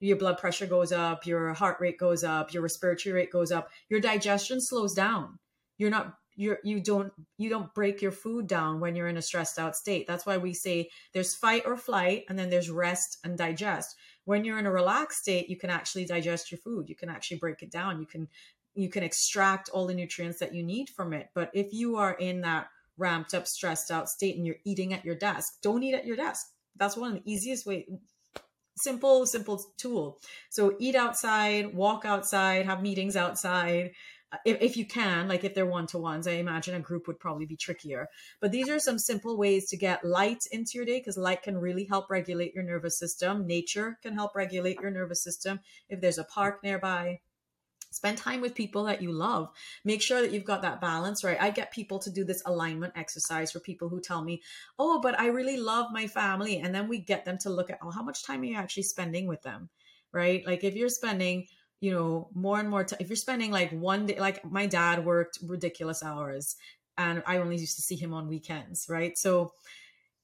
your 0.00 0.16
blood 0.16 0.38
pressure 0.38 0.66
goes 0.66 0.92
up, 0.92 1.26
your 1.26 1.52
heart 1.52 1.76
rate 1.80 1.98
goes 1.98 2.24
up, 2.24 2.52
your 2.52 2.62
respiratory 2.62 3.14
rate 3.14 3.30
goes 3.30 3.52
up, 3.52 3.70
your 3.88 4.00
digestion 4.00 4.60
slows 4.60 4.94
down. 4.94 5.38
You're 5.78 5.90
not 5.90 6.14
you're 6.34 6.58
you 6.64 6.80
don't 6.80 7.12
you 7.36 7.50
don't 7.50 7.74
break 7.74 8.00
your 8.00 8.10
food 8.10 8.46
down 8.46 8.80
when 8.80 8.96
you're 8.96 9.08
in 9.08 9.18
a 9.18 9.22
stressed 9.22 9.58
out 9.58 9.76
state. 9.76 10.06
That's 10.06 10.24
why 10.24 10.38
we 10.38 10.54
say 10.54 10.88
there's 11.12 11.34
fight 11.34 11.62
or 11.66 11.76
flight 11.76 12.24
and 12.28 12.38
then 12.38 12.50
there's 12.50 12.70
rest 12.70 13.18
and 13.22 13.36
digest. 13.36 13.96
When 14.24 14.44
you're 14.44 14.58
in 14.58 14.66
a 14.66 14.72
relaxed 14.72 15.20
state, 15.20 15.48
you 15.48 15.58
can 15.58 15.70
actually 15.70 16.06
digest 16.06 16.50
your 16.50 16.58
food. 16.58 16.88
You 16.88 16.96
can 16.96 17.10
actually 17.10 17.38
break 17.38 17.62
it 17.62 17.70
down. 17.70 18.00
You 18.00 18.06
can 18.06 18.28
you 18.74 18.88
can 18.88 19.02
extract 19.02 19.68
all 19.68 19.86
the 19.86 19.94
nutrients 19.94 20.38
that 20.38 20.54
you 20.54 20.62
need 20.62 20.88
from 20.88 21.12
it. 21.12 21.28
But 21.34 21.50
if 21.52 21.72
you 21.72 21.96
are 21.96 22.14
in 22.14 22.40
that 22.40 22.68
ramped 23.02 23.34
up, 23.34 23.46
stressed 23.46 23.90
out 23.90 24.08
state 24.08 24.36
and 24.36 24.46
you're 24.46 24.62
eating 24.64 24.94
at 24.94 25.04
your 25.04 25.16
desk. 25.16 25.54
Don't 25.60 25.82
eat 25.82 25.94
at 25.94 26.06
your 26.06 26.16
desk. 26.16 26.46
That's 26.76 26.96
one 26.96 27.10
of 27.10 27.14
the 27.16 27.32
easiest 27.32 27.66
way. 27.66 27.86
Simple, 28.78 29.26
simple 29.26 29.62
tool. 29.76 30.18
So 30.48 30.76
eat 30.78 30.94
outside, 30.94 31.74
walk 31.74 32.04
outside, 32.06 32.64
have 32.64 32.80
meetings 32.80 33.16
outside. 33.16 33.90
Uh, 34.32 34.38
if, 34.46 34.62
if 34.62 34.76
you 34.78 34.86
can, 34.86 35.28
like 35.28 35.44
if 35.44 35.54
they're 35.54 35.66
one 35.66 35.86
to 35.88 35.98
ones, 35.98 36.26
I 36.26 36.32
imagine 36.32 36.74
a 36.74 36.80
group 36.80 37.06
would 37.06 37.20
probably 37.20 37.44
be 37.44 37.56
trickier. 37.56 38.08
But 38.40 38.52
these 38.52 38.70
are 38.70 38.78
some 38.78 38.98
simple 38.98 39.36
ways 39.36 39.68
to 39.68 39.76
get 39.76 40.04
light 40.04 40.44
into 40.50 40.72
your 40.74 40.86
day 40.86 41.00
because 41.00 41.18
light 41.18 41.42
can 41.42 41.58
really 41.58 41.84
help 41.84 42.08
regulate 42.08 42.54
your 42.54 42.64
nervous 42.64 42.98
system. 42.98 43.46
Nature 43.46 43.98
can 44.02 44.14
help 44.14 44.34
regulate 44.34 44.80
your 44.80 44.90
nervous 44.90 45.22
system. 45.22 45.60
If 45.90 46.00
there's 46.00 46.18
a 46.18 46.24
park 46.24 46.62
nearby, 46.62 47.20
Spend 47.92 48.18
time 48.18 48.40
with 48.40 48.54
people 48.54 48.84
that 48.84 49.02
you 49.02 49.12
love. 49.12 49.50
Make 49.84 50.02
sure 50.02 50.20
that 50.20 50.32
you've 50.32 50.44
got 50.44 50.62
that 50.62 50.80
balance, 50.80 51.22
right? 51.22 51.40
I 51.40 51.50
get 51.50 51.72
people 51.72 51.98
to 52.00 52.10
do 52.10 52.24
this 52.24 52.42
alignment 52.46 52.94
exercise 52.96 53.52
for 53.52 53.60
people 53.60 53.88
who 53.88 54.00
tell 54.00 54.22
me, 54.22 54.42
oh, 54.78 55.00
but 55.00 55.18
I 55.18 55.26
really 55.26 55.56
love 55.56 55.92
my 55.92 56.06
family. 56.06 56.58
And 56.58 56.74
then 56.74 56.88
we 56.88 56.98
get 56.98 57.24
them 57.24 57.38
to 57.38 57.50
look 57.50 57.70
at, 57.70 57.78
oh, 57.82 57.90
how 57.90 58.02
much 58.02 58.24
time 58.24 58.42
are 58.42 58.46
you 58.46 58.56
actually 58.56 58.84
spending 58.84 59.26
with 59.26 59.42
them, 59.42 59.68
right? 60.12 60.46
Like 60.46 60.64
if 60.64 60.74
you're 60.74 60.88
spending, 60.88 61.46
you 61.80 61.90
know, 61.90 62.28
more 62.34 62.58
and 62.60 62.68
more 62.68 62.84
time, 62.84 62.98
if 63.00 63.08
you're 63.08 63.16
spending 63.16 63.50
like 63.50 63.70
one 63.72 64.06
day, 64.06 64.18
like 64.18 64.44
my 64.44 64.66
dad 64.66 65.04
worked 65.04 65.38
ridiculous 65.42 66.02
hours 66.02 66.56
and 66.98 67.22
I 67.26 67.38
only 67.38 67.56
used 67.56 67.76
to 67.76 67.82
see 67.82 67.96
him 67.96 68.12
on 68.14 68.28
weekends, 68.28 68.86
right? 68.88 69.16
So, 69.16 69.52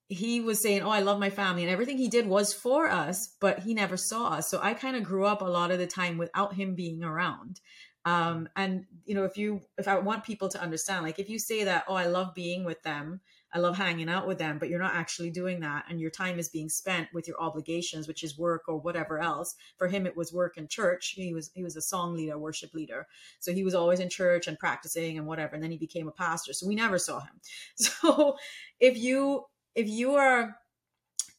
he 0.08 0.40
was 0.40 0.60
saying, 0.60 0.82
"Oh, 0.82 0.90
I 0.90 1.00
love 1.00 1.18
my 1.18 1.30
family," 1.30 1.62
and 1.62 1.70
everything 1.70 1.98
he 1.98 2.08
did 2.08 2.26
was 2.26 2.52
for 2.52 2.88
us, 2.88 3.28
but 3.40 3.60
he 3.60 3.74
never 3.74 3.96
saw 3.96 4.30
us. 4.30 4.50
So 4.50 4.58
I 4.62 4.74
kind 4.74 4.96
of 4.96 5.04
grew 5.04 5.26
up 5.26 5.42
a 5.42 5.44
lot 5.44 5.70
of 5.70 5.78
the 5.78 5.86
time 5.86 6.16
without 6.18 6.54
him 6.54 6.74
being 6.74 7.04
around. 7.04 7.60
Um, 8.04 8.48
and 8.56 8.86
you 9.04 9.14
know, 9.14 9.24
if 9.24 9.36
you 9.36 9.60
if 9.76 9.86
I 9.86 9.98
want 9.98 10.24
people 10.24 10.48
to 10.48 10.60
understand, 10.60 11.04
like 11.04 11.18
if 11.18 11.28
you 11.28 11.38
say 11.38 11.64
that, 11.64 11.84
"Oh, 11.88 11.94
I 11.94 12.06
love 12.06 12.34
being 12.34 12.64
with 12.64 12.82
them," 12.82 13.20
I 13.52 13.58
love 13.58 13.76
hanging 13.76 14.08
out 14.08 14.26
with 14.26 14.38
them, 14.38 14.58
but 14.58 14.70
you're 14.70 14.78
not 14.78 14.94
actually 14.94 15.30
doing 15.30 15.60
that, 15.60 15.84
and 15.90 16.00
your 16.00 16.10
time 16.10 16.38
is 16.38 16.48
being 16.48 16.70
spent 16.70 17.08
with 17.12 17.28
your 17.28 17.38
obligations, 17.38 18.08
which 18.08 18.22
is 18.22 18.38
work 18.38 18.62
or 18.66 18.78
whatever 18.78 19.18
else. 19.18 19.56
For 19.76 19.88
him, 19.88 20.06
it 20.06 20.16
was 20.16 20.32
work 20.32 20.56
and 20.56 20.70
church. 20.70 21.14
He 21.16 21.34
was 21.34 21.50
he 21.54 21.62
was 21.62 21.76
a 21.76 21.82
song 21.82 22.14
leader, 22.14 22.38
worship 22.38 22.72
leader, 22.72 23.06
so 23.40 23.52
he 23.52 23.62
was 23.62 23.74
always 23.74 24.00
in 24.00 24.08
church 24.08 24.46
and 24.46 24.58
practicing 24.58 25.18
and 25.18 25.26
whatever. 25.26 25.54
And 25.54 25.62
then 25.62 25.70
he 25.70 25.78
became 25.78 26.08
a 26.08 26.12
pastor, 26.12 26.54
so 26.54 26.66
we 26.66 26.74
never 26.74 26.98
saw 26.98 27.20
him. 27.20 27.40
So 27.76 28.36
if 28.80 28.96
you 28.96 29.44
if 29.74 29.88
you 29.88 30.14
are 30.14 30.56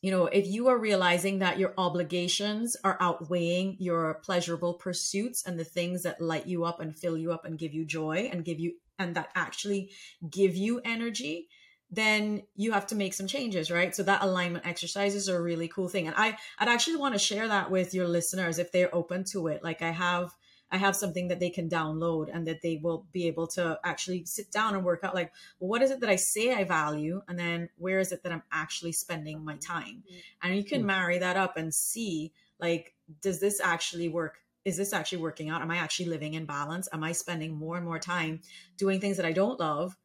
you 0.01 0.11
know 0.11 0.25
if 0.25 0.47
you 0.47 0.67
are 0.67 0.77
realizing 0.77 1.39
that 1.39 1.59
your 1.59 1.73
obligations 1.77 2.77
are 2.83 2.97
outweighing 2.99 3.75
your 3.79 4.15
pleasurable 4.23 4.73
pursuits 4.73 5.45
and 5.45 5.59
the 5.59 5.63
things 5.63 6.03
that 6.03 6.21
light 6.21 6.47
you 6.47 6.63
up 6.63 6.79
and 6.79 6.95
fill 6.95 7.17
you 7.17 7.31
up 7.31 7.45
and 7.45 7.59
give 7.59 7.73
you 7.73 7.85
joy 7.85 8.29
and 8.31 8.45
give 8.45 8.59
you 8.59 8.73
and 8.97 9.15
that 9.15 9.29
actually 9.35 9.91
give 10.29 10.55
you 10.55 10.81
energy 10.85 11.47
then 11.91 12.43
you 12.55 12.71
have 12.71 12.87
to 12.87 12.95
make 12.95 13.13
some 13.13 13.27
changes, 13.27 13.71
right? 13.71 13.95
So 13.95 14.03
that 14.03 14.21
alignment 14.21 14.67
exercises 14.67 15.27
are 15.27 15.37
a 15.37 15.41
really 15.41 15.67
cool 15.67 15.89
thing. 15.89 16.07
And 16.07 16.15
I, 16.15 16.37
I'd 16.59 16.67
actually 16.67 16.97
want 16.97 17.15
to 17.15 17.19
share 17.19 17.47
that 17.47 17.71
with 17.71 17.93
your 17.93 18.07
listeners 18.07 18.59
if 18.59 18.71
they're 18.71 18.93
open 18.93 19.23
to 19.31 19.47
it. 19.47 19.63
Like 19.63 19.81
I 19.81 19.91
have, 19.91 20.31
I 20.71 20.77
have 20.77 20.95
something 20.95 21.27
that 21.29 21.39
they 21.39 21.49
can 21.49 21.69
download 21.69 22.29
and 22.33 22.47
that 22.47 22.61
they 22.61 22.79
will 22.81 23.05
be 23.11 23.27
able 23.27 23.47
to 23.47 23.79
actually 23.83 24.25
sit 24.25 24.51
down 24.51 24.75
and 24.75 24.83
work 24.83 25.03
out 25.03 25.15
like, 25.15 25.31
well, 25.59 25.69
what 25.69 25.81
is 25.81 25.91
it 25.91 25.99
that 26.01 26.09
I 26.09 26.15
say 26.15 26.53
I 26.53 26.63
value? 26.63 27.21
And 27.27 27.37
then 27.37 27.69
where 27.77 27.99
is 27.99 28.11
it 28.11 28.23
that 28.23 28.31
I'm 28.31 28.43
actually 28.51 28.91
spending 28.91 29.43
my 29.43 29.55
time? 29.55 30.03
And 30.43 30.55
you 30.55 30.63
can 30.63 30.79
mm-hmm. 30.79 30.87
marry 30.87 31.17
that 31.19 31.37
up 31.37 31.57
and 31.57 31.73
see 31.73 32.33
like, 32.59 32.93
does 33.21 33.39
this 33.39 33.59
actually 33.59 34.09
work? 34.09 34.37
Is 34.65 34.77
this 34.77 34.93
actually 34.93 35.19
working 35.19 35.49
out? 35.49 35.61
Am 35.61 35.71
I 35.71 35.77
actually 35.77 36.07
living 36.07 36.35
in 36.35 36.45
balance? 36.45 36.87
Am 36.91 37.03
I 37.03 37.13
spending 37.13 37.55
more 37.55 37.77
and 37.77 37.85
more 37.85 37.99
time 37.99 38.41
doing 38.77 38.99
things 38.99 39.17
that 39.17 39.25
I 39.25 39.31
don't 39.31 39.59
love 39.59 39.97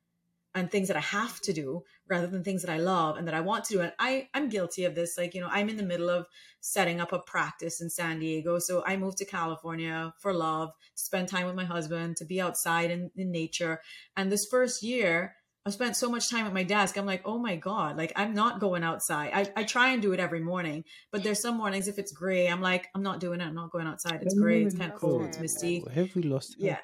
and 0.55 0.71
things 0.71 0.89
that 0.89 0.97
I 0.97 1.01
have 1.01 1.41
to 1.43 1.53
do 1.53 1.83
rather 2.09 2.27
than 2.27 2.45
things 2.45 2.63
that 2.63 2.71
I 2.71 2.79
love 2.79 3.17
and 3.17 3.27
that 3.27 3.35
I 3.35 3.41
want 3.41 3.65
to 3.65 3.75
do. 3.75 3.81
And 3.81 3.93
I, 3.99 4.29
I'm 4.35 4.49
guilty 4.49 4.85
of 4.85 4.95
this. 4.95 5.19
Like, 5.19 5.35
you 5.35 5.41
know, 5.41 5.49
I'm 5.51 5.69
in 5.69 5.77
the 5.77 5.83
middle 5.83 6.11
of 6.11 6.27
setting 6.61 7.01
up 7.01 7.13
a 7.13 7.19
practice 7.19 7.81
in 7.81 7.91
San 7.91 8.21
Diego. 8.21 8.59
So 8.59 8.85
I 8.87 8.97
moved 8.97 9.19
to 9.19 9.25
California 9.25 10.15
for 10.21 10.33
love, 10.33 10.71
to 10.97 11.03
spend 11.03 11.29
time 11.29 11.47
with 11.47 11.57
my 11.57 11.65
husband, 11.65 12.17
to 12.19 12.25
be 12.25 12.41
outside 12.41 12.91
in, 12.91 13.11
in 13.17 13.33
nature. 13.33 13.81
And 14.17 14.31
this 14.31 14.47
first 14.47 14.83
year, 14.83 15.35
I 15.67 15.71
spent 15.71 15.97
so 15.97 16.11
much 16.11 16.31
time 16.31 16.47
at 16.47 16.53
my 16.53 16.63
desk. 16.63 16.99
I'm 16.99 17.07
like, 17.07 17.23
oh 17.25 17.39
my 17.39 17.57
God, 17.57 17.97
like 17.97 18.13
I'm 18.17 18.35
not 18.35 18.61
going 18.61 18.85
outside. 18.85 19.31
I, 19.33 19.61
I 19.61 19.65
try 19.65 19.91
and 19.91 20.03
do 20.03 20.13
it 20.13 20.21
every 20.21 20.41
morning, 20.41 20.85
but 21.11 21.23
there's 21.23 21.41
some 21.41 21.57
mornings 21.57 21.89
if 21.89 21.99
it's 21.99 22.13
gray, 22.13 22.49
I'm 22.49 22.61
like, 22.61 22.89
I'm 22.95 23.03
not 23.03 23.19
doing 23.19 23.41
it. 23.41 23.45
I'm 23.45 23.55
not 23.55 23.71
going 23.71 23.87
outside. 23.87 24.21
It's 24.23 24.35
gray. 24.35 24.63
It's 24.63 24.75
kind 24.75 24.93
of 24.93 25.01
cold. 25.01 25.23
It's 25.23 25.41
misty. 25.41 25.83
Have 25.95 26.15
we 26.15 26.23
lost? 26.23 26.53
Uh, 26.53 26.67
yeah. 26.67 26.79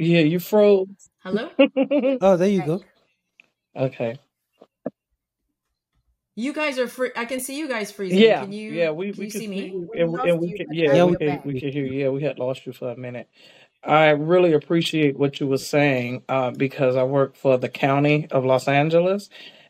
Yeah, 0.00 0.20
you 0.20 0.38
froze. 0.38 1.10
Hello? 1.22 1.50
oh, 2.22 2.36
there 2.38 2.48
you 2.48 2.64
go. 2.64 2.82
Okay. 3.76 4.18
You 6.34 6.54
guys 6.54 6.78
are 6.78 6.88
free. 6.88 7.10
I 7.14 7.26
can 7.26 7.38
see 7.38 7.58
you 7.58 7.68
guys 7.68 7.92
freezing. 7.92 8.18
Yeah, 8.18 8.40
can 8.40 8.52
you? 8.52 8.70
yeah, 8.70 8.92
we 8.92 9.12
can 9.12 9.24
we 9.24 9.28
see 9.28 9.46
me. 9.46 9.68
and, 9.94 10.18
and 10.20 10.40
we 10.40 10.54
can, 10.54 10.68
yeah, 10.72 10.94
yeah, 10.94 11.04
we 11.04 11.16
can 11.16 11.42
we 11.44 11.60
can 11.60 11.70
hear 11.70 11.84
you. 11.84 12.04
Yeah, 12.04 12.08
we 12.08 12.22
had 12.22 12.38
lost 12.38 12.64
you 12.64 12.72
for 12.72 12.90
a 12.90 12.96
minute. 12.96 13.28
I 13.84 14.10
really 14.10 14.54
appreciate 14.54 15.18
what 15.18 15.38
you 15.38 15.46
were 15.46 15.58
saying 15.58 16.22
uh, 16.30 16.52
because 16.52 16.96
I 16.96 17.02
work 17.02 17.36
for 17.36 17.58
the 17.58 17.68
county 17.68 18.26
of 18.30 18.46
Los 18.46 18.68
Angeles, 18.68 19.28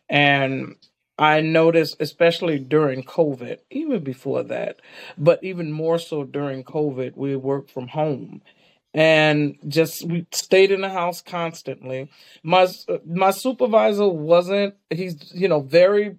and 0.08 0.76
I 1.18 1.40
noticed, 1.40 1.96
especially 2.00 2.60
during 2.60 3.02
COVID, 3.02 3.58
even 3.70 4.04
before 4.04 4.44
that, 4.44 4.80
but 5.18 5.42
even 5.42 5.72
more 5.72 5.98
so 5.98 6.22
during 6.22 6.62
COVID, 6.62 7.16
we 7.16 7.34
work 7.34 7.68
from 7.68 7.88
home 7.88 8.42
and 8.92 9.56
just 9.68 10.04
we 10.06 10.26
stayed 10.32 10.70
in 10.70 10.80
the 10.80 10.88
house 10.88 11.22
constantly. 11.22 12.10
My 12.42 12.68
my 13.06 13.30
supervisor 13.30 14.08
wasn't 14.08 14.74
he's 14.90 15.32
you 15.34 15.48
know 15.48 15.60
very 15.60 16.16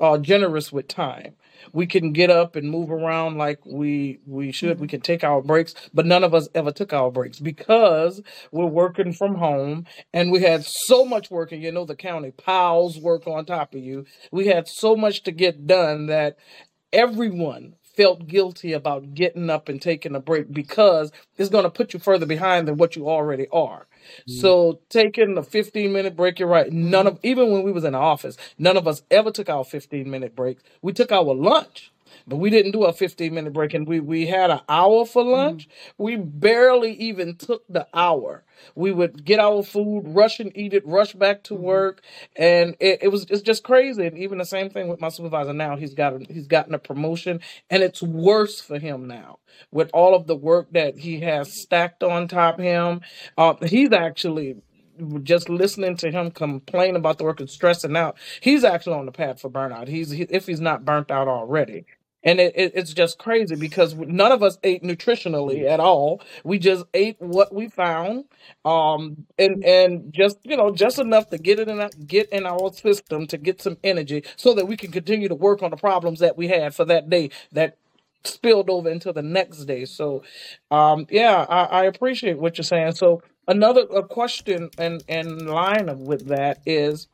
uh, 0.00 0.18
generous 0.18 0.72
with 0.72 0.88
time. 0.88 1.34
We 1.72 1.86
can 1.86 2.12
get 2.12 2.30
up 2.30 2.56
and 2.56 2.70
move 2.70 2.90
around 2.90 3.36
like 3.36 3.64
we 3.64 4.20
we 4.26 4.52
should. 4.52 4.78
We 4.78 4.86
mm-hmm. 4.86 4.90
can 4.90 5.00
take 5.00 5.24
our 5.24 5.40
breaks, 5.40 5.74
but 5.92 6.06
none 6.06 6.24
of 6.24 6.34
us 6.34 6.48
ever 6.54 6.72
took 6.72 6.92
our 6.92 7.10
breaks 7.10 7.40
because 7.40 8.22
we're 8.52 8.66
working 8.66 9.12
from 9.12 9.36
home 9.36 9.86
and 10.12 10.30
we 10.30 10.42
had 10.42 10.64
so 10.64 11.04
much 11.04 11.30
work. 11.30 11.52
And 11.52 11.62
you 11.62 11.72
know 11.72 11.84
the 11.84 11.96
county 11.96 12.30
piles 12.30 12.98
work 12.98 13.26
on 13.26 13.44
top 13.44 13.74
of 13.74 13.80
you. 13.80 14.04
We 14.30 14.46
had 14.46 14.68
so 14.68 14.94
much 14.94 15.22
to 15.24 15.32
get 15.32 15.66
done 15.66 16.06
that 16.06 16.36
everyone 16.92 17.74
felt 17.98 18.28
guilty 18.28 18.72
about 18.72 19.12
getting 19.12 19.50
up 19.50 19.68
and 19.68 19.82
taking 19.82 20.14
a 20.14 20.20
break 20.20 20.52
because 20.52 21.10
it's 21.36 21.50
going 21.50 21.64
to 21.64 21.70
put 21.70 21.92
you 21.92 21.98
further 21.98 22.26
behind 22.26 22.68
than 22.68 22.76
what 22.76 22.94
you 22.94 23.08
already 23.08 23.48
are. 23.48 23.88
Mm. 24.28 24.40
So 24.40 24.78
taking 24.88 25.36
a 25.36 25.42
15 25.42 25.92
minute 25.92 26.14
break, 26.14 26.38
you're 26.38 26.48
right. 26.48 26.72
None 26.72 27.08
of, 27.08 27.18
even 27.24 27.50
when 27.50 27.64
we 27.64 27.72
was 27.72 27.82
in 27.82 27.94
the 27.94 27.98
office, 27.98 28.36
none 28.56 28.76
of 28.76 28.86
us 28.86 29.02
ever 29.10 29.32
took 29.32 29.48
our 29.48 29.64
15 29.64 30.08
minute 30.08 30.36
breaks. 30.36 30.62
We 30.80 30.92
took 30.92 31.10
our 31.10 31.34
lunch 31.34 31.90
but 32.26 32.36
we 32.36 32.50
didn't 32.50 32.72
do 32.72 32.84
a 32.84 32.92
15 32.92 33.32
minute 33.32 33.52
break 33.52 33.74
and 33.74 33.86
we, 33.86 34.00
we 34.00 34.26
had 34.26 34.50
an 34.50 34.60
hour 34.68 35.04
for 35.04 35.22
mm-hmm. 35.22 35.32
lunch. 35.32 35.68
Mm-hmm. 35.68 36.02
We 36.02 36.16
barely 36.16 36.92
even 36.94 37.36
took 37.36 37.64
the 37.68 37.86
hour. 37.94 38.44
We 38.74 38.92
would 38.92 39.24
get 39.24 39.38
our 39.38 39.62
food, 39.62 40.02
rush 40.06 40.40
and 40.40 40.56
eat 40.56 40.74
it, 40.74 40.86
rush 40.86 41.12
back 41.12 41.44
to 41.44 41.54
mm-hmm. 41.54 41.62
work. 41.62 42.02
And 42.36 42.76
it, 42.80 43.00
it 43.02 43.08
was, 43.08 43.26
it's 43.30 43.42
just 43.42 43.64
crazy. 43.64 44.06
And 44.06 44.18
even 44.18 44.38
the 44.38 44.44
same 44.44 44.70
thing 44.70 44.88
with 44.88 45.00
my 45.00 45.08
supervisor 45.08 45.52
now, 45.52 45.76
he's 45.76 45.94
got, 45.94 46.14
a, 46.14 46.18
he's 46.28 46.46
gotten 46.46 46.74
a 46.74 46.78
promotion 46.78 47.40
and 47.70 47.82
it's 47.82 48.02
worse 48.02 48.60
for 48.60 48.78
him 48.78 49.06
now 49.06 49.38
with 49.70 49.90
all 49.92 50.14
of 50.14 50.26
the 50.26 50.36
work 50.36 50.72
that 50.72 50.98
he 50.98 51.20
has 51.20 51.52
stacked 51.52 52.02
on 52.02 52.28
top 52.28 52.58
him. 52.58 53.00
Uh, 53.36 53.54
he's 53.62 53.92
actually 53.92 54.56
just 55.22 55.48
listening 55.48 55.96
to 55.96 56.10
him 56.10 56.30
complain 56.30 56.96
about 56.96 57.18
the 57.18 57.24
work 57.24 57.40
and 57.40 57.50
stressing 57.50 57.96
out, 57.96 58.16
he's 58.40 58.64
actually 58.64 58.94
on 58.94 59.06
the 59.06 59.12
path 59.12 59.40
for 59.40 59.50
burnout. 59.50 59.88
He's 59.88 60.10
he, 60.10 60.22
if 60.22 60.46
he's 60.46 60.60
not 60.60 60.84
burnt 60.84 61.10
out 61.10 61.28
already 61.28 61.86
and 62.28 62.40
it, 62.40 62.52
it, 62.54 62.72
it's 62.74 62.92
just 62.92 63.18
crazy 63.18 63.56
because 63.56 63.94
none 63.94 64.32
of 64.32 64.42
us 64.42 64.58
ate 64.62 64.82
nutritionally 64.82 65.64
at 65.66 65.80
all. 65.80 66.20
We 66.44 66.58
just 66.58 66.84
ate 66.92 67.16
what 67.20 67.54
we 67.54 67.68
found, 67.68 68.26
um, 68.66 69.26
and 69.38 69.64
and 69.64 70.12
just 70.12 70.36
you 70.44 70.56
know 70.56 70.70
just 70.70 70.98
enough 70.98 71.30
to 71.30 71.38
get 71.38 71.58
it 71.58 71.68
in 71.68 71.88
get 72.06 72.28
in 72.28 72.44
our 72.44 72.70
system 72.74 73.26
to 73.28 73.38
get 73.38 73.62
some 73.62 73.78
energy 73.82 74.24
so 74.36 74.52
that 74.54 74.68
we 74.68 74.76
can 74.76 74.92
continue 74.92 75.28
to 75.28 75.34
work 75.34 75.62
on 75.62 75.70
the 75.70 75.78
problems 75.78 76.18
that 76.20 76.36
we 76.36 76.48
had 76.48 76.74
for 76.74 76.84
that 76.84 77.08
day 77.08 77.30
that 77.52 77.78
spilled 78.24 78.68
over 78.68 78.90
into 78.90 79.10
the 79.10 79.22
next 79.22 79.64
day. 79.64 79.86
So, 79.86 80.22
um, 80.70 81.06
yeah, 81.10 81.46
I, 81.48 81.64
I 81.64 81.84
appreciate 81.84 82.38
what 82.38 82.58
you're 82.58 82.64
saying. 82.64 82.92
So 82.92 83.22
another 83.46 83.86
a 83.94 84.02
question 84.02 84.68
and 84.76 85.02
and 85.08 85.46
line 85.46 85.88
of 85.88 86.00
with 86.00 86.26
that 86.26 86.60
is, 86.66 87.08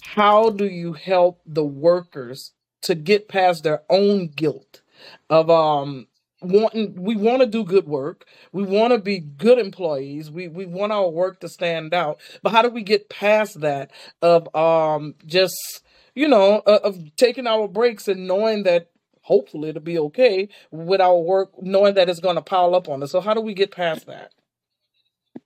how 0.00 0.50
do 0.50 0.66
you 0.66 0.92
help 0.92 1.40
the 1.44 1.64
workers 1.64 2.52
to 2.84 2.94
get 2.94 3.28
past 3.28 3.64
their 3.64 3.82
own 3.90 4.28
guilt 4.28 4.82
of 5.30 5.50
um 5.50 6.06
wanting 6.40 7.02
we 7.02 7.16
want 7.16 7.40
to 7.40 7.46
do 7.46 7.64
good 7.64 7.86
work. 7.86 8.26
We 8.52 8.62
want 8.62 8.92
to 8.92 8.98
be 8.98 9.18
good 9.18 9.58
employees. 9.58 10.30
We 10.30 10.48
we 10.48 10.66
want 10.66 10.92
our 10.92 11.08
work 11.08 11.40
to 11.40 11.48
stand 11.48 11.94
out. 11.94 12.20
But 12.42 12.52
how 12.52 12.62
do 12.62 12.68
we 12.68 12.82
get 12.82 13.08
past 13.08 13.60
that 13.60 13.90
of 14.22 14.54
um 14.54 15.14
just 15.26 15.82
you 16.14 16.28
know 16.28 16.62
uh, 16.66 16.80
of 16.84 17.16
taking 17.16 17.46
our 17.46 17.68
breaks 17.68 18.08
and 18.08 18.26
knowing 18.26 18.64
that 18.64 18.90
hopefully 19.22 19.70
it'll 19.70 19.80
be 19.82 19.98
okay 19.98 20.48
with 20.70 21.00
our 21.00 21.18
work 21.18 21.50
knowing 21.62 21.94
that 21.94 22.10
it's 22.10 22.20
going 22.20 22.36
to 22.36 22.42
pile 22.42 22.74
up 22.74 22.88
on 22.88 23.02
us? 23.02 23.12
So 23.12 23.20
how 23.20 23.34
do 23.34 23.40
we 23.40 23.54
get 23.54 23.70
past 23.70 24.06
that? 24.06 24.32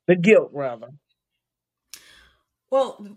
The 0.06 0.16
guilt. 0.16 0.50
Rather. 0.52 0.88
Well 2.70 3.16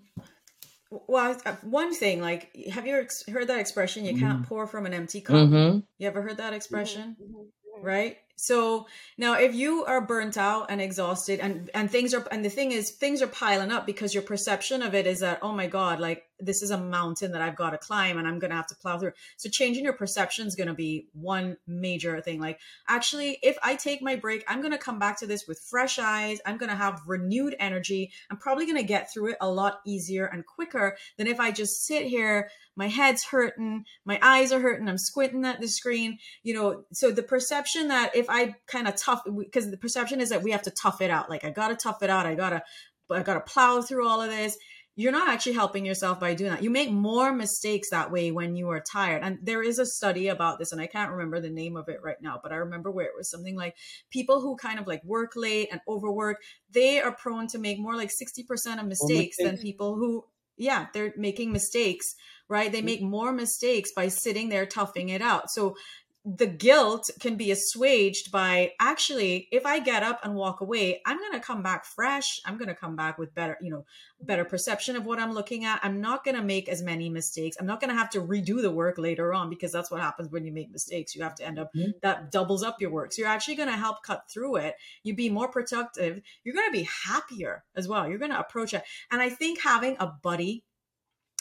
well, 0.92 1.40
uh, 1.46 1.56
one 1.62 1.94
thing, 1.94 2.22
like, 2.22 2.56
have 2.72 2.86
you 2.86 3.08
heard 3.32 3.48
that 3.48 3.60
expression? 3.60 4.06
You 4.06 4.20
can't 4.20 4.40
mm-hmm. 4.40 4.48
pour 4.48 4.68
from 4.68 4.86
an 4.86 4.94
empty 4.94 5.22
cup. 5.22 5.38
Mm-hmm. 5.38 5.80
You 5.98 6.08
ever 6.08 6.22
heard 6.22 6.38
that 6.38 6.48
mm-hmm. 6.48 6.56
expression? 6.56 7.16
Mm-hmm. 7.22 7.86
Right? 7.86 8.18
So 8.42 8.88
now 9.20 9.36
if 9.36 9.54
you 9.54 9.86
are 9.86 10.02
burnt 10.02 10.36
out 10.36 10.66
and 10.70 10.82
exhausted 10.82 11.40
and 11.40 11.70
and 11.76 11.92
things 11.92 12.12
are 12.16 12.28
and 12.32 12.44
the 12.44 12.50
thing 12.50 12.72
is 12.72 12.90
things 12.90 13.22
are 13.22 13.28
piling 13.28 13.72
up 13.72 13.86
because 13.86 14.16
your 14.16 14.24
perception 14.24 14.82
of 14.82 14.96
it 14.96 15.06
is 15.06 15.20
that 15.20 15.40
oh 15.44 15.52
my 15.52 15.68
god 15.68 16.00
like 16.00 16.24
this 16.42 16.62
is 16.62 16.72
a 16.72 16.78
mountain 16.78 17.32
that 17.32 17.42
I've 17.42 17.56
got 17.56 17.72
to 17.72 17.78
climb 17.78 18.18
and 18.18 18.28
I'm 18.28 18.40
going 18.40 18.52
to 18.52 18.58
have 18.58 18.68
to 18.68 18.76
plow 18.76 18.98
through. 18.98 19.14
So 19.38 19.50
changing 19.50 19.84
your 19.84 19.94
perception 19.94 20.48
is 20.48 20.56
going 20.56 20.68
to 20.68 20.74
be 20.74 21.08
one 21.14 21.58
major 21.68 22.20
thing. 22.22 22.40
Like 22.40 22.60
actually 22.88 23.38
if 23.42 23.58
I 23.64 23.76
take 23.76 24.02
my 24.02 24.16
break, 24.16 24.44
I'm 24.48 24.62
going 24.62 24.72
to 24.72 24.78
come 24.78 25.00
back 25.00 25.20
to 25.20 25.28
this 25.28 25.48
with 25.48 25.60
fresh 25.60 26.00
eyes. 26.00 26.40
I'm 26.46 26.58
going 26.58 26.70
to 26.70 26.76
have 26.76 27.02
renewed 27.08 27.56
energy. 27.60 28.12
I'm 28.30 28.38
probably 28.38 28.66
going 28.66 28.78
to 28.78 28.84
get 28.84 29.12
through 29.12 29.32
it 29.32 29.38
a 29.42 29.50
lot 29.50 29.82
easier 29.86 30.26
and 30.26 30.46
quicker 30.46 30.98
than 31.18 31.28
if 31.28 31.40
I 31.40 31.52
just 31.52 31.86
sit 31.86 32.06
here 32.06 32.50
my 32.76 32.88
head's 32.88 33.24
hurting, 33.24 33.86
my 34.06 34.18
eyes 34.22 34.52
are 34.52 34.60
hurting, 34.60 34.88
I'm 34.88 34.98
squinting 34.98 35.46
at 35.46 35.60
the 35.60 35.68
screen, 35.68 36.20
you 36.44 36.54
know. 36.54 36.84
So 36.94 37.12
the 37.12 37.24
perception 37.24 37.90
that 37.90 38.16
if 38.16 38.28
I 38.30 38.56
kind 38.68 38.88
of 38.88 38.96
tough, 38.96 39.24
because 39.38 39.70
the 39.70 39.78
perception 39.78 40.22
is 40.22 40.30
that 40.30 40.44
we 40.44 40.52
have 40.52 40.64
to 40.64 40.72
tough 40.72 41.02
it 41.02 41.12
out. 41.12 41.30
Like 41.30 41.44
I 41.44 41.50
gotta 41.50 41.76
tough 41.76 42.02
it 42.02 42.10
out. 42.10 42.26
I 42.26 42.36
gotta, 42.36 42.64
I 43.10 43.24
gotta 43.24 43.42
plow 43.42 43.82
through 43.82 44.08
all 44.08 44.22
of 44.22 44.30
this. 44.30 44.58
You're 45.02 45.12
not 45.12 45.30
actually 45.30 45.54
helping 45.54 45.86
yourself 45.86 46.20
by 46.20 46.34
doing 46.34 46.52
that. 46.52 46.64
You 46.64 46.70
make 46.70 46.92
more 46.92 47.34
mistakes 47.34 47.90
that 47.90 48.12
way 48.12 48.32
when 48.32 48.56
you 48.56 48.70
are 48.70 48.82
tired. 48.82 49.24
And 49.24 49.40
there 49.42 49.64
is 49.64 49.80
a 49.80 49.86
study 49.86 50.28
about 50.28 50.60
this, 50.60 50.72
and 50.72 50.80
I 50.80 50.88
can't 50.88 51.12
remember 51.12 51.40
the 51.40 51.50
name 51.50 51.76
of 51.76 51.90
it 51.90 52.00
right 52.04 52.22
now, 52.22 52.40
but 52.42 52.52
I 52.52 52.58
remember 52.58 52.92
where 52.92 53.06
it 53.06 53.16
was 53.18 53.30
something 53.30 53.56
like 53.56 53.76
people 54.10 54.42
who 54.42 54.56
kind 54.56 54.80
of 54.80 54.88
like 54.88 55.04
work 55.04 55.32
late 55.36 55.70
and 55.72 55.82
overwork, 55.88 56.38
they 56.70 57.02
are 57.02 57.12
prone 57.12 57.48
to 57.48 57.60
make 57.60 57.80
more 57.80 57.96
like 57.96 58.10
60% 58.10 58.80
of 58.80 58.86
mistakes 58.86 59.38
than 59.38 59.58
people 59.58 59.96
who, 59.96 60.26
yeah, 60.58 60.88
they're 60.94 61.14
making 61.18 61.52
mistakes 61.52 62.16
right? 62.52 62.70
They 62.70 62.80
mm-hmm. 62.80 62.86
make 62.86 63.02
more 63.02 63.32
mistakes 63.32 63.94
by 63.96 64.10
sitting 64.10 64.50
there 64.50 64.66
toughing 64.66 65.08
it 65.08 65.22
out. 65.22 65.50
So 65.50 65.78
the 66.24 66.48
guilt 66.48 67.10
can 67.20 67.36
be 67.36 67.52
assuaged 67.52 68.32
by 68.32 68.72
actually 68.80 69.48
if 69.52 69.66
i 69.66 69.80
get 69.80 70.04
up 70.04 70.20
and 70.24 70.36
walk 70.36 70.62
away 70.62 71.02
i'm 71.06 71.18
going 71.18 71.32
to 71.32 71.40
come 71.40 71.64
back 71.64 71.86
fresh. 71.86 72.40
I'm 72.46 72.58
going 72.58 72.68
to 72.68 72.76
come 72.76 72.96
back 72.96 73.18
with 73.18 73.34
better 73.34 73.58
you 73.62 73.72
know 73.72 73.86
better 74.22 74.46
perception 74.46 74.96
of 74.96 75.06
what 75.06 75.20
i'm 75.20 75.34
looking 75.34 75.66
at. 75.66 75.80
I'm 75.84 76.02
not 76.02 76.24
going 76.24 76.36
to 76.36 76.44
make 76.44 76.70
as 76.70 76.82
many 76.82 77.10
mistakes. 77.10 77.58
I'm 77.60 77.66
not 77.66 77.80
going 77.80 77.90
to 77.90 77.96
have 77.96 78.10
to 78.12 78.22
redo 78.22 78.62
the 78.62 78.72
work 78.72 78.98
later 78.98 79.34
on 79.34 79.50
because 79.50 79.72
that's 79.72 79.92
what 79.92 80.02
happens 80.02 80.30
when 80.30 80.46
you 80.46 80.52
make 80.52 80.72
mistakes. 80.72 81.16
You 81.16 81.24
have 81.24 81.36
to 81.36 81.46
end 81.46 81.60
up 81.60 81.74
mm-hmm. 81.76 81.92
that 82.02 82.32
doubles 82.32 82.64
up 82.64 82.80
your 82.80 82.92
work. 82.92 83.14
So 83.14 83.22
you're 83.22 83.32
actually 83.32 83.56
going 83.56 83.70
to 83.70 83.76
help 83.78 84.04
cut 84.04 84.24
through 84.32 84.58
it. 84.58 84.76
You'd 85.04 85.16
be 85.16 85.30
more 85.30 85.48
productive. 85.48 86.22
You're 86.44 86.56
going 86.56 86.70
to 86.70 86.78
be 86.78 86.88
happier 87.06 87.64
as 87.76 87.88
well. 87.88 88.08
You're 88.08 88.20
going 88.20 88.32
to 88.32 88.40
approach 88.40 88.74
it. 88.74 88.84
And 89.12 89.22
i 89.22 89.30
think 89.30 89.62
having 89.62 89.96
a 90.00 90.08
buddy 90.08 90.64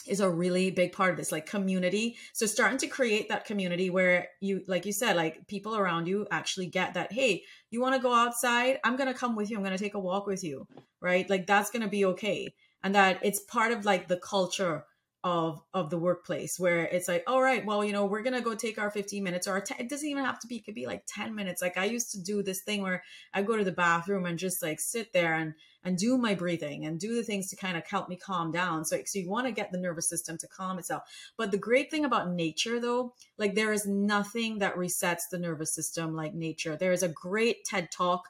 is 0.07 0.19
a 0.19 0.29
really 0.29 0.71
big 0.71 0.91
part 0.91 1.11
of 1.11 1.17
this 1.17 1.31
like 1.31 1.45
community. 1.45 2.17
So 2.33 2.45
starting 2.45 2.77
to 2.79 2.87
create 2.87 3.29
that 3.29 3.45
community 3.45 3.89
where 3.89 4.29
you 4.39 4.63
like 4.67 4.85
you 4.85 4.93
said 4.93 5.15
like 5.15 5.47
people 5.47 5.75
around 5.75 6.07
you 6.07 6.27
actually 6.31 6.67
get 6.67 6.93
that 6.93 7.11
hey 7.11 7.43
you 7.69 7.81
want 7.81 7.95
to 7.95 8.01
go 8.01 8.13
outside? 8.13 8.79
I'm 8.83 8.97
going 8.97 9.11
to 9.11 9.17
come 9.17 9.35
with 9.35 9.49
you. 9.49 9.57
I'm 9.57 9.63
going 9.63 9.77
to 9.77 9.83
take 9.83 9.93
a 9.93 9.99
walk 9.99 10.27
with 10.27 10.43
you 10.43 10.67
right? 11.01 11.29
Like 11.29 11.47
that's 11.47 11.71
going 11.71 11.81
to 11.81 11.89
be 11.89 12.05
okay. 12.05 12.53
And 12.83 12.95
that 12.95 13.19
it's 13.23 13.39
part 13.39 13.71
of 13.71 13.85
like 13.85 14.07
the 14.07 14.17
culture 14.17 14.85
of 15.23 15.61
of 15.73 15.91
the 15.91 15.97
workplace 15.97 16.59
where 16.59 16.85
it's 16.85 17.07
like 17.07 17.23
all 17.27 17.41
right 17.41 17.63
well 17.63 17.85
you 17.85 17.91
know 17.91 18.05
we're 18.05 18.23
gonna 18.23 18.41
go 18.41 18.55
take 18.55 18.79
our 18.79 18.89
15 18.89 19.23
minutes 19.23 19.47
or 19.47 19.61
10, 19.61 19.77
it 19.79 19.89
doesn't 19.89 20.09
even 20.09 20.25
have 20.25 20.39
to 20.39 20.47
be 20.47 20.57
it 20.57 20.65
could 20.65 20.73
be 20.73 20.87
like 20.87 21.03
10 21.07 21.35
minutes. 21.35 21.61
Like 21.61 21.77
i 21.77 21.85
used 21.85 22.11
to 22.11 22.21
do 22.21 22.41
this 22.41 22.61
thing 22.61 22.81
where 22.81 23.03
i 23.33 23.41
go 23.43 23.55
to 23.55 23.63
the 23.63 23.71
bathroom 23.71 24.25
and 24.25 24.39
just 24.39 24.63
like 24.63 24.79
sit 24.79 25.13
there 25.13 25.33
and 25.35 25.53
and 25.83 25.97
do 25.97 26.17
my 26.17 26.33
breathing 26.35 26.85
and 26.85 26.99
do 26.99 27.15
the 27.15 27.23
things 27.23 27.49
to 27.49 27.55
kind 27.55 27.75
of 27.75 27.87
help 27.87 28.07
me 28.07 28.15
calm 28.15 28.51
down. 28.51 28.85
So, 28.85 28.97
so 29.03 29.17
you 29.17 29.27
want 29.27 29.47
to 29.47 29.51
get 29.51 29.71
the 29.71 29.79
nervous 29.79 30.07
system 30.07 30.37
to 30.37 30.47
calm 30.47 30.77
itself. 30.77 31.01
But 31.37 31.49
the 31.49 31.57
great 31.57 31.89
thing 31.89 32.05
about 32.05 32.29
nature 32.29 32.79
though 32.79 33.13
like 33.37 33.55
there 33.55 33.73
is 33.73 33.85
nothing 33.85 34.59
that 34.59 34.75
resets 34.75 35.23
the 35.31 35.39
nervous 35.39 35.73
system 35.73 36.15
like 36.15 36.33
nature. 36.33 36.75
There 36.75 36.91
is 36.91 37.03
a 37.03 37.09
great 37.09 37.63
ted 37.65 37.91
talk 37.91 38.23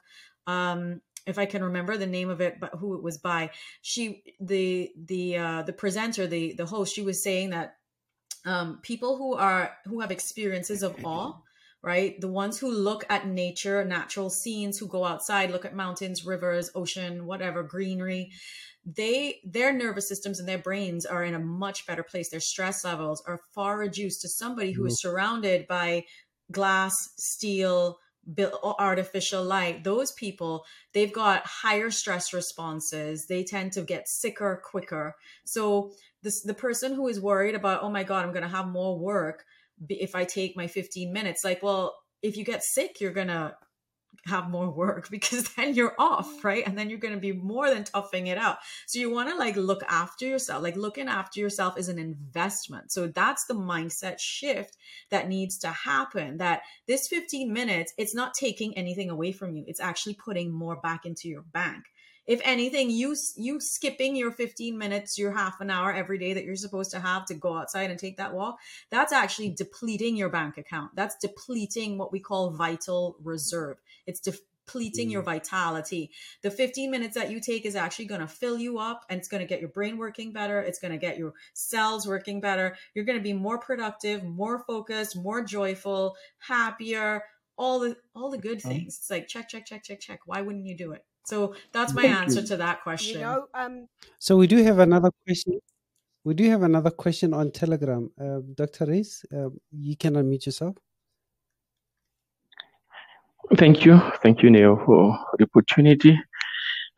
um 0.46 1.00
if 1.26 1.38
I 1.38 1.46
can 1.46 1.64
remember 1.64 1.96
the 1.96 2.06
name 2.06 2.30
of 2.30 2.40
it, 2.40 2.58
but 2.60 2.74
who 2.74 2.94
it 2.94 3.02
was 3.02 3.18
by, 3.18 3.50
she 3.80 4.22
the 4.40 4.90
the 4.96 5.36
uh, 5.36 5.62
the 5.62 5.72
presenter, 5.72 6.26
the 6.26 6.54
the 6.54 6.66
host, 6.66 6.94
she 6.94 7.02
was 7.02 7.22
saying 7.22 7.50
that 7.50 7.76
um, 8.44 8.80
people 8.82 9.16
who 9.16 9.34
are 9.34 9.72
who 9.84 10.00
have 10.00 10.10
experiences 10.10 10.82
of 10.82 10.96
awe, 11.04 11.34
right, 11.82 12.20
the 12.20 12.28
ones 12.28 12.58
who 12.58 12.70
look 12.70 13.04
at 13.08 13.26
nature, 13.26 13.84
natural 13.84 14.30
scenes, 14.30 14.78
who 14.78 14.88
go 14.88 15.04
outside, 15.04 15.50
look 15.50 15.64
at 15.64 15.74
mountains, 15.74 16.24
rivers, 16.24 16.70
ocean, 16.74 17.26
whatever, 17.26 17.62
greenery, 17.62 18.32
they 18.84 19.40
their 19.44 19.72
nervous 19.72 20.08
systems 20.08 20.40
and 20.40 20.48
their 20.48 20.58
brains 20.58 21.06
are 21.06 21.24
in 21.24 21.34
a 21.34 21.38
much 21.38 21.86
better 21.86 22.02
place. 22.02 22.30
Their 22.30 22.40
stress 22.40 22.84
levels 22.84 23.22
are 23.26 23.40
far 23.54 23.78
reduced 23.78 24.22
to 24.22 24.28
somebody 24.28 24.72
who 24.72 24.86
is 24.86 24.94
mm-hmm. 24.94 25.08
surrounded 25.08 25.68
by 25.68 26.04
glass, 26.50 27.14
steel, 27.16 27.98
artificial 28.62 29.42
light 29.42 29.84
those 29.84 30.12
people 30.12 30.64
they've 30.92 31.12
got 31.12 31.44
higher 31.44 31.90
stress 31.90 32.32
responses. 32.32 33.26
They 33.26 33.42
tend 33.42 33.72
to 33.72 33.82
get 33.82 34.08
sicker 34.08 34.62
quicker. 34.64 35.16
So 35.44 35.92
this 36.22 36.42
the 36.42 36.54
person 36.54 36.94
who 36.94 37.08
is 37.08 37.20
worried 37.20 37.54
about 37.54 37.82
oh 37.82 37.90
my 37.90 38.04
god 38.04 38.24
i'm 38.24 38.32
going 38.32 38.42
to 38.42 38.48
have 38.48 38.66
more 38.66 38.98
work 38.98 39.44
if 39.88 40.14
i 40.14 40.24
take 40.24 40.56
my 40.56 40.66
15 40.66 41.12
minutes 41.12 41.44
like 41.44 41.62
well 41.62 41.94
if 42.22 42.36
you 42.36 42.44
get 42.44 42.62
sick 42.62 43.00
you're 43.00 43.12
going 43.12 43.28
to 43.28 43.54
have 44.26 44.50
more 44.50 44.70
work 44.70 45.08
because 45.10 45.54
then 45.54 45.74
you're 45.74 45.94
off, 45.98 46.28
mm. 46.28 46.44
right? 46.44 46.66
And 46.66 46.76
then 46.76 46.90
you're 46.90 46.98
going 46.98 47.14
to 47.14 47.20
be 47.20 47.32
more 47.32 47.70
than 47.70 47.84
toughing 47.84 48.28
it 48.28 48.38
out. 48.38 48.58
So 48.86 48.98
you 48.98 49.10
want 49.10 49.28
to 49.30 49.36
like 49.36 49.56
look 49.56 49.82
after 49.88 50.26
yourself. 50.26 50.62
Like 50.62 50.76
looking 50.76 51.08
after 51.08 51.40
yourself 51.40 51.78
is 51.78 51.88
an 51.88 51.98
investment. 51.98 52.92
So 52.92 53.08
that's 53.08 53.44
the 53.46 53.54
mindset 53.54 54.18
shift 54.18 54.76
that 55.10 55.28
needs 55.28 55.58
to 55.58 55.68
happen 55.68 56.38
that 56.38 56.62
this 56.86 57.08
15 57.08 57.52
minutes, 57.52 57.92
it's 57.98 58.14
not 58.14 58.34
taking 58.34 58.76
anything 58.76 59.10
away 59.10 59.32
from 59.32 59.54
you. 59.54 59.64
It's 59.66 59.80
actually 59.80 60.14
putting 60.14 60.52
more 60.52 60.76
back 60.76 61.04
into 61.04 61.28
your 61.28 61.42
bank 61.42 61.84
if 62.26 62.40
anything 62.44 62.90
you 62.90 63.16
you 63.36 63.60
skipping 63.60 64.14
your 64.14 64.30
15 64.30 64.78
minutes 64.78 65.18
your 65.18 65.32
half 65.32 65.60
an 65.60 65.70
hour 65.70 65.92
every 65.92 66.18
day 66.18 66.32
that 66.32 66.44
you're 66.44 66.56
supposed 66.56 66.90
to 66.92 67.00
have 67.00 67.26
to 67.26 67.34
go 67.34 67.56
outside 67.56 67.90
and 67.90 67.98
take 67.98 68.16
that 68.16 68.32
walk 68.32 68.58
that's 68.90 69.12
actually 69.12 69.50
depleting 69.50 70.16
your 70.16 70.28
bank 70.28 70.56
account 70.56 70.90
that's 70.94 71.16
depleting 71.16 71.98
what 71.98 72.12
we 72.12 72.20
call 72.20 72.50
vital 72.50 73.16
reserve 73.22 73.76
it's 74.06 74.20
depleting 74.20 75.10
your 75.10 75.22
mm. 75.22 75.26
vitality 75.26 76.10
the 76.42 76.50
15 76.50 76.90
minutes 76.90 77.14
that 77.14 77.30
you 77.30 77.40
take 77.40 77.64
is 77.64 77.76
actually 77.76 78.04
going 78.04 78.20
to 78.20 78.26
fill 78.26 78.58
you 78.58 78.78
up 78.78 79.04
and 79.08 79.18
it's 79.18 79.28
going 79.28 79.40
to 79.42 79.46
get 79.46 79.60
your 79.60 79.70
brain 79.70 79.96
working 79.98 80.32
better 80.32 80.60
it's 80.60 80.78
going 80.78 80.92
to 80.92 80.98
get 80.98 81.18
your 81.18 81.32
cells 81.54 82.06
working 82.06 82.40
better 82.40 82.76
you're 82.94 83.04
going 83.04 83.18
to 83.18 83.22
be 83.22 83.32
more 83.32 83.58
productive 83.58 84.22
more 84.24 84.64
focused 84.66 85.16
more 85.16 85.42
joyful 85.42 86.16
happier 86.38 87.22
all 87.56 87.80
the 87.80 87.96
all 88.14 88.30
the 88.30 88.38
good 88.38 88.60
things 88.60 88.98
it's 88.98 89.10
like 89.10 89.28
check 89.28 89.48
check 89.48 89.66
check 89.66 89.82
check 89.82 90.00
check 90.00 90.20
why 90.26 90.40
wouldn't 90.40 90.66
you 90.66 90.76
do 90.76 90.92
it 90.92 91.04
so 91.24 91.54
that's 91.72 91.92
my 91.94 92.02
Thank 92.02 92.16
answer 92.16 92.40
you. 92.40 92.46
to 92.48 92.56
that 92.58 92.82
question. 92.82 93.20
You 93.20 93.26
know, 93.26 93.46
um, 93.54 93.86
so 94.18 94.36
we 94.36 94.46
do 94.46 94.62
have 94.64 94.78
another 94.78 95.10
question. 95.26 95.60
We 96.24 96.34
do 96.34 96.48
have 96.50 96.62
another 96.62 96.90
question 96.90 97.34
on 97.34 97.50
Telegram. 97.50 98.10
Uh, 98.20 98.40
Dr. 98.54 98.86
Rees, 98.86 99.24
uh, 99.34 99.50
you 99.70 99.96
can 99.96 100.14
unmute 100.14 100.46
yourself. 100.46 100.76
Thank 103.56 103.84
you. 103.84 104.00
Thank 104.22 104.42
you, 104.42 104.50
Neo, 104.50 104.76
for 104.84 105.18
the 105.38 105.44
opportunity. 105.44 106.18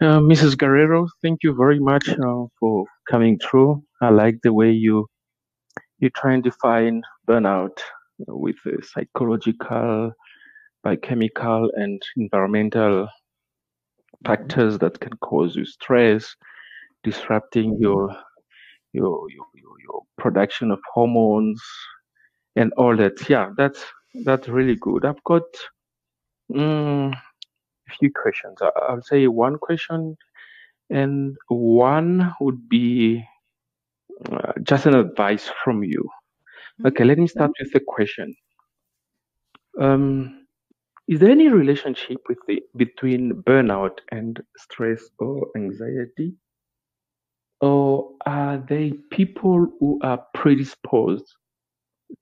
Uh, 0.01 0.21
Mrs. 0.21 0.57
Guerrero, 0.59 1.09
thank 1.23 1.43
you 1.43 1.55
very 1.55 1.81
much 1.81 2.09
uh, 2.09 2.45
for 2.61 2.87
coming 3.11 3.39
through. 3.39 3.83
I 4.03 4.11
like 4.11 4.39
the 4.43 4.53
way 4.53 4.71
you 4.71 5.07
you 5.99 6.11
try 6.11 6.35
and 6.35 6.43
define 6.45 7.03
burnout 7.29 7.79
with 8.29 8.57
the 8.65 8.83
psychological, 8.83 10.13
biochemical, 10.85 11.71
and 11.77 12.03
environmental 12.17 13.09
factors 14.27 14.79
that 14.79 15.01
can 15.01 15.13
cause 15.19 15.57
you 15.57 15.65
stress, 15.67 16.35
disrupting 17.05 17.79
your 17.81 18.11
your 18.93 19.27
your, 19.31 19.47
your, 19.55 19.75
your 19.89 20.03
production 20.19 20.71
of 20.71 20.81
hormones 20.95 21.63
and 22.57 22.73
all 22.77 22.97
that. 22.97 23.29
Yeah, 23.29 23.51
that's 23.57 23.85
that's 24.25 24.49
really 24.49 24.77
good. 24.77 25.05
I've 25.05 25.23
got 25.25 25.45
um, 26.55 27.13
a 27.89 27.93
few 27.99 28.11
questions. 28.13 28.59
I'll 28.89 29.03
say 29.03 29.27
one 29.27 29.59
question, 29.59 30.17
and 30.91 31.37
one 31.49 32.35
would 32.41 32.69
be 32.69 33.25
uh, 34.31 34.53
just 34.63 34.87
an 34.87 34.95
advice 34.95 35.51
from 35.63 35.83
you. 35.83 36.09
Okay, 36.85 37.05
let 37.05 37.19
me 37.19 37.27
start 37.27 37.53
with 37.61 37.73
the 37.73 37.81
question. 37.81 38.35
Um, 39.81 40.47
is 41.07 41.21
there 41.21 41.31
any 41.31 41.49
relationship 41.49 42.19
with 42.29 42.39
the, 42.49 42.63
between 42.77 43.43
burnout 43.43 43.99
and 44.11 44.41
stress 44.57 45.03
or 45.19 45.49
anxiety? 45.57 46.35
Or 47.61 48.11
are 48.27 48.59
they 48.59 48.93
people 49.11 49.67
who 49.79 49.99
are 50.03 50.25
predisposed 50.35 51.27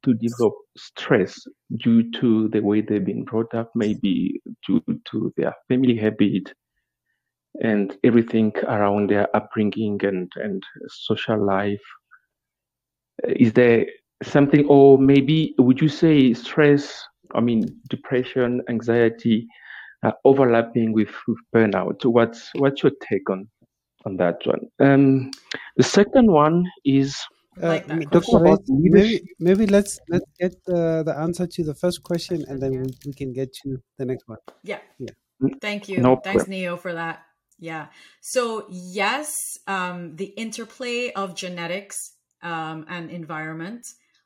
to 0.04 0.14
develop 0.14 0.54
stress 0.76 1.38
due 1.76 2.10
to 2.12 2.48
the 2.48 2.60
way 2.60 2.80
they've 2.80 3.04
been 3.04 3.24
brought 3.24 3.54
up, 3.54 3.70
maybe 3.74 4.40
due 4.66 4.82
to 5.10 5.32
their 5.36 5.54
family 5.68 5.96
habit 5.96 6.52
and 7.62 7.96
everything 8.04 8.52
around 8.64 9.10
their 9.10 9.34
upbringing 9.36 9.98
and, 10.04 10.30
and 10.36 10.62
social 10.88 11.44
life? 11.44 11.82
Is 13.28 13.52
there 13.52 13.86
something, 14.22 14.66
or 14.66 14.98
maybe 14.98 15.54
would 15.58 15.80
you 15.80 15.88
say 15.88 16.32
stress 16.32 17.04
I 17.34 17.40
mean, 17.40 17.66
depression, 17.88 18.62
anxiety, 18.68 19.46
uh, 20.02 20.12
overlapping 20.24 20.92
with, 20.92 21.10
with 21.26 21.38
burnout. 21.54 22.04
What's 22.04 22.50
what's 22.56 22.82
your 22.82 22.92
take 23.08 23.28
on 23.30 23.48
on 24.04 24.16
that 24.16 24.38
one? 24.44 24.66
Um, 24.80 25.30
the 25.76 25.82
second 25.82 26.30
one 26.30 26.66
is 26.84 27.16
uh, 27.60 27.78
Dr. 28.10 28.56
maybe 28.68 29.22
maybe 29.38 29.66
let's 29.66 29.98
let's 30.08 30.24
get 30.40 30.54
the, 30.64 31.02
the 31.04 31.14
answer 31.18 31.46
to 31.46 31.64
the 31.64 31.74
first 31.74 32.02
question 32.02 32.44
and 32.48 32.62
then 32.62 32.72
we, 32.72 32.94
we 33.06 33.12
can 33.12 33.32
get 33.32 33.52
to 33.62 33.78
the 33.98 34.06
next 34.06 34.26
one. 34.26 34.38
Yeah. 34.62 34.78
Yeah. 34.98 35.10
Mm, 35.42 35.60
Thank 35.60 35.88
you. 35.88 35.98
No 35.98 36.20
Thanks, 36.22 36.48
Neo, 36.48 36.76
for 36.76 36.94
that. 36.94 37.22
Yeah. 37.58 37.88
So 38.20 38.66
yes, 38.70 39.34
um, 39.66 40.16
the 40.16 40.26
interplay 40.26 41.12
of 41.12 41.34
genetics 41.34 42.14
um, 42.42 42.86
and 42.88 43.10
environment 43.10 43.84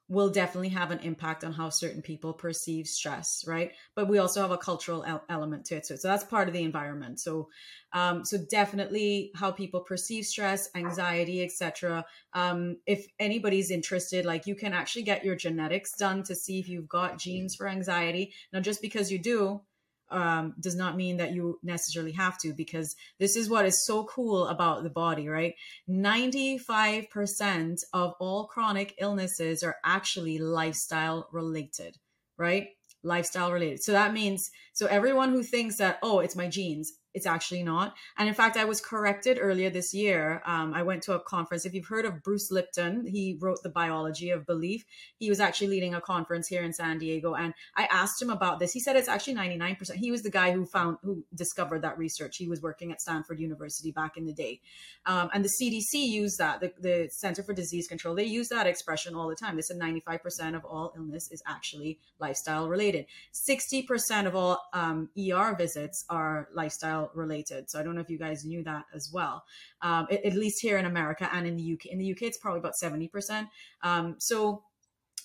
will 0.08 0.28
definitely 0.28 0.68
have 0.68 0.90
an 0.90 1.00
impact 1.00 1.42
on 1.42 1.52
how 1.52 1.68
certain 1.68 2.02
people 2.02 2.32
perceive 2.32 2.86
stress 2.86 3.44
right? 3.46 3.72
But 3.94 4.08
we 4.08 4.18
also 4.18 4.40
have 4.40 4.50
a 4.50 4.58
cultural 4.58 5.04
el- 5.04 5.24
element 5.28 5.64
to 5.66 5.76
it 5.76 5.86
so, 5.86 5.96
so 5.96 6.08
that's 6.08 6.24
part 6.24 6.48
of 6.48 6.54
the 6.54 6.62
environment. 6.62 7.20
So 7.20 7.48
um, 7.92 8.24
so 8.24 8.38
definitely 8.50 9.30
how 9.34 9.50
people 9.50 9.80
perceive 9.80 10.24
stress 10.24 10.68
anxiety 10.74 11.42
etc 11.42 12.04
um, 12.34 12.76
if 12.86 13.06
anybody's 13.18 13.70
interested 13.70 14.24
like 14.24 14.46
you 14.46 14.54
can 14.54 14.72
actually 14.72 15.02
get 15.02 15.24
your 15.24 15.36
genetics 15.36 15.92
done 15.96 16.22
to 16.24 16.34
see 16.34 16.58
if 16.58 16.68
you've 16.68 16.88
got 16.88 17.18
genes 17.18 17.54
for 17.54 17.68
anxiety. 17.68 18.32
Now 18.52 18.60
just 18.60 18.82
because 18.82 19.10
you 19.10 19.18
do 19.18 19.62
um, 20.10 20.54
does 20.60 20.76
not 20.76 20.96
mean 20.96 21.16
that 21.16 21.32
you 21.32 21.58
necessarily 21.62 22.12
have 22.12 22.38
to, 22.38 22.52
because 22.54 22.94
this 23.18 23.36
is 23.36 23.48
what 23.48 23.66
is 23.66 23.84
so 23.84 24.04
cool 24.04 24.46
about 24.46 24.82
the 24.82 24.90
body, 24.90 25.28
right? 25.28 25.54
95% 25.88 27.78
of 27.92 28.14
all 28.20 28.46
chronic 28.46 28.94
illnesses 28.98 29.62
are 29.62 29.76
actually 29.84 30.38
lifestyle 30.38 31.28
related, 31.32 31.96
right? 32.38 32.68
lifestyle 33.06 33.52
related. 33.52 33.82
So 33.82 33.92
that 33.92 34.12
means, 34.12 34.50
so 34.72 34.86
everyone 34.86 35.30
who 35.30 35.42
thinks 35.42 35.78
that, 35.78 35.98
oh, 36.02 36.20
it's 36.20 36.36
my 36.36 36.48
genes, 36.48 36.92
it's 37.16 37.26
actually 37.26 37.62
not. 37.62 37.96
And 38.18 38.28
in 38.28 38.34
fact, 38.34 38.58
I 38.58 38.66
was 38.66 38.82
corrected 38.82 39.38
earlier 39.40 39.70
this 39.70 39.94
year. 39.94 40.42
Um, 40.44 40.74
I 40.74 40.82
went 40.82 41.02
to 41.04 41.14
a 41.14 41.18
conference. 41.18 41.64
If 41.64 41.72
you've 41.72 41.86
heard 41.86 42.04
of 42.04 42.22
Bruce 42.22 42.50
Lipton, 42.50 43.06
he 43.06 43.38
wrote 43.40 43.62
The 43.62 43.70
Biology 43.70 44.28
of 44.28 44.44
Belief. 44.44 44.84
He 45.18 45.30
was 45.30 45.40
actually 45.40 45.68
leading 45.68 45.94
a 45.94 46.00
conference 46.02 46.46
here 46.46 46.62
in 46.62 46.74
San 46.74 46.98
Diego. 46.98 47.32
And 47.32 47.54
I 47.74 47.86
asked 47.86 48.20
him 48.20 48.28
about 48.28 48.58
this. 48.58 48.72
He 48.72 48.80
said 48.80 48.96
it's 48.96 49.08
actually 49.08 49.34
99%. 49.36 49.94
He 49.94 50.10
was 50.10 50.24
the 50.24 50.30
guy 50.30 50.52
who 50.52 50.66
found, 50.66 50.98
who 51.02 51.24
discovered 51.34 51.80
that 51.82 51.96
research. 51.96 52.36
He 52.36 52.48
was 52.48 52.60
working 52.60 52.92
at 52.92 53.00
Stanford 53.00 53.40
University 53.40 53.92
back 53.92 54.18
in 54.18 54.26
the 54.26 54.34
day. 54.34 54.60
Um, 55.06 55.30
and 55.32 55.42
the 55.42 55.48
CDC 55.48 55.94
used 55.94 56.36
that, 56.36 56.60
the, 56.60 56.74
the 56.78 57.08
Center 57.10 57.42
for 57.42 57.54
Disease 57.54 57.88
Control, 57.88 58.14
they 58.14 58.24
use 58.24 58.48
that 58.48 58.66
expression 58.66 59.14
all 59.14 59.28
the 59.28 59.34
time. 59.34 59.56
They 59.56 59.62
said 59.62 59.78
95% 59.78 60.54
of 60.54 60.66
all 60.66 60.92
illness 60.94 61.30
is 61.32 61.42
actually 61.46 61.98
lifestyle 62.18 62.68
related. 62.68 63.06
60% 63.32 64.26
of 64.26 64.36
all 64.36 64.60
um, 64.74 65.08
ER 65.16 65.54
visits 65.56 66.04
are 66.10 66.48
lifestyle 66.52 67.05
related. 67.14 67.70
So 67.70 67.78
I 67.78 67.82
don't 67.82 67.94
know 67.94 68.00
if 68.00 68.10
you 68.10 68.18
guys 68.18 68.44
knew 68.44 68.62
that 68.64 68.84
as 68.94 69.10
well. 69.12 69.44
Um, 69.82 70.06
at, 70.10 70.24
at, 70.24 70.34
least 70.34 70.60
here 70.60 70.78
in 70.78 70.86
America 70.86 71.28
and 71.32 71.46
in 71.46 71.56
the 71.56 71.72
UK. 71.72 71.86
In 71.86 71.98
the 71.98 72.10
UK, 72.12 72.22
it's 72.22 72.38
probably 72.38 72.60
about 72.60 72.74
70%. 72.74 73.48
Um, 73.82 74.16
so 74.18 74.62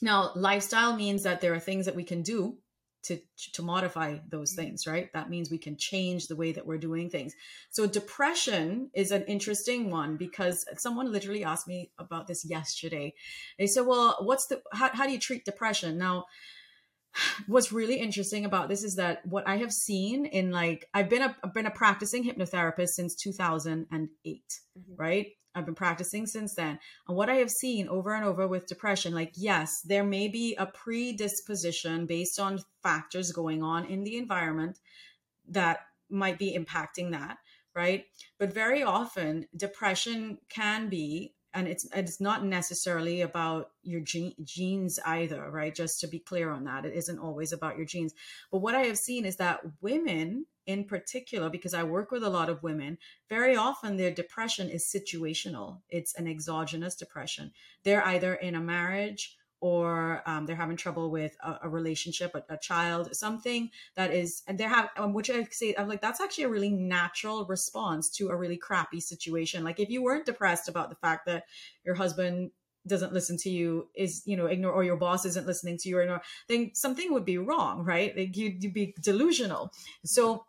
now 0.01 0.31
lifestyle 0.35 0.95
means 0.95 1.23
that 1.23 1.41
there 1.41 1.53
are 1.53 1.59
things 1.59 1.85
that 1.85 1.95
we 1.95 2.03
can 2.03 2.21
do 2.21 2.57
to 3.03 3.19
to 3.53 3.63
modify 3.63 4.17
those 4.29 4.53
things 4.53 4.85
right 4.85 5.11
that 5.13 5.29
means 5.29 5.49
we 5.49 5.57
can 5.57 5.75
change 5.75 6.27
the 6.27 6.35
way 6.35 6.51
that 6.51 6.65
we're 6.65 6.77
doing 6.77 7.09
things 7.09 7.33
so 7.71 7.87
depression 7.87 8.89
is 8.93 9.11
an 9.11 9.23
interesting 9.23 9.89
one 9.89 10.17
because 10.17 10.65
someone 10.77 11.11
literally 11.11 11.43
asked 11.43 11.67
me 11.67 11.91
about 11.97 12.27
this 12.27 12.45
yesterday 12.45 13.13
they 13.57 13.65
said 13.65 13.85
well 13.87 14.17
what's 14.21 14.45
the 14.47 14.61
how, 14.71 14.89
how 14.93 15.05
do 15.05 15.11
you 15.11 15.19
treat 15.19 15.43
depression 15.45 15.97
now 15.97 16.25
what's 17.47 17.71
really 17.71 17.95
interesting 17.95 18.45
about 18.45 18.69
this 18.69 18.83
is 18.83 18.95
that 18.95 19.25
what 19.25 19.47
I 19.47 19.57
have 19.57 19.73
seen 19.73 20.25
in 20.25 20.51
like 20.51 20.87
I've 20.93 21.09
been 21.09 21.21
a 21.21 21.35
I've 21.43 21.53
been 21.53 21.65
a 21.65 21.71
practicing 21.71 22.23
hypnotherapist 22.23 22.89
since 22.89 23.15
2008, 23.15 24.41
mm-hmm. 24.77 24.95
right? 24.95 25.27
I've 25.53 25.65
been 25.65 25.75
practicing 25.75 26.25
since 26.27 26.55
then. 26.55 26.79
And 27.07 27.17
what 27.17 27.29
I 27.29 27.35
have 27.35 27.51
seen 27.51 27.89
over 27.89 28.13
and 28.13 28.23
over 28.23 28.47
with 28.47 28.67
depression, 28.67 29.13
like, 29.13 29.33
yes, 29.35 29.81
there 29.81 30.03
may 30.03 30.29
be 30.29 30.55
a 30.55 30.65
predisposition 30.65 32.05
based 32.05 32.39
on 32.39 32.59
factors 32.83 33.33
going 33.33 33.61
on 33.61 33.85
in 33.85 34.03
the 34.03 34.17
environment 34.17 34.79
that 35.49 35.79
might 36.09 36.39
be 36.39 36.57
impacting 36.57 37.11
that, 37.11 37.37
right? 37.75 38.05
But 38.39 38.53
very 38.53 38.83
often, 38.83 39.47
depression 39.55 40.37
can 40.49 40.87
be 40.87 41.33
and 41.53 41.67
it's 41.67 41.87
it's 41.93 42.21
not 42.21 42.45
necessarily 42.45 43.21
about 43.21 43.71
your 43.83 44.01
gene, 44.01 44.33
genes 44.43 44.99
either 45.05 45.49
right? 45.51 45.73
Just 45.73 45.99
to 46.01 46.07
be 46.07 46.19
clear 46.19 46.51
on 46.51 46.63
that 46.65 46.85
it 46.85 46.93
isn't 46.93 47.19
always 47.19 47.51
about 47.53 47.77
your 47.77 47.85
genes. 47.85 48.13
But 48.51 48.59
what 48.59 48.75
i 48.75 48.83
have 48.83 48.97
seen 48.97 49.25
is 49.25 49.37
that 49.37 49.61
women 49.81 50.45
in 50.67 50.83
particular 50.83 51.49
because 51.49 51.73
i 51.73 51.81
work 51.83 52.11
with 52.11 52.23
a 52.23 52.29
lot 52.29 52.47
of 52.47 52.61
women 52.61 52.95
very 53.29 53.55
often 53.55 53.97
their 53.97 54.11
depression 54.11 54.69
is 54.69 54.85
situational. 54.85 55.79
It's 55.89 56.13
an 56.15 56.27
exogenous 56.27 56.95
depression. 56.95 57.51
They're 57.83 58.05
either 58.05 58.35
in 58.35 58.55
a 58.55 58.61
marriage 58.61 59.37
or 59.61 60.23
um, 60.25 60.45
they're 60.47 60.55
having 60.55 60.75
trouble 60.75 61.11
with 61.11 61.37
a, 61.43 61.59
a 61.63 61.69
relationship, 61.69 62.33
a, 62.33 62.53
a, 62.53 62.57
child, 62.57 63.15
something 63.15 63.69
that 63.95 64.11
is, 64.11 64.41
and 64.47 64.57
they're 64.57 64.89
um, 64.97 65.13
which 65.13 65.29
I 65.29 65.43
say, 65.51 65.75
I'm 65.77 65.87
like, 65.87 66.01
that's 66.01 66.19
actually 66.19 66.45
a 66.45 66.49
really 66.49 66.71
natural 66.71 67.45
response 67.45 68.09
to 68.17 68.29
a 68.29 68.35
really 68.35 68.57
crappy 68.57 68.99
situation. 68.99 69.63
Like 69.63 69.79
if 69.79 69.89
you 69.89 70.03
weren't 70.03 70.25
depressed 70.25 70.67
about 70.67 70.89
the 70.89 70.95
fact 70.95 71.27
that 71.27 71.43
your 71.85 71.95
husband 71.95 72.51
doesn't 72.87 73.13
listen 73.13 73.37
to 73.37 73.49
you 73.49 73.87
is 73.95 74.23
you 74.25 74.35
know 74.35 74.47
ignore 74.47 74.71
or 74.71 74.83
your 74.83 74.97
boss 74.97 75.23
isn't 75.23 75.45
listening 75.45 75.77
to 75.77 75.87
you 75.87 75.99
or 75.99 76.01
ignore 76.01 76.21
then 76.47 76.71
something 76.73 77.13
would 77.13 77.25
be 77.25 77.37
wrong 77.37 77.85
right 77.85 78.17
like 78.17 78.35
you'd, 78.35 78.63
you'd 78.63 78.73
be 78.73 78.95
delusional 78.99 79.71
so 80.03 80.43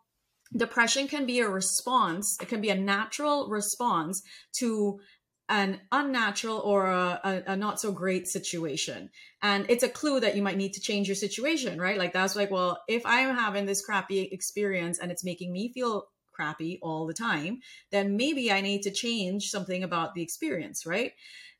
depression 0.56 1.06
can 1.06 1.26
be 1.26 1.40
a 1.40 1.48
response 1.48 2.38
it 2.40 2.48
can 2.48 2.62
be 2.62 2.70
a 2.70 2.74
natural 2.74 3.50
response 3.50 4.22
to 4.50 4.98
an 5.52 5.78
unnatural 5.92 6.56
or 6.60 6.86
a, 6.86 7.20
a, 7.22 7.52
a, 7.52 7.56
not 7.56 7.78
so 7.78 7.92
great 7.92 8.26
situation. 8.26 9.10
And 9.42 9.66
it's 9.68 9.82
a 9.82 9.88
clue 9.88 10.18
that 10.18 10.34
you 10.34 10.42
might 10.42 10.56
need 10.56 10.72
to 10.72 10.80
change 10.80 11.08
your 11.08 11.14
situation, 11.14 11.78
right? 11.78 11.98
Like 11.98 12.14
that's 12.14 12.34
like, 12.34 12.50
well, 12.50 12.82
if 12.88 13.02
I'm 13.04 13.36
having 13.36 13.66
this 13.66 13.84
crappy 13.84 14.20
experience 14.20 14.98
and 14.98 15.12
it's 15.12 15.22
making 15.22 15.52
me 15.52 15.70
feel 15.70 16.06
crappy 16.32 16.78
all 16.80 17.06
the 17.06 17.12
time, 17.12 17.60
then 17.90 18.16
maybe 18.16 18.50
I 18.50 18.62
need 18.62 18.80
to 18.84 18.90
change 18.90 19.50
something 19.50 19.84
about 19.84 20.14
the 20.14 20.22
experience, 20.22 20.86
right? 20.86 21.12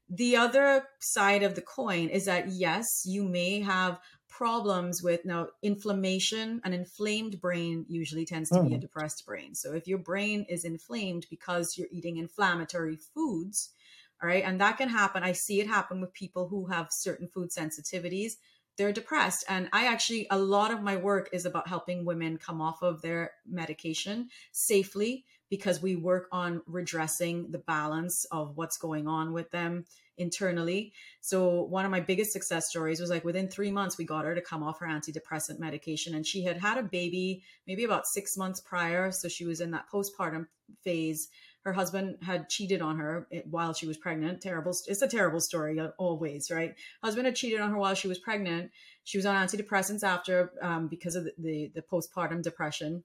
The 0.09 0.37
other 0.37 0.85
side 1.01 1.43
of 1.43 1.55
the 1.55 1.61
coin 1.61 2.09
is 2.09 2.25
that 2.25 2.49
yes, 2.49 3.03
you 3.05 3.29
may 3.29 3.61
have 3.61 4.01
problems 4.31 5.03
with 5.03 5.27
now 5.27 5.47
inflammation 5.63 6.59
an 6.65 6.73
inflamed 6.73 7.39
brain 7.39 7.85
usually 7.87 8.25
tends 8.25 8.49
to 8.49 8.63
be 8.63 8.73
a 8.73 8.77
hmm. 8.77 8.81
depressed 8.81 9.27
brain 9.27 9.55
so 9.55 9.75
if 9.75 9.87
your 9.87 9.99
brain 9.99 10.47
is 10.49 10.65
inflamed 10.65 11.27
because 11.29 11.77
you're 11.77 11.87
eating 11.93 12.17
inflammatory 12.17 12.97
foods 13.15 13.75
all 14.23 14.29
right. 14.29 14.45
And 14.45 14.61
that 14.61 14.79
can 14.79 14.89
happen. 14.89 15.25
I 15.25 15.33
see 15.33 15.61
it 15.61 15.67
happen 15.67 16.01
with 16.01 16.13
people 16.13 16.47
who 16.49 16.67
have 16.67 16.93
certain 16.93 17.27
food 17.27 17.51
sensitivities. 17.51 18.35
They're 18.79 18.93
depressed. 18.93 19.45
And 19.49 19.69
I 19.73 19.87
actually, 19.87 20.29
a 20.31 20.39
lot 20.39 20.71
of 20.71 20.83
my 20.83 20.97
work 20.97 21.29
is 21.33 21.45
about 21.45 21.69
helping 21.69 22.05
women 22.05 22.39
come 22.39 22.61
off 22.61 22.83
of 22.83 23.03
their 23.03 23.33
medication 23.47 24.29
safely 24.53 25.25
because 25.51 25.83
we 25.83 25.97
work 25.97 26.29
on 26.33 26.63
redressing 26.67 27.51
the 27.51 27.59
balance 27.59 28.25
of 28.31 28.57
what's 28.57 28.79
going 28.79 29.07
on 29.07 29.33
with 29.33 29.51
them 29.51 29.85
internally. 30.17 30.93
So 31.21 31.63
one 31.65 31.85
of 31.85 31.91
my 31.91 32.01
biggest 32.01 32.33
success 32.33 32.71
stories 32.71 33.01
was 33.01 33.11
like 33.11 33.25
within 33.25 33.49
three 33.49 33.71
months, 33.71 33.99
we 33.99 34.05
got 34.05 34.25
her 34.25 34.35
to 34.35 34.41
come 34.41 34.63
off 34.63 34.79
her 34.79 34.87
antidepressant 34.87 35.59
medication. 35.59 36.15
And 36.15 36.27
she 36.27 36.45
had 36.45 36.57
had 36.57 36.79
a 36.79 36.83
baby 36.83 37.43
maybe 37.67 37.85
about 37.85 38.07
six 38.07 38.37
months 38.37 38.61
prior. 38.61 39.11
So 39.11 39.29
she 39.29 39.45
was 39.45 39.61
in 39.61 39.73
that 39.73 39.91
postpartum 39.93 40.47
phase 40.85 41.29
her 41.65 41.73
husband 41.73 42.17
had 42.23 42.49
cheated 42.49 42.83
on 42.83 42.99
her 42.99 43.27
while 43.49 43.73
she 43.73 43.87
was 43.87 43.97
pregnant. 43.97 44.41
Terrible. 44.41 44.73
It's 44.87 45.03
a 45.03 45.09
terrible 45.09 45.41
story 45.41 45.81
always, 45.99 46.51
right? 46.51 46.75
Husband 47.03 47.27
had 47.27 47.37
cheated 47.37 47.61
on 47.61 47.71
her 47.71 47.79
while 47.79 47.95
she 47.95 48.09
was 48.09 48.19
pregnant. 48.19 48.71
She 49.05 49.19
was 49.19 49.27
on 49.27 49.37
antidepressants 49.37 50.03
after 50.03 50.53
um, 50.61 50.89
because 50.89 51.15
of 51.15 51.25
the, 51.25 51.33
the, 51.39 51.73
the 51.77 51.83
postpartum 51.83 52.43
depression. 52.43 53.05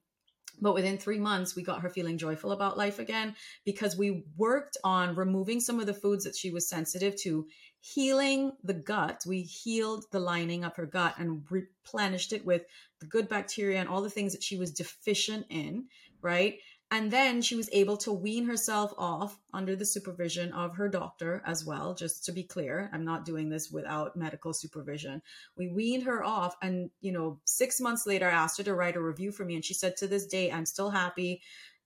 But 0.60 0.74
within 0.74 0.98
three 0.98 1.18
months, 1.20 1.54
we 1.54 1.62
got 1.62 1.82
her 1.82 1.90
feeling 1.90 2.18
joyful 2.18 2.50
about 2.50 2.76
life 2.76 2.98
again 2.98 3.36
because 3.64 3.96
we 3.96 4.24
worked 4.36 4.76
on 4.82 5.14
removing 5.14 5.60
some 5.60 5.78
of 5.78 5.86
the 5.86 5.94
foods 5.94 6.24
that 6.24 6.34
she 6.34 6.50
was 6.50 6.68
sensitive 6.68 7.14
to, 7.22 7.46
healing 7.80 8.52
the 8.64 8.74
gut. 8.74 9.22
We 9.26 9.42
healed 9.42 10.06
the 10.10 10.18
lining 10.18 10.64
of 10.64 10.74
her 10.76 10.86
gut 10.86 11.14
and 11.18 11.44
replenished 11.48 12.32
it 12.32 12.44
with 12.44 12.62
the 13.00 13.06
good 13.06 13.28
bacteria 13.28 13.78
and 13.78 13.88
all 13.88 14.02
the 14.02 14.10
things 14.10 14.32
that 14.32 14.42
she 14.42 14.56
was 14.56 14.72
deficient 14.72 15.46
in, 15.48 15.86
right? 16.22 16.58
And 16.90 17.10
then 17.10 17.42
she 17.42 17.54
was 17.54 17.68
able 17.72 17.98
to 17.98 18.12
wean 18.12 18.46
herself 18.46 18.94
off 18.96 19.38
under 19.52 19.76
the 19.76 19.84
supervision 19.84 20.52
of 20.52 20.74
her 20.76 20.88
doctor 20.88 21.42
as 21.44 21.64
well. 21.64 21.94
Just 21.94 22.24
to 22.24 22.32
be 22.32 22.42
clear, 22.42 22.90
I'm 22.94 23.04
not 23.04 23.26
doing 23.26 23.50
this 23.50 23.70
without 23.70 24.16
medical 24.16 24.54
supervision. 24.54 25.20
We 25.56 25.68
weaned 25.68 26.04
her 26.04 26.24
off. 26.24 26.56
And, 26.62 26.90
you 27.02 27.12
know, 27.12 27.40
six 27.44 27.78
months 27.78 28.06
later, 28.06 28.26
I 28.26 28.32
asked 28.32 28.56
her 28.56 28.64
to 28.64 28.74
write 28.74 28.96
a 28.96 29.02
review 29.02 29.32
for 29.32 29.44
me. 29.44 29.54
And 29.54 29.64
she 29.64 29.74
said, 29.74 29.98
to 29.98 30.06
this 30.06 30.26
day, 30.26 30.50
I'm 30.50 30.64
still 30.64 30.88
happy, 30.88 31.42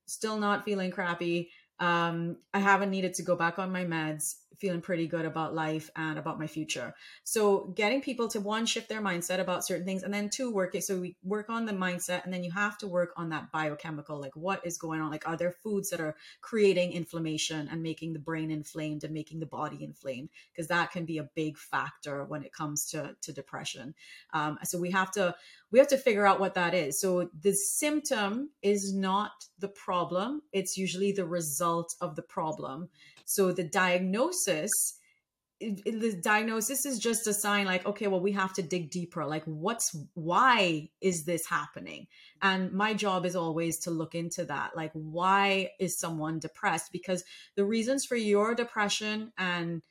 still 0.06 0.38
not 0.38 0.64
feeling 0.64 0.92
crappy. 0.92 1.50
Um, 1.80 2.36
I 2.54 2.60
haven't 2.60 2.90
needed 2.90 3.14
to 3.14 3.22
go 3.24 3.34
back 3.34 3.58
on 3.58 3.72
my 3.72 3.84
meds 3.84 4.36
feeling 4.58 4.80
pretty 4.80 5.06
good 5.06 5.24
about 5.24 5.54
life 5.54 5.90
and 5.96 6.18
about 6.18 6.38
my 6.38 6.46
future. 6.46 6.94
So 7.24 7.72
getting 7.74 8.00
people 8.00 8.28
to 8.28 8.40
one 8.40 8.66
shift 8.66 8.88
their 8.88 9.00
mindset 9.00 9.40
about 9.40 9.64
certain 9.64 9.84
things 9.84 10.02
and 10.02 10.12
then 10.12 10.30
two 10.30 10.50
work 10.50 10.74
it 10.74 10.84
so 10.84 11.00
we 11.00 11.16
work 11.22 11.48
on 11.50 11.66
the 11.66 11.72
mindset 11.72 12.24
and 12.24 12.32
then 12.32 12.44
you 12.44 12.50
have 12.50 12.78
to 12.78 12.88
work 12.88 13.12
on 13.16 13.30
that 13.30 13.50
biochemical 13.52 14.20
like 14.20 14.36
what 14.36 14.64
is 14.64 14.78
going 14.78 15.00
on 15.00 15.10
like 15.10 15.26
are 15.28 15.36
there 15.36 15.52
foods 15.52 15.90
that 15.90 16.00
are 16.00 16.16
creating 16.40 16.92
inflammation 16.92 17.68
and 17.70 17.82
making 17.82 18.12
the 18.12 18.18
brain 18.18 18.50
inflamed 18.50 19.04
and 19.04 19.14
making 19.14 19.40
the 19.40 19.46
body 19.46 19.82
inflamed 19.82 20.28
because 20.52 20.68
that 20.68 20.90
can 20.90 21.04
be 21.04 21.18
a 21.18 21.28
big 21.34 21.56
factor 21.56 22.24
when 22.24 22.42
it 22.42 22.52
comes 22.52 22.86
to 22.86 23.16
to 23.22 23.32
depression. 23.32 23.94
Um, 24.32 24.58
so 24.64 24.78
we 24.78 24.90
have 24.90 25.10
to 25.12 25.34
we 25.70 25.78
have 25.78 25.88
to 25.88 25.96
figure 25.96 26.26
out 26.26 26.40
what 26.40 26.54
that 26.54 26.74
is. 26.74 27.00
So 27.00 27.30
the 27.40 27.54
symptom 27.54 28.50
is 28.62 28.94
not 28.94 29.32
the 29.58 29.68
problem, 29.68 30.42
it's 30.52 30.76
usually 30.76 31.12
the 31.12 31.26
result 31.26 31.94
of 32.00 32.16
the 32.16 32.22
problem. 32.22 32.88
So 33.26 33.52
the 33.52 33.64
diagnosis 33.64 34.70
the 35.60 36.18
diagnosis 36.22 36.84
is 36.84 36.98
just 36.98 37.26
a 37.28 37.32
sign 37.32 37.66
like 37.66 37.86
okay 37.86 38.08
well 38.08 38.20
we 38.20 38.32
have 38.32 38.52
to 38.54 38.62
dig 38.62 38.90
deeper. 38.90 39.24
Like 39.24 39.44
what's 39.44 39.96
why 40.14 40.90
is 41.00 41.24
this 41.24 41.46
happening? 41.46 42.06
And 42.40 42.72
my 42.72 42.94
job 42.94 43.24
is 43.24 43.36
always 43.36 43.78
to 43.80 43.90
look 43.90 44.14
into 44.14 44.44
that. 44.46 44.76
Like 44.76 44.90
why 44.92 45.70
is 45.78 45.98
someone 45.98 46.40
depressed? 46.40 46.90
Because 46.92 47.24
the 47.54 47.64
reasons 47.64 48.04
for 48.04 48.16
your 48.16 48.54
depression 48.54 49.32
and 49.38 49.82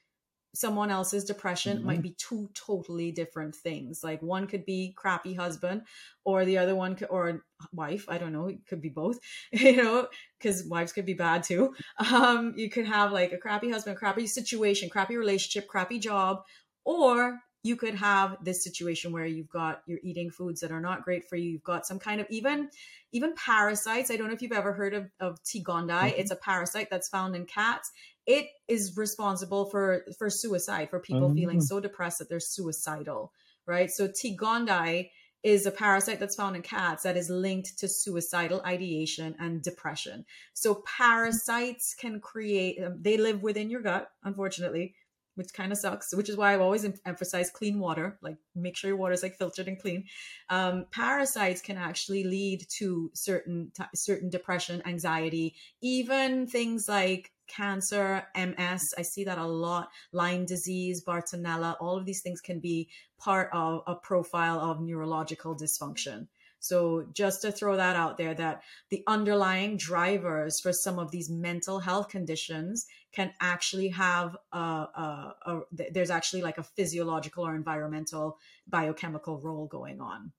someone 0.54 0.92
else's 0.92 1.24
depression 1.24 1.78
mm-hmm. 1.78 1.88
might 1.88 2.02
be 2.02 2.16
two 2.18 2.50
totally 2.54 3.12
different 3.12 3.56
things. 3.56 4.04
Like 4.04 4.22
one 4.22 4.48
could 4.48 4.66
be 4.66 4.94
crappy 4.96 5.34
husband, 5.34 5.84
or 6.24 6.46
the 6.46 6.58
other 6.58 6.76
one 6.76 6.96
could, 6.96 7.08
or 7.10 7.44
wife. 7.72 8.06
I 8.08 8.18
don't 8.18 8.34
know. 8.34 8.48
It 8.48 8.66
could 8.68 8.82
be 8.82 8.90
both, 8.90 9.20
you 9.52 9.78
know, 9.78 10.08
because 10.38 10.66
wives 10.66 10.94
could 10.94 11.06
be 11.06 11.14
bad 11.14 11.44
too. 11.44 11.74
Um, 12.12 12.54
you 12.56 12.70
could 12.70 12.86
have 12.86 13.12
like 13.12 13.32
a 13.32 13.38
crappy 13.38 13.70
husband, 13.70 13.98
crappy 13.98 14.28
situation, 14.28 14.90
crappy 14.90 15.16
relationship, 15.18 15.68
crappy 15.68 16.00
job, 16.00 16.44
or 16.84 17.40
you 17.64 17.76
could 17.76 17.96
have 17.96 18.38
this 18.44 18.64
situation 18.64 19.12
where 19.12 19.26
you've 19.26 19.50
got 19.50 19.82
you're 19.86 20.00
eating 20.04 20.30
foods 20.30 20.62
that 20.62 20.72
are 20.72 20.82
not 20.82 21.04
great 21.04 21.28
for 21.28 21.36
you 21.36 21.50
you've 21.50 21.64
got 21.64 21.86
some 21.86 22.00
kind 22.00 22.20
of 22.22 22.28
even 22.30 22.70
even 23.12 23.34
parasites 23.36 24.10
i 24.12 24.16
don't 24.16 24.28
know 24.28 24.34
if 24.34 24.42
you've 24.42 24.52
ever 24.52 24.74
heard 24.74 24.94
of, 24.94 25.10
of 25.20 25.44
t 25.44 25.64
gondii 25.64 25.90
mm-hmm. 25.90 26.20
it's 26.20 26.32
a 26.32 26.36
parasite 26.36 26.90
that's 26.90 27.10
found 27.10 27.36
in 27.36 27.46
cats 27.46 27.92
it 28.26 28.48
is 28.68 28.98
responsible 28.98 29.66
for 29.66 30.06
for 30.18 30.30
suicide 30.30 30.90
for 30.90 31.00
people 31.00 31.28
mm-hmm. 31.28 31.38
feeling 31.38 31.62
so 31.62 31.80
depressed 31.80 32.20
that 32.20 32.30
they're 32.30 32.40
suicidal 32.40 33.32
right 33.66 33.92
so 33.92 34.08
t 34.08 34.36
gondii 34.36 35.10
is 35.44 35.66
a 35.66 35.72
parasite 35.72 36.20
that's 36.20 36.36
found 36.36 36.56
in 36.56 36.62
cats 36.62 37.04
that 37.04 37.18
is 37.18 37.30
linked 37.30 37.80
to 37.80 37.88
suicidal 37.88 38.62
ideation 38.64 39.36
and 39.40 39.64
depression. 39.64 40.24
So 40.54 40.84
parasites 40.86 41.96
can 41.96 42.20
create, 42.20 42.78
um, 42.84 42.98
they 43.02 43.18
live 43.18 43.42
within 43.42 43.72
your 43.72 43.82
gut, 43.82 44.08
unfortunately, 44.24 44.94
which 45.42 45.54
kind 45.54 45.72
of 45.72 45.78
sucks, 45.80 46.14
which 46.14 46.30
is 46.30 46.38
why 46.38 46.54
I've 46.54 46.62
always 46.62 46.86
em- 46.86 46.94
emphasized 47.04 47.54
clean 47.54 47.80
water, 47.80 48.20
like 48.22 48.38
make 48.56 48.78
sure 48.78 48.90
your 48.90 48.98
water 48.98 49.14
is 49.14 49.24
like 49.24 49.36
filtered 49.36 49.68
and 49.68 49.80
clean. 49.80 50.06
Um, 50.50 50.86
parasites 50.92 51.62
can 51.62 51.78
actually 51.78 52.24
lead 52.24 52.68
to 52.78 53.10
certain, 53.16 53.72
t- 53.76 53.84
certain 53.96 54.30
depression, 54.30 54.84
anxiety, 54.86 55.56
even 55.82 56.46
things 56.46 56.88
like 56.88 57.32
cancer, 57.48 58.24
MS. 58.36 58.94
I 59.00 59.02
see 59.02 59.24
that 59.24 59.40
a 59.40 59.48
lot. 59.48 59.90
Lyme 60.12 60.46
disease, 60.46 61.04
Bartonella, 61.04 61.76
all 61.80 61.98
of 61.98 62.06
these 62.06 62.22
things 62.22 62.40
can 62.40 62.60
be 62.60 62.88
part 63.18 63.50
of 63.52 63.82
a 63.88 63.96
profile 63.96 64.60
of 64.60 64.80
neurological 64.80 65.56
dysfunction. 65.56 66.28
So 66.62 67.08
just 67.12 67.42
to 67.42 67.52
throw 67.52 67.76
that 67.76 67.96
out 67.96 68.18
there, 68.18 68.36
that 68.36 68.62
the 68.92 69.04
underlying 69.08 69.78
drivers 69.78 70.60
for 70.60 70.72
some 70.72 71.00
of 71.00 71.10
these 71.10 71.30
mental 71.30 71.80
health 71.80 72.08
conditions 72.10 72.86
can 73.12 73.34
actually 73.42 73.90
have 73.90 74.38
a, 74.54 74.58
a, 74.58 75.36
a 75.46 75.60
there's 75.92 76.12
actually 76.12 76.44
like 76.44 76.60
a 76.60 76.64
physiological 76.64 77.46
or 77.46 77.56
environmental 77.56 78.38
biochemical 78.70 79.40
role 79.40 79.66
going 79.66 80.00
on. 80.00 80.32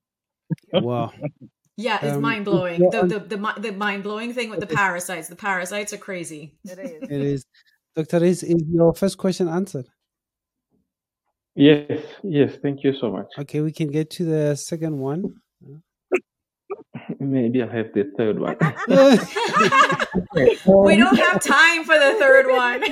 Wow. 0.72 1.12
Yeah, 1.76 1.98
it's 2.00 2.16
um, 2.16 2.22
mind 2.22 2.44
blowing. 2.44 2.80
The, 2.80 3.06
the 3.06 3.36
the 3.36 3.60
the 3.60 3.72
mind 3.72 4.02
blowing 4.02 4.32
thing 4.32 4.50
with 4.50 4.60
the 4.60 4.66
parasites. 4.66 5.28
The 5.28 5.36
parasites 5.36 5.92
are 5.92 5.98
crazy. 5.98 6.54
It 6.64 6.78
is. 6.78 7.02
It 7.02 7.20
is. 7.20 7.46
Doctor, 7.96 8.22
is 8.22 8.42
is 8.42 8.62
your 8.70 8.94
first 8.94 9.18
question 9.18 9.48
answered? 9.48 9.88
Yes, 11.56 12.00
yes. 12.22 12.56
Thank 12.62 12.84
you 12.84 12.94
so 12.94 13.10
much. 13.10 13.26
Okay, 13.38 13.60
we 13.60 13.72
can 13.72 13.88
get 13.88 14.10
to 14.10 14.24
the 14.24 14.54
second 14.54 14.98
one. 14.98 15.34
Maybe 17.22 17.62
I 17.62 17.72
have 17.72 17.92
the 17.92 18.10
third 18.16 18.40
one. 18.40 18.56
we 20.86 20.96
don't 20.96 21.16
have 21.16 21.40
time 21.40 21.84
for 21.84 21.98
the 21.98 22.14
third 22.18 22.46
one. 22.48 22.82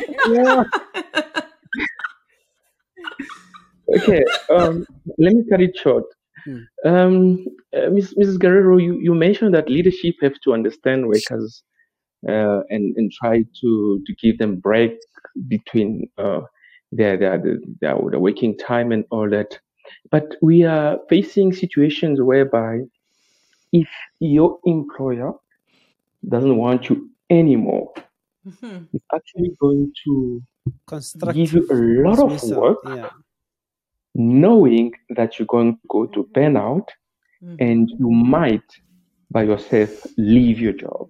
okay, 3.97 4.25
um, 4.51 4.87
let 5.19 5.33
me 5.35 5.45
cut 5.51 5.61
it 5.61 5.77
short. 5.77 6.05
Hmm. 6.45 6.59
Um, 6.87 7.45
uh, 7.77 7.91
Ms., 7.91 8.15
Mrs. 8.19 8.39
Guerrero, 8.39 8.77
you, 8.79 8.99
you 9.01 9.15
mentioned 9.15 9.55
that 9.55 9.69
leadership 9.69 10.15
have 10.23 10.41
to 10.45 10.55
understand 10.55 11.07
workers 11.07 11.63
uh, 12.29 12.61
and 12.71 12.97
and 12.97 13.13
try 13.13 13.45
to 13.61 14.03
to 14.07 14.15
give 14.23 14.39
them 14.39 14.57
break 14.57 14.93
between 15.49 16.09
uh, 16.19 16.41
their, 16.93 17.17
their, 17.17 17.39
their 17.81 17.97
their 18.11 18.21
working 18.21 18.57
time 18.57 18.93
and 18.93 19.05
all 19.11 19.29
that. 19.29 19.59
But 20.11 20.37
we 20.41 20.63
are 20.65 20.99
facing 21.09 21.53
situations 21.53 22.21
whereby 22.23 22.83
if 23.73 23.89
your 24.19 24.59
employer 24.65 25.33
doesn't 26.29 26.57
want 26.57 26.89
you 26.89 27.11
anymore, 27.31 27.93
mm-hmm. 28.47 28.85
it's 28.93 29.05
actually 29.15 29.57
going 29.61 29.93
to 30.05 30.43
give 31.33 31.53
you 31.53 31.67
a 31.71 32.09
lot 32.09 32.19
of 32.19 32.43
work. 32.51 32.79
Yeah 32.87 33.11
knowing 34.15 34.93
that 35.11 35.39
you're 35.39 35.47
going 35.47 35.75
to 35.75 35.81
go 35.89 36.07
to 36.07 36.29
burnout 36.35 36.87
mm-hmm. 37.43 37.57
and 37.59 37.91
you 37.99 38.11
might 38.11 38.63
by 39.31 39.45
yourself 39.45 40.07
leave 40.17 40.59
your 40.59 40.73
job 40.73 41.09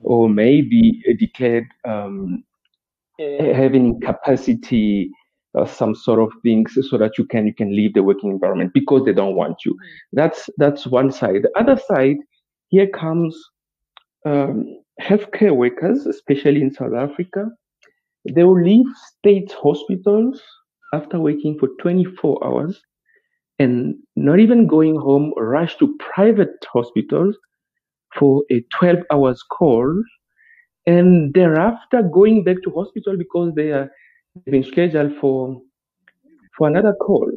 or 0.00 0.28
maybe 0.28 1.02
declared 1.18 1.66
um, 1.84 2.44
having 3.18 3.86
incapacity 3.86 5.10
or 5.54 5.66
some 5.66 5.94
sort 5.94 6.20
of 6.20 6.30
things 6.42 6.76
so 6.88 6.98
that 6.98 7.18
you 7.18 7.24
can 7.24 7.46
you 7.46 7.54
can 7.54 7.74
leave 7.74 7.94
the 7.94 8.02
working 8.02 8.30
environment 8.30 8.72
because 8.74 9.04
they 9.04 9.12
don't 9.12 9.34
want 9.34 9.64
you. 9.64 9.76
That's 10.12 10.48
that's 10.58 10.86
one 10.86 11.10
side. 11.10 11.42
The 11.42 11.58
other 11.58 11.80
side 11.88 12.16
here 12.68 12.88
comes 12.88 13.36
um, 14.26 14.64
healthcare 15.00 15.54
workers 15.56 16.06
especially 16.06 16.60
in 16.60 16.72
south 16.72 16.94
africa. 16.94 17.46
They 18.34 18.44
will 18.44 18.60
leave 18.62 18.86
state 19.18 19.52
hospitals 19.52 20.42
after 20.92 21.18
working 21.18 21.58
for 21.58 21.68
24 21.80 22.44
hours 22.44 22.80
and 23.58 23.94
not 24.16 24.38
even 24.38 24.66
going 24.66 24.96
home, 24.96 25.32
rush 25.36 25.76
to 25.78 25.96
private 25.98 26.64
hospitals 26.72 27.36
for 28.18 28.42
a 28.50 28.64
12 28.78 28.98
hours 29.12 29.42
call 29.42 30.02
and 30.86 31.34
thereafter 31.34 32.02
going 32.02 32.44
back 32.44 32.56
to 32.64 32.70
hospital 32.70 33.16
because 33.16 33.52
they 33.54 33.70
are 33.70 33.90
being 34.44 34.64
scheduled 34.64 35.16
for 35.20 35.60
for 36.56 36.68
another 36.68 36.94
call. 36.94 37.30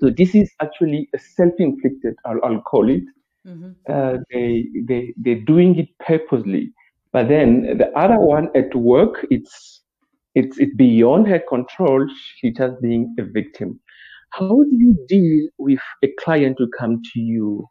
So 0.00 0.10
this 0.10 0.34
is 0.34 0.50
actually 0.62 1.10
a 1.14 1.18
self-inflicted, 1.18 2.14
I'll, 2.24 2.40
I'll 2.42 2.62
call 2.62 2.88
it. 2.88 3.02
Mm-hmm. 3.46 3.70
Uh, 3.86 4.16
they 4.30 4.66
they 4.88 5.14
they're 5.16 5.40
doing 5.42 5.78
it 5.78 5.88
purposely. 5.98 6.72
But 7.12 7.28
then 7.28 7.76
the 7.78 7.90
other 7.98 8.18
one 8.18 8.48
at 8.54 8.74
work, 8.74 9.26
it's 9.30 9.82
it's 10.34 10.58
it's 10.58 10.74
beyond 10.76 11.28
her 11.28 11.40
control. 11.48 12.06
She's 12.36 12.56
just 12.56 12.80
being 12.80 13.14
a 13.18 13.24
victim. 13.24 13.80
How 14.30 14.62
do 14.62 14.70
you 14.70 14.96
deal 15.08 15.48
with 15.58 15.80
a 16.04 16.08
client 16.20 16.56
who 16.58 16.68
come 16.78 17.02
to 17.12 17.20
you 17.20 17.66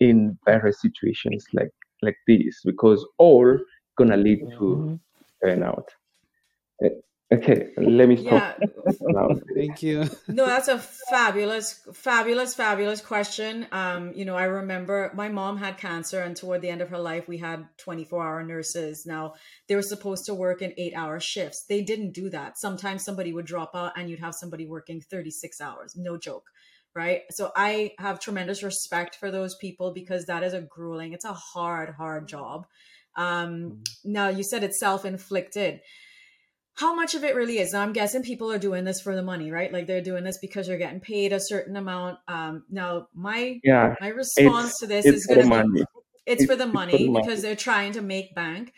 in 0.00 0.38
various 0.44 0.80
situations 0.80 1.44
like 1.52 1.72
like 2.02 2.16
this? 2.26 2.60
Because 2.64 3.04
all 3.18 3.58
gonna 3.98 4.16
lead 4.16 4.40
to 4.58 4.98
mm-hmm. 5.42 5.46
burnout. 5.46 5.84
Okay, 7.34 7.70
let 7.76 8.08
me 8.08 8.16
stop. 8.16 8.58
Yeah. 8.60 9.28
Thank 9.54 9.82
you. 9.82 10.08
No, 10.28 10.46
that's 10.46 10.68
a 10.68 10.78
fabulous, 10.78 11.80
fabulous, 11.92 12.54
fabulous 12.54 13.00
question. 13.00 13.66
Um, 13.72 14.12
you 14.14 14.24
know, 14.24 14.36
I 14.36 14.44
remember 14.44 15.10
my 15.14 15.28
mom 15.28 15.56
had 15.56 15.76
cancer, 15.78 16.20
and 16.20 16.36
toward 16.36 16.60
the 16.60 16.68
end 16.68 16.80
of 16.80 16.90
her 16.90 16.98
life, 16.98 17.26
we 17.26 17.38
had 17.38 17.66
24 17.78 18.22
hour 18.22 18.42
nurses. 18.44 19.04
Now, 19.06 19.34
they 19.68 19.74
were 19.74 19.82
supposed 19.82 20.26
to 20.26 20.34
work 20.34 20.62
in 20.62 20.74
eight 20.76 20.94
hour 20.94 21.18
shifts. 21.18 21.64
They 21.68 21.82
didn't 21.82 22.12
do 22.12 22.30
that. 22.30 22.58
Sometimes 22.58 23.04
somebody 23.04 23.32
would 23.32 23.46
drop 23.46 23.72
out, 23.74 23.92
and 23.96 24.08
you'd 24.08 24.20
have 24.20 24.34
somebody 24.34 24.66
working 24.66 25.00
36 25.00 25.60
hours. 25.60 25.94
No 25.96 26.16
joke. 26.16 26.50
Right. 26.94 27.22
So 27.30 27.50
I 27.56 27.92
have 27.98 28.20
tremendous 28.20 28.62
respect 28.62 29.16
for 29.16 29.32
those 29.32 29.56
people 29.56 29.92
because 29.92 30.26
that 30.26 30.44
is 30.44 30.52
a 30.52 30.60
grueling, 30.60 31.12
it's 31.12 31.24
a 31.24 31.32
hard, 31.32 31.94
hard 31.96 32.28
job. 32.28 32.66
Um, 33.16 33.24
mm-hmm. 33.26 34.12
now, 34.12 34.28
you 34.28 34.44
said 34.44 34.62
it's 34.62 34.78
self 34.78 35.04
inflicted 35.04 35.80
how 36.76 36.94
much 36.94 37.14
of 37.14 37.22
it 37.22 37.36
really 37.36 37.58
is. 37.58 37.72
Now, 37.72 37.82
I'm 37.82 37.92
guessing 37.92 38.22
people 38.22 38.50
are 38.50 38.58
doing 38.58 38.84
this 38.84 39.00
for 39.00 39.14
the 39.14 39.22
money, 39.22 39.50
right? 39.50 39.72
Like 39.72 39.86
they're 39.86 40.02
doing 40.02 40.24
this 40.24 40.38
because 40.38 40.66
they're 40.66 40.78
getting 40.78 41.00
paid 41.00 41.32
a 41.32 41.40
certain 41.40 41.76
amount. 41.76 42.18
Um, 42.26 42.64
now, 42.68 43.08
my 43.14 43.60
yeah, 43.62 43.94
my 44.00 44.08
response 44.08 44.78
to 44.78 44.86
this 44.86 45.06
is 45.06 45.26
going 45.26 45.48
to 45.48 45.64
be 45.72 45.84
it's, 46.26 46.42
it's, 46.42 46.46
for 46.46 46.56
the 46.56 46.66
money, 46.66 46.96
for 46.96 47.00
the 47.00 47.06
money 47.06 47.20
because 47.20 47.42
they're 47.42 47.54
trying 47.54 47.92
to 47.92 48.02
make 48.02 48.34
bank. 48.34 48.72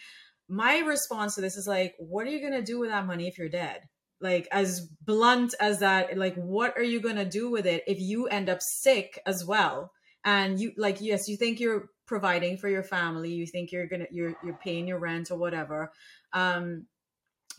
My 0.49 0.79
response 0.79 1.35
to 1.37 1.41
this 1.41 1.57
is 1.57 1.67
like, 1.67 1.95
what 1.99 2.27
are 2.27 2.31
you 2.31 2.41
going 2.41 2.53
to 2.53 2.63
do 2.63 2.79
with 2.79 2.91
that 2.91 3.07
money 3.07 3.27
if 3.29 3.39
you're 3.39 3.49
dead? 3.49 3.81
Like 4.21 4.47
as 4.53 4.81
blunt 5.05 5.55
as 5.61 5.81
that, 5.81 6.17
like 6.17 6.35
what 6.37 6.77
are 6.77 6.83
you 6.83 7.01
going 7.01 7.17
to 7.17 7.25
do 7.25 7.51
with 7.51 7.67
it 7.67 7.83
if 7.87 8.01
you 8.01 8.27
end 8.27 8.49
up 8.49 8.59
sick 8.61 9.21
as 9.27 9.45
well? 9.45 9.91
And 10.25 10.61
you 10.61 10.73
like, 10.77 11.01
yes, 11.01 11.29
you 11.29 11.37
think 11.37 11.61
you're 11.61 11.89
providing 12.07 12.57
for 12.57 12.69
your 12.69 12.83
family, 12.83 13.33
you 13.33 13.47
think 13.47 13.73
you're 13.73 13.87
gonna 13.87 14.07
you're 14.11 14.35
you're 14.43 14.59
paying 14.63 14.87
your 14.87 14.99
rent 14.99 15.31
or 15.31 15.39
whatever. 15.39 15.93
Um, 16.33 16.87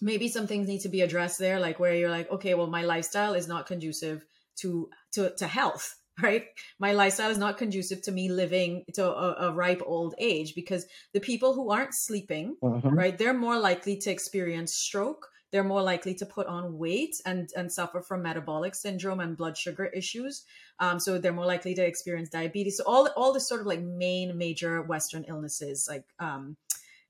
maybe 0.02 0.28
some 0.28 0.48
things 0.48 0.68
need 0.68 0.82
to 0.82 0.90
be 0.90 1.02
addressed 1.02 1.40
there 1.40 1.60
like 1.60 1.80
where 1.80 1.96
you're 1.96 2.10
like 2.10 2.30
okay 2.32 2.54
well 2.54 2.68
my 2.68 2.84
lifestyle 2.84 3.34
is 3.34 3.48
not 3.48 3.66
conducive 3.66 4.26
to 4.56 4.90
to 5.12 5.32
to 5.38 5.48
health 5.48 5.96
right? 6.22 6.46
My 6.80 6.94
lifestyle 6.94 7.30
is 7.30 7.38
not 7.38 7.58
conducive 7.58 8.02
to 8.04 8.12
me 8.12 8.30
living 8.30 8.86
to 8.94 9.06
a, 9.06 9.50
a 9.50 9.54
ripe 9.54 9.82
old 9.86 10.16
age 10.18 10.56
because 10.56 10.86
the 11.14 11.20
people 11.20 11.54
who 11.54 11.70
aren't 11.70 11.94
sleeping 11.94 12.58
mm-hmm. 12.62 12.90
right 12.90 13.18
they're 13.18 13.34
more 13.34 13.60
likely 13.60 13.98
to 13.98 14.12
experience 14.12 14.74
stroke. 14.74 15.28
They're 15.52 15.64
more 15.64 15.82
likely 15.82 16.14
to 16.16 16.26
put 16.26 16.48
on 16.48 16.78
weight 16.78 17.16
and 17.26 17.50
and 17.56 17.72
suffer 17.72 18.02
from 18.02 18.24
metabolic 18.24 18.76
syndrome 18.76 19.20
and 19.20 19.38
blood 19.38 19.58
sugar 19.58 19.86
issues. 19.86 20.44
Um, 20.80 21.00
so 21.00 21.18
they're 21.18 21.32
more 21.32 21.46
likely 21.46 21.74
to 21.76 21.86
experience 21.86 22.30
diabetes. 22.30 22.78
So 22.78 22.84
all 22.86 23.08
all 23.16 23.32
the 23.32 23.40
sort 23.40 23.62
of 23.62 23.68
like 23.68 23.82
main 23.82 24.38
major 24.38 24.82
western 24.82 25.24
illnesses 25.28 25.88
like 25.90 26.04
um, 26.20 26.58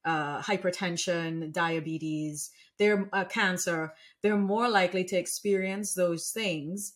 uh, 0.07 0.41
hypertension 0.41 1.51
diabetes 1.51 2.51
they're 2.77 3.09
uh, 3.13 3.25
cancer, 3.25 3.93
they're 4.21 4.37
more 4.37 4.69
likely 4.69 5.03
to 5.03 5.17
experience 5.17 5.93
those 5.93 6.29
things 6.29 6.93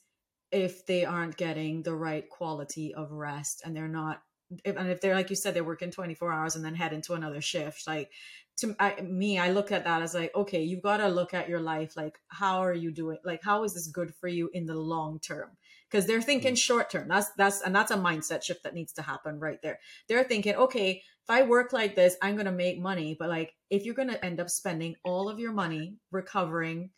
if 0.52 0.86
they 0.86 1.06
aren't 1.06 1.38
getting 1.38 1.82
the 1.82 1.96
right 1.96 2.30
quality 2.30 2.94
of 2.94 3.12
rest 3.12 3.62
and 3.66 3.76
they're 3.76 3.88
not 3.88 4.22
if, 4.66 4.76
and 4.76 4.90
if 4.90 5.00
they're 5.00 5.16
like 5.16 5.30
you 5.30 5.36
said 5.36 5.54
they're 5.54 5.64
working 5.64 5.92
24 5.92 6.32
hours 6.32 6.56
and 6.56 6.66
then 6.66 6.76
head 6.76 6.92
into 6.92 7.14
another 7.14 7.40
shift 7.40 7.88
like 7.88 8.12
to 8.58 8.76
I, 8.80 9.02
me, 9.02 9.40
I 9.40 9.52
look 9.52 9.72
at 9.72 9.86
that 9.86 10.02
as 10.02 10.14
like, 10.14 10.36
okay, 10.36 10.62
you've 10.62 10.82
got 10.82 10.98
to 10.98 11.08
look 11.08 11.34
at 11.34 11.50
your 11.50 11.60
life. 11.62 11.96
Like, 11.98 12.20
how 12.28 12.60
are 12.60 12.74
you 12.74 12.92
doing? 12.92 13.18
Like, 13.24 13.42
how 13.44 13.64
is 13.64 13.74
this 13.74 13.88
good 13.88 14.14
for 14.14 14.28
you 14.28 14.50
in 14.54 14.66
the 14.66 14.76
long 14.76 15.20
term? 15.20 15.50
Because 15.92 16.08
they're 16.08 16.22
thinking 16.22 16.54
mm. 16.54 16.58
short 16.58 16.90
term. 16.90 17.08
That's 17.08 17.30
that's 17.32 17.62
and 17.62 17.76
that's 17.76 17.92
a 17.92 17.98
mindset 17.98 18.44
shift 18.44 18.64
that 18.64 18.74
needs 18.74 18.94
to 18.94 19.02
happen 19.02 19.40
right 19.40 19.62
there. 19.62 19.80
They're 20.08 20.24
thinking, 20.24 20.56
okay, 20.56 21.02
if 21.24 21.30
I 21.30 21.44
work 21.44 21.74
like 21.74 21.96
this, 21.96 22.16
I'm 22.22 22.38
gonna 22.38 22.52
make 22.52 22.80
money. 22.80 23.16
But 23.18 23.30
like, 23.30 23.54
if 23.70 23.84
you're 23.84 23.96
gonna 23.96 24.20
end 24.24 24.40
up 24.40 24.50
spending 24.50 24.96
all 25.04 25.30
of 25.30 25.40
your 25.40 25.52
money 25.52 25.98
recovering, 26.12 26.92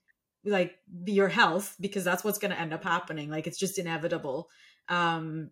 like 0.45 0.75
your 1.05 1.27
health, 1.29 1.75
because 1.79 2.03
that's 2.03 2.23
what's 2.23 2.39
gonna 2.39 2.55
end 2.55 2.73
up 2.73 2.83
happening. 2.83 3.29
Like, 3.29 3.47
it's 3.47 3.59
just 3.59 3.79
inevitable. 3.79 4.49
Um, 4.89 5.49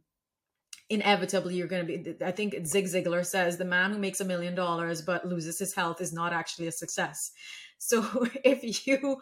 inevitably 0.92 1.56
you're 1.56 1.68
going 1.68 1.88
to 1.88 1.98
be 1.98 2.26
i 2.26 2.32
think 2.32 2.54
zig 2.68 2.86
ziglar 2.86 3.26
says 3.26 3.58
the 3.58 3.64
man 3.64 3.94
who 3.94 3.98
makes 3.98 4.20
a 4.20 4.26
million 4.26 4.54
dollars 4.54 5.02
but 5.02 5.26
loses 5.26 5.58
his 5.58 5.74
health 5.74 6.02
is 6.02 6.12
not 6.12 6.34
actually 6.34 6.68
a 6.68 6.72
success 6.72 7.32
so 7.78 8.06
if 8.44 8.86
you 8.86 9.18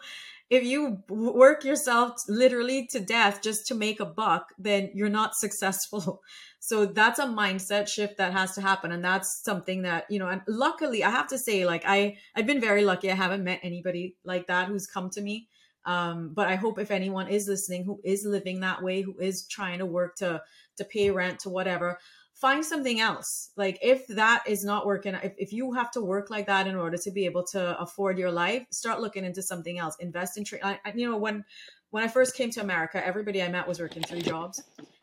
if 0.50 0.64
you 0.64 0.98
work 1.08 1.64
yourself 1.64 2.22
literally 2.28 2.86
to 2.88 2.98
death 2.98 3.40
just 3.40 3.68
to 3.68 3.74
make 3.74 4.00
a 4.00 4.04
buck 4.04 4.48
then 4.58 4.90
you're 4.92 5.08
not 5.08 5.34
successful. 5.34 6.20
So 6.62 6.84
that's 6.84 7.18
a 7.18 7.24
mindset 7.24 7.88
shift 7.88 8.18
that 8.18 8.34
has 8.34 8.54
to 8.54 8.60
happen 8.60 8.92
and 8.92 9.02
that's 9.02 9.42
something 9.42 9.80
that 9.82 10.04
you 10.10 10.18
know 10.18 10.28
and 10.28 10.42
luckily 10.46 11.02
i 11.02 11.08
have 11.08 11.26
to 11.28 11.38
say 11.38 11.64
like 11.64 11.84
i 11.86 12.18
i've 12.36 12.46
been 12.46 12.60
very 12.60 12.84
lucky. 12.84 13.10
I 13.10 13.14
haven't 13.14 13.44
met 13.44 13.60
anybody 13.62 14.16
like 14.24 14.46
that 14.48 14.68
who's 14.68 14.86
come 14.86 15.08
to 15.10 15.22
me. 15.22 15.48
Um, 15.86 16.34
but 16.34 16.48
i 16.48 16.56
hope 16.56 16.78
if 16.78 16.90
anyone 16.90 17.28
is 17.28 17.48
listening 17.48 17.84
who 17.84 17.98
is 18.04 18.26
living 18.26 18.60
that 18.60 18.82
way 18.82 19.00
who 19.00 19.18
is 19.18 19.46
trying 19.46 19.78
to 19.78 19.86
work 19.86 20.16
to 20.16 20.42
to 20.76 20.84
pay 20.84 21.10
rent 21.10 21.40
to 21.40 21.48
whatever 21.48 21.98
find 22.40 22.64
something 22.64 23.00
else. 23.00 23.50
Like 23.56 23.78
if 23.82 24.06
that 24.08 24.42
is 24.46 24.64
not 24.64 24.86
working 24.86 25.14
if, 25.14 25.34
if 25.36 25.52
you 25.52 25.72
have 25.72 25.90
to 25.92 26.00
work 26.00 26.30
like 26.30 26.46
that 26.46 26.66
in 26.66 26.74
order 26.74 26.96
to 26.96 27.10
be 27.10 27.26
able 27.26 27.44
to 27.48 27.78
afford 27.78 28.18
your 28.18 28.32
life 28.32 28.64
start 28.70 29.00
looking 29.00 29.24
into 29.24 29.42
something 29.42 29.78
else. 29.78 29.96
Invest 30.00 30.38
in 30.38 30.44
trade 30.44 30.62
you 30.94 31.10
know 31.10 31.16
when 31.16 31.44
when 31.90 32.02
i 32.02 32.08
first 32.08 32.34
came 32.34 32.50
to 32.50 32.60
america 32.60 33.04
everybody 33.04 33.42
i 33.42 33.48
met 33.48 33.68
was 33.68 33.78
working 33.80 34.02
three 34.02 34.22
jobs. 34.22 34.62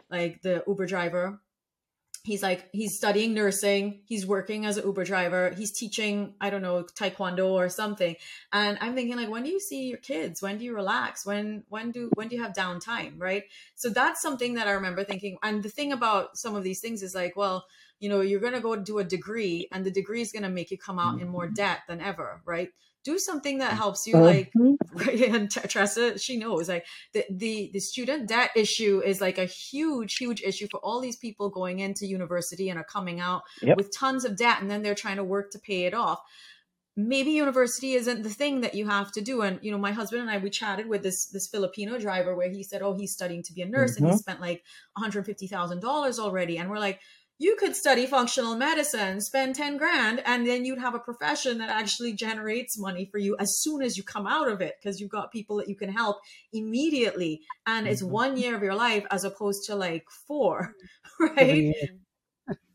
Like 0.09 0.41
the 0.41 0.63
uber 0.67 0.85
driver 0.85 1.39
he's 2.28 2.43
like 2.43 2.67
he's 2.73 2.97
studying 2.97 3.34
nursing. 3.34 4.01
He's 4.03 4.28
working 4.28 4.65
as 4.65 4.75
an 4.75 4.86
uber 4.86 5.05
driver. 5.05 5.53
He's 5.57 5.71
teaching 5.71 6.34
i 6.41 6.49
don't 6.49 6.61
know 6.61 6.84
taekwondo 6.84 7.51
or 7.51 7.69
something. 7.69 8.15
And 8.51 8.78
i'm 8.82 8.95
thinking 8.95 9.15
like 9.15 9.30
when 9.30 9.43
do 9.43 9.49
you 9.49 9.61
see 9.61 9.88
your 9.88 9.97
kids? 9.97 10.41
When 10.41 10.57
do 10.57 10.65
you 10.65 10.75
relax? 10.75 11.25
When 11.25 11.63
when 11.69 11.91
do 11.91 12.11
when 12.15 12.28
do 12.28 12.36
you 12.36 12.43
have 12.43 12.51
downtime 12.51 13.13
right? 13.17 13.43
So 13.75 13.89
that's 13.89 14.21
something 14.21 14.55
that 14.55 14.67
i 14.67 14.71
remember 14.71 15.05
thinking. 15.05 15.38
And 15.41 15.63
the 15.63 15.69
thing 15.69 15.93
about 15.93 16.38
some 16.38 16.55
of 16.55 16.63
these 16.63 16.82
things 16.82 17.01
is 17.01 17.15
like 17.15 17.38
well 17.38 17.65
you 17.99 18.09
know 18.09 18.21
you're 18.21 18.41
going 18.41 18.53
to 18.53 18.59
go 18.59 18.75
do 18.75 18.99
a 18.99 19.03
degree 19.03 19.67
and 19.71 19.86
the 19.86 19.91
degree 19.91 20.21
is 20.21 20.32
going 20.32 20.43
to 20.43 20.49
make 20.49 20.69
you 20.69 20.78
come 20.78 20.99
out 20.99 21.19
in 21.21 21.28
more 21.28 21.45
mm-hmm. 21.45 21.53
debt 21.53 21.80
than 21.88 22.01
ever 22.01 22.41
right 22.45 22.69
do 23.08 23.18
something 23.18 23.60
that 23.60 23.72
helps 23.72 24.05
you 24.05 24.18
like 24.18 24.51
mm-hmm. 24.51 25.34
and 25.34 25.49
Tressa 25.49 26.20
she 26.20 26.36
knows 26.36 26.68
like 26.68 26.86
the, 27.14 27.24
the 27.30 27.70
the 27.72 27.80
student 27.80 28.28
debt 28.28 28.51
issue 28.53 29.01
is 29.03 29.22
like 29.22 29.38
a 29.38 29.45
huge 29.45 30.18
huge 30.18 30.41
issue 30.41 30.68
for 30.70 30.82
all 30.82 30.99
these 30.99 31.16
people 31.16 31.49
going 31.49 31.80
into 31.80 32.05
university 32.05 32.70
and 32.70 32.78
are 32.78 32.84
coming 32.84 33.22
out 33.22 33.43
yep. 33.62 33.78
with 33.78 33.95
tons 33.95 34.26
of 34.26 34.36
debt 34.36 34.62
and 34.62 34.70
then 34.70 34.84
they're 34.84 34.93
trying 34.93 35.16
to 35.16 35.24
work 35.24 35.51
to 35.51 35.60
pay 35.60 35.86
it 35.86 35.93
off 35.93 36.20
maybe 36.97 37.32
university 37.32 37.93
isn't 37.93 38.24
the 38.24 38.30
thing 38.30 38.60
that 38.60 38.76
you 38.76 38.86
have 38.88 39.10
to 39.14 39.22
do 39.22 39.41
and 39.41 39.58
you 39.62 39.72
know 39.72 39.78
my 39.78 39.93
husband 39.93 40.22
and 40.22 40.30
i 40.30 40.38
we 40.38 40.49
chatted 40.49 40.89
with 40.89 41.01
this 41.01 41.28
this 41.28 41.47
filipino 41.47 41.97
driver 41.97 42.36
where 42.36 42.49
he 42.49 42.62
said 42.62 42.82
oh 42.82 42.97
he's 42.97 43.14
studying 43.14 43.43
to 43.43 43.53
be 43.53 43.62
a 43.62 43.66
nurse 43.66 43.95
mm-hmm. 43.95 44.03
and 44.03 44.12
he 44.12 44.18
mm-hmm. 44.18 44.20
spent 44.20 44.41
like 44.41 44.64
$150000 44.99 46.20
already 46.20 46.58
and 46.58 46.70
we're 46.70 46.80
like 46.80 46.99
you 47.39 47.55
could 47.59 47.75
study 47.75 48.05
functional 48.07 48.55
medicine, 48.55 49.21
spend 49.21 49.55
10 49.55 49.77
grand, 49.77 50.21
and 50.25 50.47
then 50.47 50.65
you'd 50.65 50.79
have 50.79 50.95
a 50.95 50.99
profession 50.99 51.59
that 51.59 51.69
actually 51.69 52.13
generates 52.13 52.79
money 52.79 53.05
for 53.11 53.19
you 53.19 53.35
as 53.39 53.59
soon 53.59 53.83
as 53.83 53.95
you 53.95 54.03
come 54.03 54.25
out 54.25 54.49
of 54.49 54.61
it 54.61 54.75
because 54.79 54.99
you've 54.99 55.11
got 55.11 55.31
people 55.31 55.57
that 55.57 55.69
you 55.69 55.75
can 55.75 55.89
help 55.89 56.17
immediately. 56.51 57.41
And 57.67 57.85
mm-hmm. 57.85 57.93
it's 57.93 58.01
one 58.01 58.38
year 58.38 58.55
of 58.55 58.63
your 58.63 58.75
life 58.75 59.05
as 59.11 59.23
opposed 59.23 59.65
to 59.65 59.75
like 59.75 60.05
four, 60.27 60.73
right? 61.19 61.75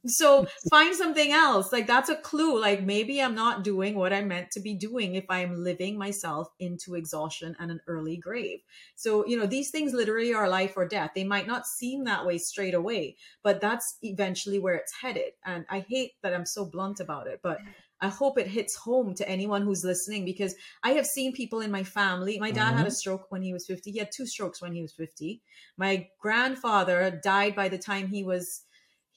So 0.06 0.46
find 0.68 0.94
something 0.94 1.30
else 1.30 1.72
like 1.72 1.86
that's 1.86 2.08
a 2.08 2.16
clue 2.16 2.60
like 2.60 2.82
maybe 2.82 3.22
i'm 3.22 3.34
not 3.34 3.62
doing 3.62 3.94
what 3.94 4.12
i'm 4.12 4.28
meant 4.28 4.50
to 4.50 4.60
be 4.60 4.74
doing 4.74 5.14
if 5.14 5.24
i'm 5.28 5.62
living 5.62 5.96
myself 5.96 6.48
into 6.58 6.94
exhaustion 6.94 7.54
and 7.60 7.70
an 7.70 7.80
early 7.86 8.16
grave 8.16 8.60
so 8.96 9.24
you 9.26 9.38
know 9.38 9.46
these 9.46 9.70
things 9.70 9.92
literally 9.92 10.34
are 10.34 10.48
life 10.48 10.74
or 10.76 10.86
death 10.86 11.12
they 11.14 11.24
might 11.24 11.46
not 11.46 11.66
seem 11.66 12.04
that 12.04 12.26
way 12.26 12.36
straight 12.36 12.74
away 12.74 13.16
but 13.42 13.60
that's 13.60 13.98
eventually 14.02 14.58
where 14.58 14.74
it's 14.74 14.92
headed 15.00 15.32
and 15.44 15.64
i 15.70 15.80
hate 15.88 16.12
that 16.22 16.34
i'm 16.34 16.46
so 16.46 16.64
blunt 16.64 16.98
about 16.98 17.26
it 17.26 17.40
but 17.42 17.58
I 18.04 18.08
hope 18.08 18.36
it 18.36 18.48
hits 18.48 18.74
home 18.74 19.14
to 19.14 19.28
anyone 19.28 19.62
who's 19.62 19.84
listening 19.84 20.24
because 20.24 20.56
I 20.82 20.90
have 20.94 21.06
seen 21.06 21.32
people 21.32 21.60
in 21.60 21.70
my 21.70 21.84
family. 21.84 22.36
My 22.36 22.50
dad 22.50 22.70
mm-hmm. 22.70 22.78
had 22.78 22.86
a 22.86 22.90
mm-hmm. 22.90 22.94
stroke 22.94 23.26
when 23.28 23.42
he 23.42 23.52
was 23.52 23.64
50. 23.64 23.92
He 23.92 23.98
had 24.00 24.10
two 24.10 24.26
strokes 24.26 24.60
when 24.60 24.72
he 24.72 24.82
was 24.82 24.92
50. 24.92 25.40
My 25.76 26.08
grandfather 26.18 27.20
died 27.22 27.54
by 27.54 27.68
the 27.68 27.78
time 27.78 28.08
he 28.08 28.24
was 28.24 28.64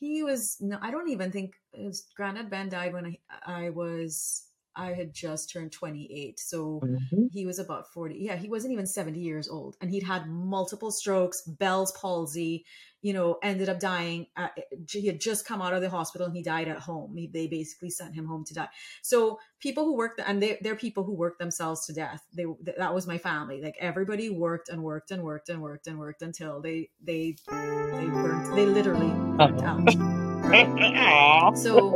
he 0.06 0.24
was 0.24 0.58
no 0.60 0.78
i 0.82 0.92
don't 0.92 1.10
even 1.10 1.32
think 1.32 1.54
his 1.74 2.06
granddad 2.16 2.50
ben 2.50 2.70
died 2.70 2.94
when 2.94 3.06
i 3.06 3.18
i 3.46 3.70
was 3.70 4.46
i 4.76 4.94
had 4.94 5.14
just 5.14 5.52
turned 5.52 5.72
28 5.72 6.40
so 6.40 6.82
mm-hmm. 6.84 7.26
he 7.32 7.46
was 7.46 7.60
about 7.60 7.92
40 7.94 8.16
yeah 8.20 8.36
he 8.36 8.50
wasn't 8.50 8.74
even 8.74 8.86
70 8.86 9.20
years 9.20 9.48
old 9.48 9.76
and 9.82 9.92
he'd 9.92 10.04
had 10.04 10.30
multiple 10.30 10.92
strokes 10.92 11.42
bell's 11.42 11.92
palsy 11.94 12.66
you 13.06 13.14
know, 13.14 13.38
ended 13.44 13.70
up 13.70 13.80
dying. 13.80 14.26
At, 14.36 14.58
he 14.90 15.06
had 15.06 15.22
just 15.22 15.46
come 15.46 15.62
out 15.62 15.74
of 15.74 15.82
the 15.84 15.92
hospital 15.92 16.26
and 16.26 16.36
he 16.36 16.42
died 16.42 16.68
at 16.68 16.80
home. 16.80 17.16
He, 17.16 17.28
they 17.28 17.46
basically 17.46 17.92
sent 17.92 18.16
him 18.16 18.26
home 18.26 18.44
to 18.46 18.56
die. 18.56 18.70
So 19.04 19.38
people 19.60 19.86
who 19.86 19.96
work, 19.96 20.20
and 20.26 20.42
they, 20.42 20.58
they're 20.60 20.76
people 20.76 21.04
who 21.04 21.14
work 21.14 21.38
themselves 21.38 21.86
to 21.86 21.94
death. 21.94 22.24
They 22.34 22.46
that 22.78 22.96
was 22.96 23.06
my 23.06 23.20
family. 23.20 23.62
Like 23.62 23.76
everybody 23.80 24.32
worked 24.32 24.70
and 24.70 24.82
worked 24.82 25.12
and 25.12 25.22
worked 25.22 25.50
and 25.50 25.62
worked 25.62 25.86
and 25.86 26.00
worked 26.00 26.24
until 26.24 26.62
they 26.62 26.90
they 27.00 27.36
they 27.48 28.08
burnt. 28.08 28.56
They 28.56 28.66
literally 28.66 29.12
burnt 29.38 29.62
out. 29.62 30.25
Right? 30.56 31.52
so 31.58 31.94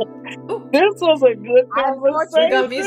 oh, 0.48 0.68
this 0.72 0.94
was 1.00 1.22
a 1.22 1.34
good 1.34 1.68
conversation. 1.70 2.70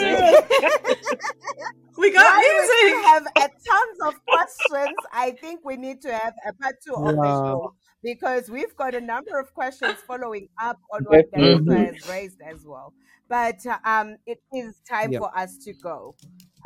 we 1.97 2.11
got 2.11 2.37
music. 2.37 2.83
We 2.83 2.91
have 3.03 3.25
a 3.25 3.39
tons 3.39 3.99
of 4.05 4.13
questions. 4.25 4.95
I 5.11 5.31
think 5.31 5.61
we 5.63 5.77
need 5.77 6.01
to 6.01 6.13
have 6.13 6.35
a 6.47 6.53
part 6.53 6.75
two 6.85 6.93
of 6.93 7.15
the 7.15 7.23
show 7.23 7.73
because 8.03 8.49
we've 8.49 8.75
got 8.75 8.93
a 8.93 9.01
number 9.01 9.39
of 9.39 9.51
questions 9.53 9.95
following 10.05 10.49
up 10.61 10.79
on 10.93 11.05
what 11.05 11.31
mm-hmm. 11.31 11.71
has 11.71 12.07
raised 12.07 12.39
as 12.41 12.65
well. 12.65 12.93
But 13.29 13.65
um, 13.85 14.17
it 14.27 14.43
is 14.53 14.81
time 14.87 15.13
yep. 15.13 15.21
for 15.21 15.35
us 15.37 15.57
to 15.59 15.71
go. 15.73 16.15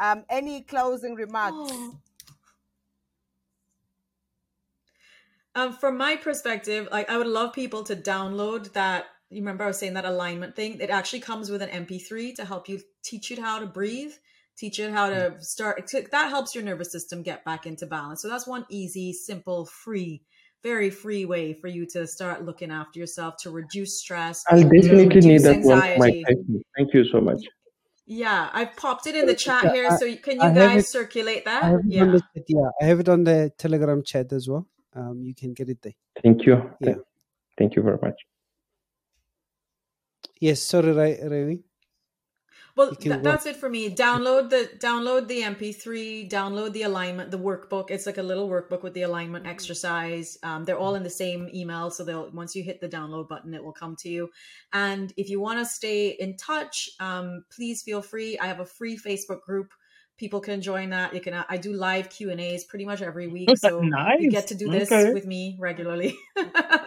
Um, 0.02 0.26
any 0.30 0.64
closing 0.64 1.14
remarks? 1.16 1.72
Um, 5.58 5.74
from 5.74 5.98
my 5.98 6.16
perspective, 6.16 6.88
like 6.92 7.10
I 7.10 7.18
would 7.18 7.26
love 7.26 7.52
people 7.52 7.84
to 7.86 7.96
download 7.96 8.74
that. 8.74 9.06
You 9.32 9.42
remember 9.42 9.64
I 9.64 9.68
was 9.68 9.80
saying 9.80 9.96
that 9.96 10.06
alignment 10.06 10.56
thing? 10.56 10.80
It 10.80 10.92
actually 10.92 11.22
comes 11.22 11.50
with 11.50 11.64
an 11.64 11.70
MP3 11.70 12.36
to 12.36 12.46
help 12.46 12.70
you 12.70 12.80
teach 13.04 13.32
you 13.32 13.42
how 13.42 13.58
to 13.58 13.66
breathe, 13.66 14.12
teach 14.56 14.78
you 14.78 14.92
how 14.92 15.10
to 15.10 15.36
start. 15.40 15.92
That 16.12 16.30
helps 16.30 16.54
your 16.54 16.64
nervous 16.64 16.92
system 16.92 17.24
get 17.24 17.44
back 17.44 17.66
into 17.66 17.88
balance. 17.88 18.22
So 18.22 18.30
that's 18.30 18.46
one 18.48 18.66
easy, 18.70 19.14
simple, 19.14 19.66
free 19.66 20.22
very 20.64 20.90
free 20.90 21.24
way 21.24 21.54
for 21.54 21.68
you 21.68 21.86
to 21.86 22.06
start 22.08 22.44
looking 22.44 22.72
after 22.72 23.00
yourself 23.00 23.36
to 23.38 23.52
reduce 23.52 24.00
stress. 24.00 24.44
I'll 24.50 24.62
definitely 24.62 25.08
need 25.22 25.42
that 25.42 25.62
one. 25.62 25.80
My 25.98 26.24
thank 26.76 26.94
you 26.94 27.06
so 27.12 27.22
much. 27.22 27.42
Yeah, 28.06 28.50
I've 28.54 28.76
popped 28.76 29.06
it 29.08 29.16
in 29.16 29.26
the 29.26 29.36
chat 29.36 29.72
here. 29.74 29.90
So 29.98 30.14
can 30.16 30.36
you 30.42 30.52
guys 30.54 30.84
it, 30.84 30.88
circulate 30.88 31.46
that? 31.46 31.64
I 31.64 31.76
yeah. 31.86 32.06
The, 32.06 32.22
yeah, 32.48 32.70
I 32.82 32.86
have 32.86 33.00
it 33.00 33.10
on 33.10 33.24
the 33.24 33.52
Telegram 33.58 34.04
chat 34.04 34.34
as 34.34 34.48
well. 34.50 34.68
Um, 34.98 35.22
you 35.24 35.36
can 35.36 35.54
get 35.54 35.70
it 35.70 35.82
there. 35.82 35.94
Thank 36.24 36.46
you. 36.46 36.72
Yeah. 36.82 36.96
Thank 37.58 37.76
you 37.76 37.84
very 37.84 38.00
much. 38.02 38.20
Yes, 40.40 40.62
sorry, 40.62 40.92
Ravi. 40.92 41.64
Well, 42.78 42.94
th- 42.94 43.24
that's 43.24 43.48
it 43.48 43.56
for 43.56 43.70
me. 43.70 43.90
Download 43.90 44.52
the 44.52 44.70
download 44.78 45.28
the 45.28 45.42
MP3, 45.42 46.30
download 46.30 46.74
the 46.74 46.84
alignment, 46.84 47.32
the 47.32 47.40
workbook. 47.40 47.90
It's 47.90 48.06
like 48.06 48.20
a 48.20 48.24
little 48.24 48.48
workbook 48.48 48.84
with 48.84 48.94
the 48.94 49.02
alignment 49.02 49.48
exercise. 49.48 50.38
Um, 50.44 50.64
they're 50.64 50.78
all 50.78 50.94
in 50.94 51.02
the 51.02 51.10
same 51.10 51.50
email, 51.52 51.90
so 51.90 52.04
they'll 52.04 52.30
once 52.30 52.56
you 52.56 52.62
hit 52.62 52.80
the 52.80 52.88
download 52.88 53.30
button, 53.30 53.56
it 53.56 53.64
will 53.64 53.74
come 53.74 53.96
to 54.02 54.10
you. 54.10 54.30
And 54.74 55.12
if 55.18 55.28
you 55.28 55.40
want 55.40 55.58
to 55.58 55.66
stay 55.66 56.10
in 56.10 56.38
touch, 56.38 56.88
um, 57.00 57.46
please 57.52 57.82
feel 57.82 58.04
free. 58.04 58.38
I 58.38 58.46
have 58.46 58.60
a 58.60 58.66
free 58.66 58.96
Facebook 58.96 59.42
group 59.42 59.72
people 60.18 60.40
can 60.40 60.62
join 60.62 60.90
that. 60.90 61.14
You 61.14 61.22
can 61.22 61.34
i 61.48 61.58
do 61.58 61.74
live 61.74 62.10
q 62.10 62.32
and 62.32 62.42
a's 62.42 62.64
pretty 62.64 62.86
much 62.86 63.02
every 63.02 63.28
week 63.38 63.50
so 63.58 63.82
nice. 63.82 64.20
you 64.20 64.32
get 64.32 64.48
to 64.48 64.56
do 64.56 64.70
this 64.70 64.92
okay. 64.92 65.14
with 65.14 65.26
me 65.26 65.58
regularly 65.60 66.18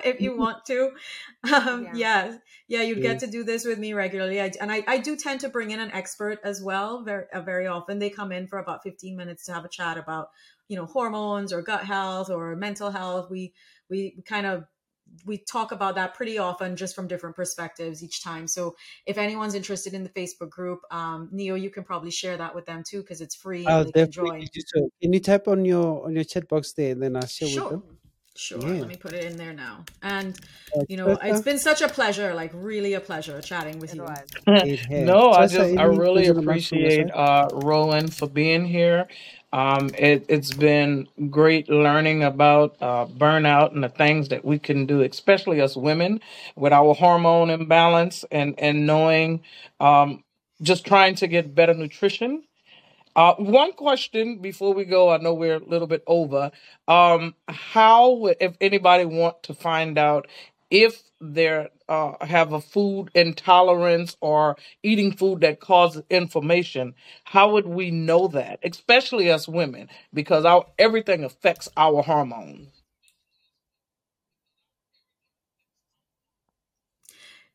if 0.04 0.20
you 0.20 0.36
want 0.36 0.64
to. 0.66 0.90
Um, 1.52 1.84
yeah. 1.84 1.94
yeah 1.94 2.38
yeah 2.68 2.82
you'd 2.82 3.02
get 3.02 3.20
to 3.20 3.26
do 3.26 3.44
this 3.44 3.64
with 3.64 3.78
me 3.78 3.92
regularly. 3.92 4.40
I, 4.40 4.52
and 4.60 4.70
I, 4.70 4.84
I 4.86 4.98
do 4.98 5.16
tend 5.16 5.40
to 5.40 5.48
bring 5.48 5.70
in 5.70 5.80
an 5.80 5.90
expert 5.92 6.38
as 6.44 6.62
well 6.62 7.02
very 7.02 7.24
uh, 7.32 7.40
very 7.40 7.66
often. 7.66 7.98
They 7.98 8.10
come 8.10 8.32
in 8.32 8.46
for 8.46 8.58
about 8.58 8.82
15 8.82 9.16
minutes 9.16 9.44
to 9.46 9.52
have 9.52 9.64
a 9.64 9.68
chat 9.68 9.96
about 9.96 10.30
you 10.68 10.76
know 10.76 10.86
hormones 10.86 11.52
or 11.52 11.62
gut 11.62 11.84
health 11.84 12.30
or 12.30 12.54
mental 12.56 12.90
health. 12.90 13.30
We 13.30 13.52
we 13.88 14.22
kind 14.26 14.46
of 14.46 14.64
we 15.24 15.38
talk 15.38 15.72
about 15.72 15.94
that 15.96 16.14
pretty 16.14 16.38
often, 16.38 16.76
just 16.76 16.94
from 16.94 17.06
different 17.08 17.36
perspectives 17.36 18.02
each 18.02 18.22
time. 18.22 18.46
So 18.46 18.76
if 19.06 19.18
anyone's 19.18 19.54
interested 19.54 19.94
in 19.94 20.02
the 20.02 20.10
Facebook 20.10 20.50
group, 20.50 20.80
um, 20.90 21.28
Neo, 21.32 21.54
you 21.54 21.70
can 21.70 21.84
probably 21.84 22.10
share 22.10 22.36
that 22.36 22.54
with 22.54 22.66
them 22.66 22.82
too 22.86 23.02
because 23.02 23.20
it's 23.20 23.34
free. 23.34 23.66
I'll 23.66 23.84
definitely 23.84 24.48
can, 24.52 24.62
so. 24.66 24.90
can 25.02 25.12
you 25.12 25.20
type 25.20 25.48
on 25.48 25.64
your 25.64 26.04
on 26.06 26.14
your 26.14 26.24
chat 26.24 26.48
box 26.48 26.72
there, 26.72 26.92
and 26.92 27.02
then 27.02 27.16
I'll 27.16 27.26
share 27.26 27.48
sure. 27.48 27.62
with 27.64 27.72
them. 27.72 27.96
Sure. 28.36 28.60
Yeah. 28.60 28.80
Let 28.80 28.88
me 28.88 28.96
put 28.96 29.12
it 29.12 29.24
in 29.24 29.36
there 29.36 29.52
now. 29.52 29.84
And 30.02 30.38
you 30.88 30.96
know, 30.96 31.18
it's 31.22 31.42
been 31.42 31.58
such 31.58 31.82
a 31.82 31.88
pleasure, 31.88 32.32
like 32.32 32.52
really 32.54 32.94
a 32.94 33.00
pleasure 33.00 33.40
chatting 33.42 33.80
with 33.80 33.94
you. 33.94 34.06
no, 34.90 35.32
I 35.32 35.46
just 35.46 35.76
I 35.76 35.82
really 35.82 36.28
appreciate 36.28 37.10
uh 37.12 37.48
Raewyn 37.48 38.12
for 38.12 38.28
being 38.28 38.64
here. 38.64 39.08
Um, 39.52 39.90
it, 39.98 40.30
has 40.30 40.52
been 40.52 41.08
great 41.28 41.68
learning 41.68 42.22
about 42.22 42.76
uh, 42.80 43.06
burnout 43.06 43.74
and 43.74 43.82
the 43.82 43.88
things 43.88 44.28
that 44.28 44.44
we 44.44 44.58
can 44.58 44.86
do, 44.86 45.02
especially 45.02 45.60
as 45.60 45.76
women, 45.76 46.20
with 46.56 46.72
our 46.72 46.94
hormone 46.94 47.50
imbalance 47.50 48.24
and 48.30 48.54
and 48.58 48.86
knowing, 48.86 49.42
um, 49.80 50.22
just 50.62 50.86
trying 50.86 51.16
to 51.16 51.26
get 51.26 51.54
better 51.54 51.74
nutrition 51.74 52.44
uh, 53.16 53.34
one 53.36 53.72
question 53.72 54.38
before 54.38 54.72
we 54.72 54.84
go. 54.84 55.10
I 55.10 55.18
know 55.18 55.34
we're 55.34 55.56
a 55.56 55.64
little 55.64 55.88
bit 55.88 56.02
over. 56.06 56.50
Um, 56.88 57.34
how, 57.48 58.26
if 58.40 58.56
anybody 58.60 59.04
want 59.04 59.42
to 59.44 59.54
find 59.54 59.98
out 59.98 60.28
if 60.70 61.02
they 61.20 61.68
uh, 61.90 62.24
have 62.24 62.52
a 62.52 62.60
food 62.60 63.10
intolerance 63.14 64.16
or 64.22 64.56
eating 64.82 65.12
food 65.12 65.40
that 65.42 65.60
causes 65.60 66.02
inflammation, 66.08 66.94
how 67.24 67.52
would 67.52 67.66
we 67.66 67.90
know 67.90 68.28
that, 68.28 68.60
especially 68.62 69.30
as 69.30 69.48
women, 69.48 69.88
because 70.14 70.44
our 70.46 70.66
everything 70.78 71.24
affects 71.24 71.68
our 71.76 72.02
hormones? 72.02 72.68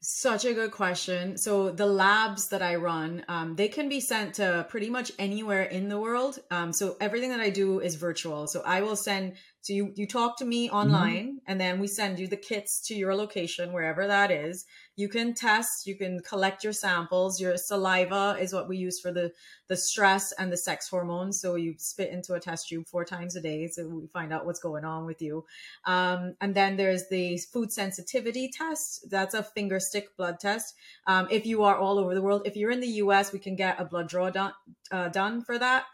Such 0.07 0.45
a 0.45 0.53
good 0.53 0.69
question. 0.69 1.35
So 1.37 1.71
the 1.71 1.87
labs 1.87 2.49
that 2.49 2.61
I 2.61 2.75
run, 2.75 3.25
um, 3.27 3.55
they 3.55 3.67
can 3.67 3.89
be 3.89 3.99
sent 3.99 4.35
to 4.35 4.67
pretty 4.69 4.89
much 4.89 5.11
anywhere 5.17 5.63
in 5.63 5.89
the 5.89 5.99
world. 5.99 6.37
Um, 6.51 6.73
so 6.73 6.95
everything 7.01 7.31
that 7.31 7.39
I 7.39 7.49
do 7.49 7.79
is 7.79 7.95
virtual. 7.95 8.45
So 8.45 8.61
I 8.63 8.81
will 8.81 8.95
send 8.95 9.33
so 9.65 9.73
you 9.73 9.91
you 9.95 10.05
talk 10.05 10.37
to 10.37 10.45
me 10.45 10.67
mm-hmm. 10.67 10.75
online, 10.75 11.27
mm-hmm. 11.27 11.37
and 11.47 11.59
then 11.59 11.79
we 11.79 11.87
send 11.87 12.19
you 12.19 12.27
the 12.27 12.37
kits 12.37 12.79
to 12.81 12.93
your 12.93 13.15
location 13.15 13.73
wherever 13.73 14.05
that 14.05 14.29
is. 14.29 14.63
You 14.95 15.09
can 15.09 15.33
test, 15.33 15.87
you 15.87 15.97
can 15.97 16.19
collect 16.19 16.63
your 16.63 16.71
samples. 16.71 17.41
Your 17.41 17.57
saliva 17.57 18.37
is 18.39 18.53
what 18.53 18.69
we 18.69 18.77
use 18.77 18.99
for 18.99 19.11
the 19.11 19.31
the 19.67 19.75
stress 19.75 20.31
and 20.33 20.51
the 20.51 20.57
sex 20.57 20.87
hormones. 20.87 21.41
So 21.41 21.55
you 21.55 21.73
spit 21.79 22.11
into 22.11 22.35
a 22.35 22.39
test 22.39 22.67
tube 22.69 22.85
four 22.85 23.05
times 23.05 23.35
a 23.35 23.41
day, 23.41 23.67
so 23.67 23.87
we 23.87 24.05
find 24.13 24.31
out 24.31 24.45
what's 24.45 24.59
going 24.59 24.85
on 24.85 25.07
with 25.07 25.19
you. 25.19 25.45
Um, 25.85 26.35
and 26.39 26.53
then 26.53 26.77
there's 26.77 27.09
the 27.09 27.39
food 27.51 27.71
sensitivity 27.71 28.51
test. 28.55 29.09
That's 29.09 29.33
a 29.33 29.41
finger 29.41 29.79
stick 29.79 30.15
blood 30.15 30.39
test. 30.39 30.75
Um, 31.07 31.27
if 31.31 31.47
you 31.47 31.63
are 31.63 31.75
all 31.75 31.97
over 31.97 32.13
the 32.13 32.21
world, 32.21 32.43
if 32.45 32.55
you're 32.55 32.69
in 32.69 32.81
the 32.81 32.97
U.S., 33.01 33.33
we 33.33 33.39
can 33.39 33.55
get 33.55 33.79
a 33.79 33.85
blood 33.85 34.09
draw 34.09 34.29
done 34.29 34.53
uh, 34.91 35.09
done 35.09 35.41
for 35.41 35.57
that. 35.57 35.85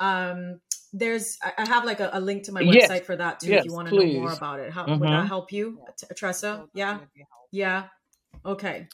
Um, 0.00 0.60
there's 0.94 1.36
I 1.42 1.66
have 1.66 1.84
like 1.84 2.00
a, 2.00 2.08
a 2.12 2.20
link 2.20 2.44
to 2.44 2.52
my 2.52 2.62
website 2.62 2.88
yes. 2.88 3.00
for 3.00 3.16
that 3.16 3.40
too 3.40 3.48
yes, 3.48 3.60
if 3.60 3.64
you 3.66 3.72
want 3.72 3.88
to 3.88 3.96
know 3.96 4.20
more 4.20 4.32
about 4.32 4.60
it. 4.60 4.72
How, 4.72 4.82
mm-hmm. 4.84 5.00
Would 5.00 5.08
that 5.08 5.12
mm-hmm. 5.12 5.26
help 5.26 5.52
you, 5.52 5.80
Tressa? 6.16 6.66
Yeah, 6.72 7.00
yeah. 7.50 7.86
Okay, 8.46 8.86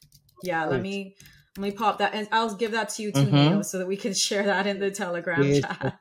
yeah. 0.42 0.64
Let 0.64 0.80
me 0.80 1.14
let 1.58 1.62
me 1.62 1.70
pop 1.72 1.98
that, 1.98 2.14
and 2.14 2.26
I'll 2.32 2.54
give 2.54 2.72
that 2.72 2.88
to 2.90 3.02
you 3.02 3.12
too, 3.12 3.26
mm-hmm. 3.26 3.62
so 3.62 3.78
that 3.78 3.86
we 3.86 3.96
can 3.96 4.14
share 4.26 4.44
that 4.44 4.66
in 4.66 4.80
the 4.80 4.90
Telegram 4.90 5.42
yes, 5.42 5.60
chat. 5.60 5.98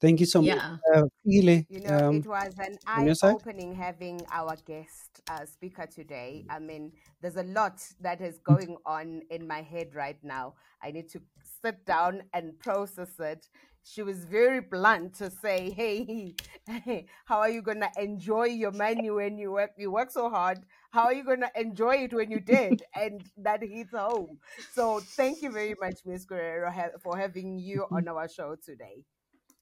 Thank 0.00 0.20
you 0.20 0.26
so 0.26 0.40
much. 0.40 0.56
Yeah. 0.56 0.76
Uh, 0.94 1.02
You 1.24 1.64
know, 1.80 2.08
um, 2.08 2.16
it 2.16 2.26
was 2.26 2.54
an 2.58 2.78
eye 2.86 3.14
opening 3.22 3.74
having 3.74 4.22
our 4.32 4.56
guest 4.66 5.20
uh, 5.28 5.44
speaker 5.44 5.86
today. 5.86 6.46
I 6.48 6.58
mean, 6.58 6.92
there's 7.20 7.36
a 7.36 7.42
lot 7.42 7.82
that 8.00 8.22
is 8.22 8.38
going 8.38 8.78
on 8.86 9.20
in 9.28 9.46
my 9.46 9.60
head 9.60 9.94
right 9.94 10.16
now. 10.22 10.54
I 10.82 10.90
need 10.90 11.10
to 11.10 11.20
sit 11.64 11.84
down 11.84 12.22
and 12.32 12.58
process 12.58 13.18
it 13.18 13.48
she 13.82 14.02
was 14.02 14.24
very 14.24 14.60
blunt 14.60 15.14
to 15.14 15.30
say, 15.30 15.70
"Hey, 15.70 16.34
hey 16.66 17.06
how 17.24 17.38
are 17.38 17.48
you 17.48 17.62
gonna 17.62 17.90
enjoy 17.98 18.44
your 18.44 18.72
money 18.72 19.10
when 19.10 19.38
you 19.38 19.52
work? 19.52 19.72
You 19.76 19.90
work 19.90 20.10
so 20.10 20.28
hard. 20.28 20.58
How 20.90 21.04
are 21.04 21.14
you 21.14 21.24
gonna 21.24 21.50
enjoy 21.56 21.96
it 22.04 22.12
when 22.12 22.30
you 22.30 22.40
did?" 22.40 22.82
and 22.94 23.22
that 23.38 23.62
hits 23.62 23.92
home. 23.92 24.38
So, 24.72 25.00
thank 25.00 25.42
you 25.42 25.50
very 25.50 25.74
much, 25.80 26.00
Miss 26.04 26.24
Guerrero, 26.24 26.72
for 27.02 27.16
having 27.16 27.58
you 27.58 27.82
mm-hmm. 27.82 27.94
on 27.96 28.08
our 28.08 28.28
show 28.28 28.56
today. 28.56 29.04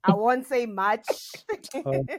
I 0.05 0.15
won't 0.15 0.47
say 0.47 0.67
much. 0.67 1.07
Oh. 1.75 2.05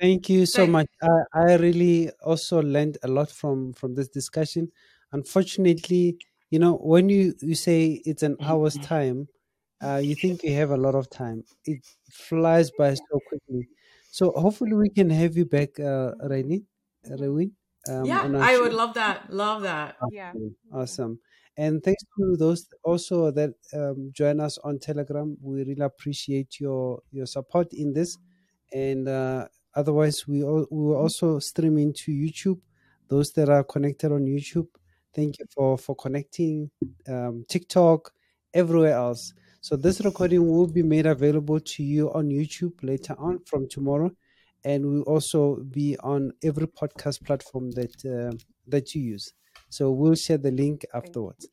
Thank 0.00 0.30
you 0.30 0.46
so 0.46 0.66
much. 0.66 0.86
I, 1.02 1.08
I 1.34 1.54
really 1.56 2.10
also 2.24 2.62
learned 2.62 2.96
a 3.02 3.08
lot 3.08 3.30
from 3.30 3.74
from 3.74 3.94
this 3.94 4.08
discussion. 4.08 4.72
Unfortunately, 5.12 6.16
you 6.50 6.58
know, 6.58 6.74
when 6.76 7.08
you 7.08 7.34
you 7.40 7.54
say 7.54 8.02
it's 8.04 8.22
an 8.22 8.36
hour's 8.40 8.76
time, 8.78 9.28
uh, 9.82 10.00
you 10.02 10.14
think 10.14 10.42
you 10.42 10.52
have 10.54 10.70
a 10.70 10.76
lot 10.76 10.94
of 10.94 11.08
time. 11.10 11.44
It 11.64 11.86
flies 12.10 12.70
by 12.70 12.94
so 12.94 13.20
quickly. 13.28 13.68
So 14.10 14.32
hopefully 14.32 14.74
we 14.74 14.90
can 14.90 15.08
have 15.10 15.36
you 15.36 15.46
back, 15.46 15.78
uh, 15.78 16.12
Rainy, 16.28 16.64
Raewyn. 17.08 17.52
Um, 17.88 18.04
yeah, 18.04 18.28
I 18.36 18.54
show. 18.54 18.62
would 18.62 18.72
love 18.74 18.94
that. 18.94 19.32
Love 19.32 19.62
that. 19.62 19.96
Awesome. 20.02 20.12
Yeah. 20.12 20.32
Awesome. 20.72 21.20
And 21.56 21.82
thanks 21.82 22.02
to 22.18 22.36
those 22.36 22.66
also 22.84 23.30
that 23.30 23.50
um, 23.74 24.10
join 24.12 24.40
us 24.40 24.58
on 24.58 24.78
Telegram. 24.78 25.36
We 25.42 25.62
really 25.64 25.80
appreciate 25.82 26.60
your 26.60 27.02
your 27.10 27.26
support 27.26 27.72
in 27.72 27.92
this. 27.92 28.18
And 28.72 29.08
uh, 29.08 29.48
otherwise, 29.74 30.26
we 30.26 30.42
all, 30.42 30.66
we 30.70 30.84
will 30.84 30.96
also 30.96 31.38
streaming 31.38 31.92
to 31.94 32.12
YouTube. 32.12 32.60
Those 33.08 33.32
that 33.32 33.48
are 33.48 33.64
connected 33.64 34.12
on 34.12 34.24
YouTube, 34.26 34.68
thank 35.14 35.38
you 35.38 35.46
for 35.54 35.78
for 35.78 35.94
connecting. 35.94 36.70
Um, 37.08 37.44
TikTok, 37.48 38.12
everywhere 38.54 38.94
else. 38.94 39.32
So 39.60 39.76
this 39.76 40.00
recording 40.00 40.48
will 40.50 40.66
be 40.66 40.82
made 40.82 41.06
available 41.06 41.60
to 41.60 41.82
you 41.82 42.12
on 42.12 42.30
YouTube 42.30 42.82
later 42.82 43.14
on 43.18 43.40
from 43.44 43.68
tomorrow, 43.68 44.10
and 44.64 44.84
will 44.86 45.02
also 45.02 45.56
be 45.70 45.96
on 46.00 46.32
every 46.42 46.66
podcast 46.66 47.24
platform 47.24 47.70
that 47.72 47.94
uh, 48.04 48.36
that 48.66 48.94
you 48.94 49.02
use. 49.02 49.32
So 49.68 49.92
we'll 49.92 50.14
share 50.14 50.38
the 50.38 50.50
link 50.50 50.84
afterwards. 50.94 51.48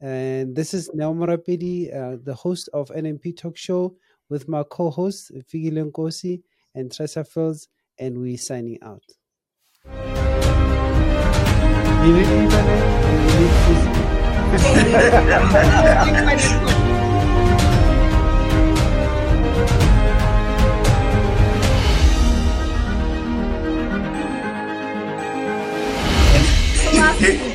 And 0.00 0.54
this 0.54 0.74
is 0.74 0.90
Morapedi, 0.90 1.94
uh, 1.94 2.18
the 2.22 2.34
host 2.34 2.68
of 2.72 2.88
NMP 2.90 3.36
Talk 3.36 3.56
Show, 3.56 3.96
with 4.28 4.48
my 4.48 4.62
co-hosts 4.62 5.30
Figile 5.52 5.90
Nkosi 5.90 6.42
and 6.74 6.92
Tressa 6.92 7.24
Fields, 7.24 7.68
and 7.98 8.18
we're 8.18 8.38
signing 8.38 8.78
out. 8.82 9.02
Yeniliği 12.06 12.48
ben 12.50 12.66
hep 12.68 12.82
yeniliksiz. 13.32 13.88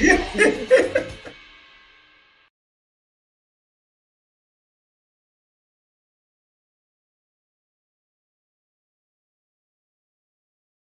Yeah. 0.01 0.72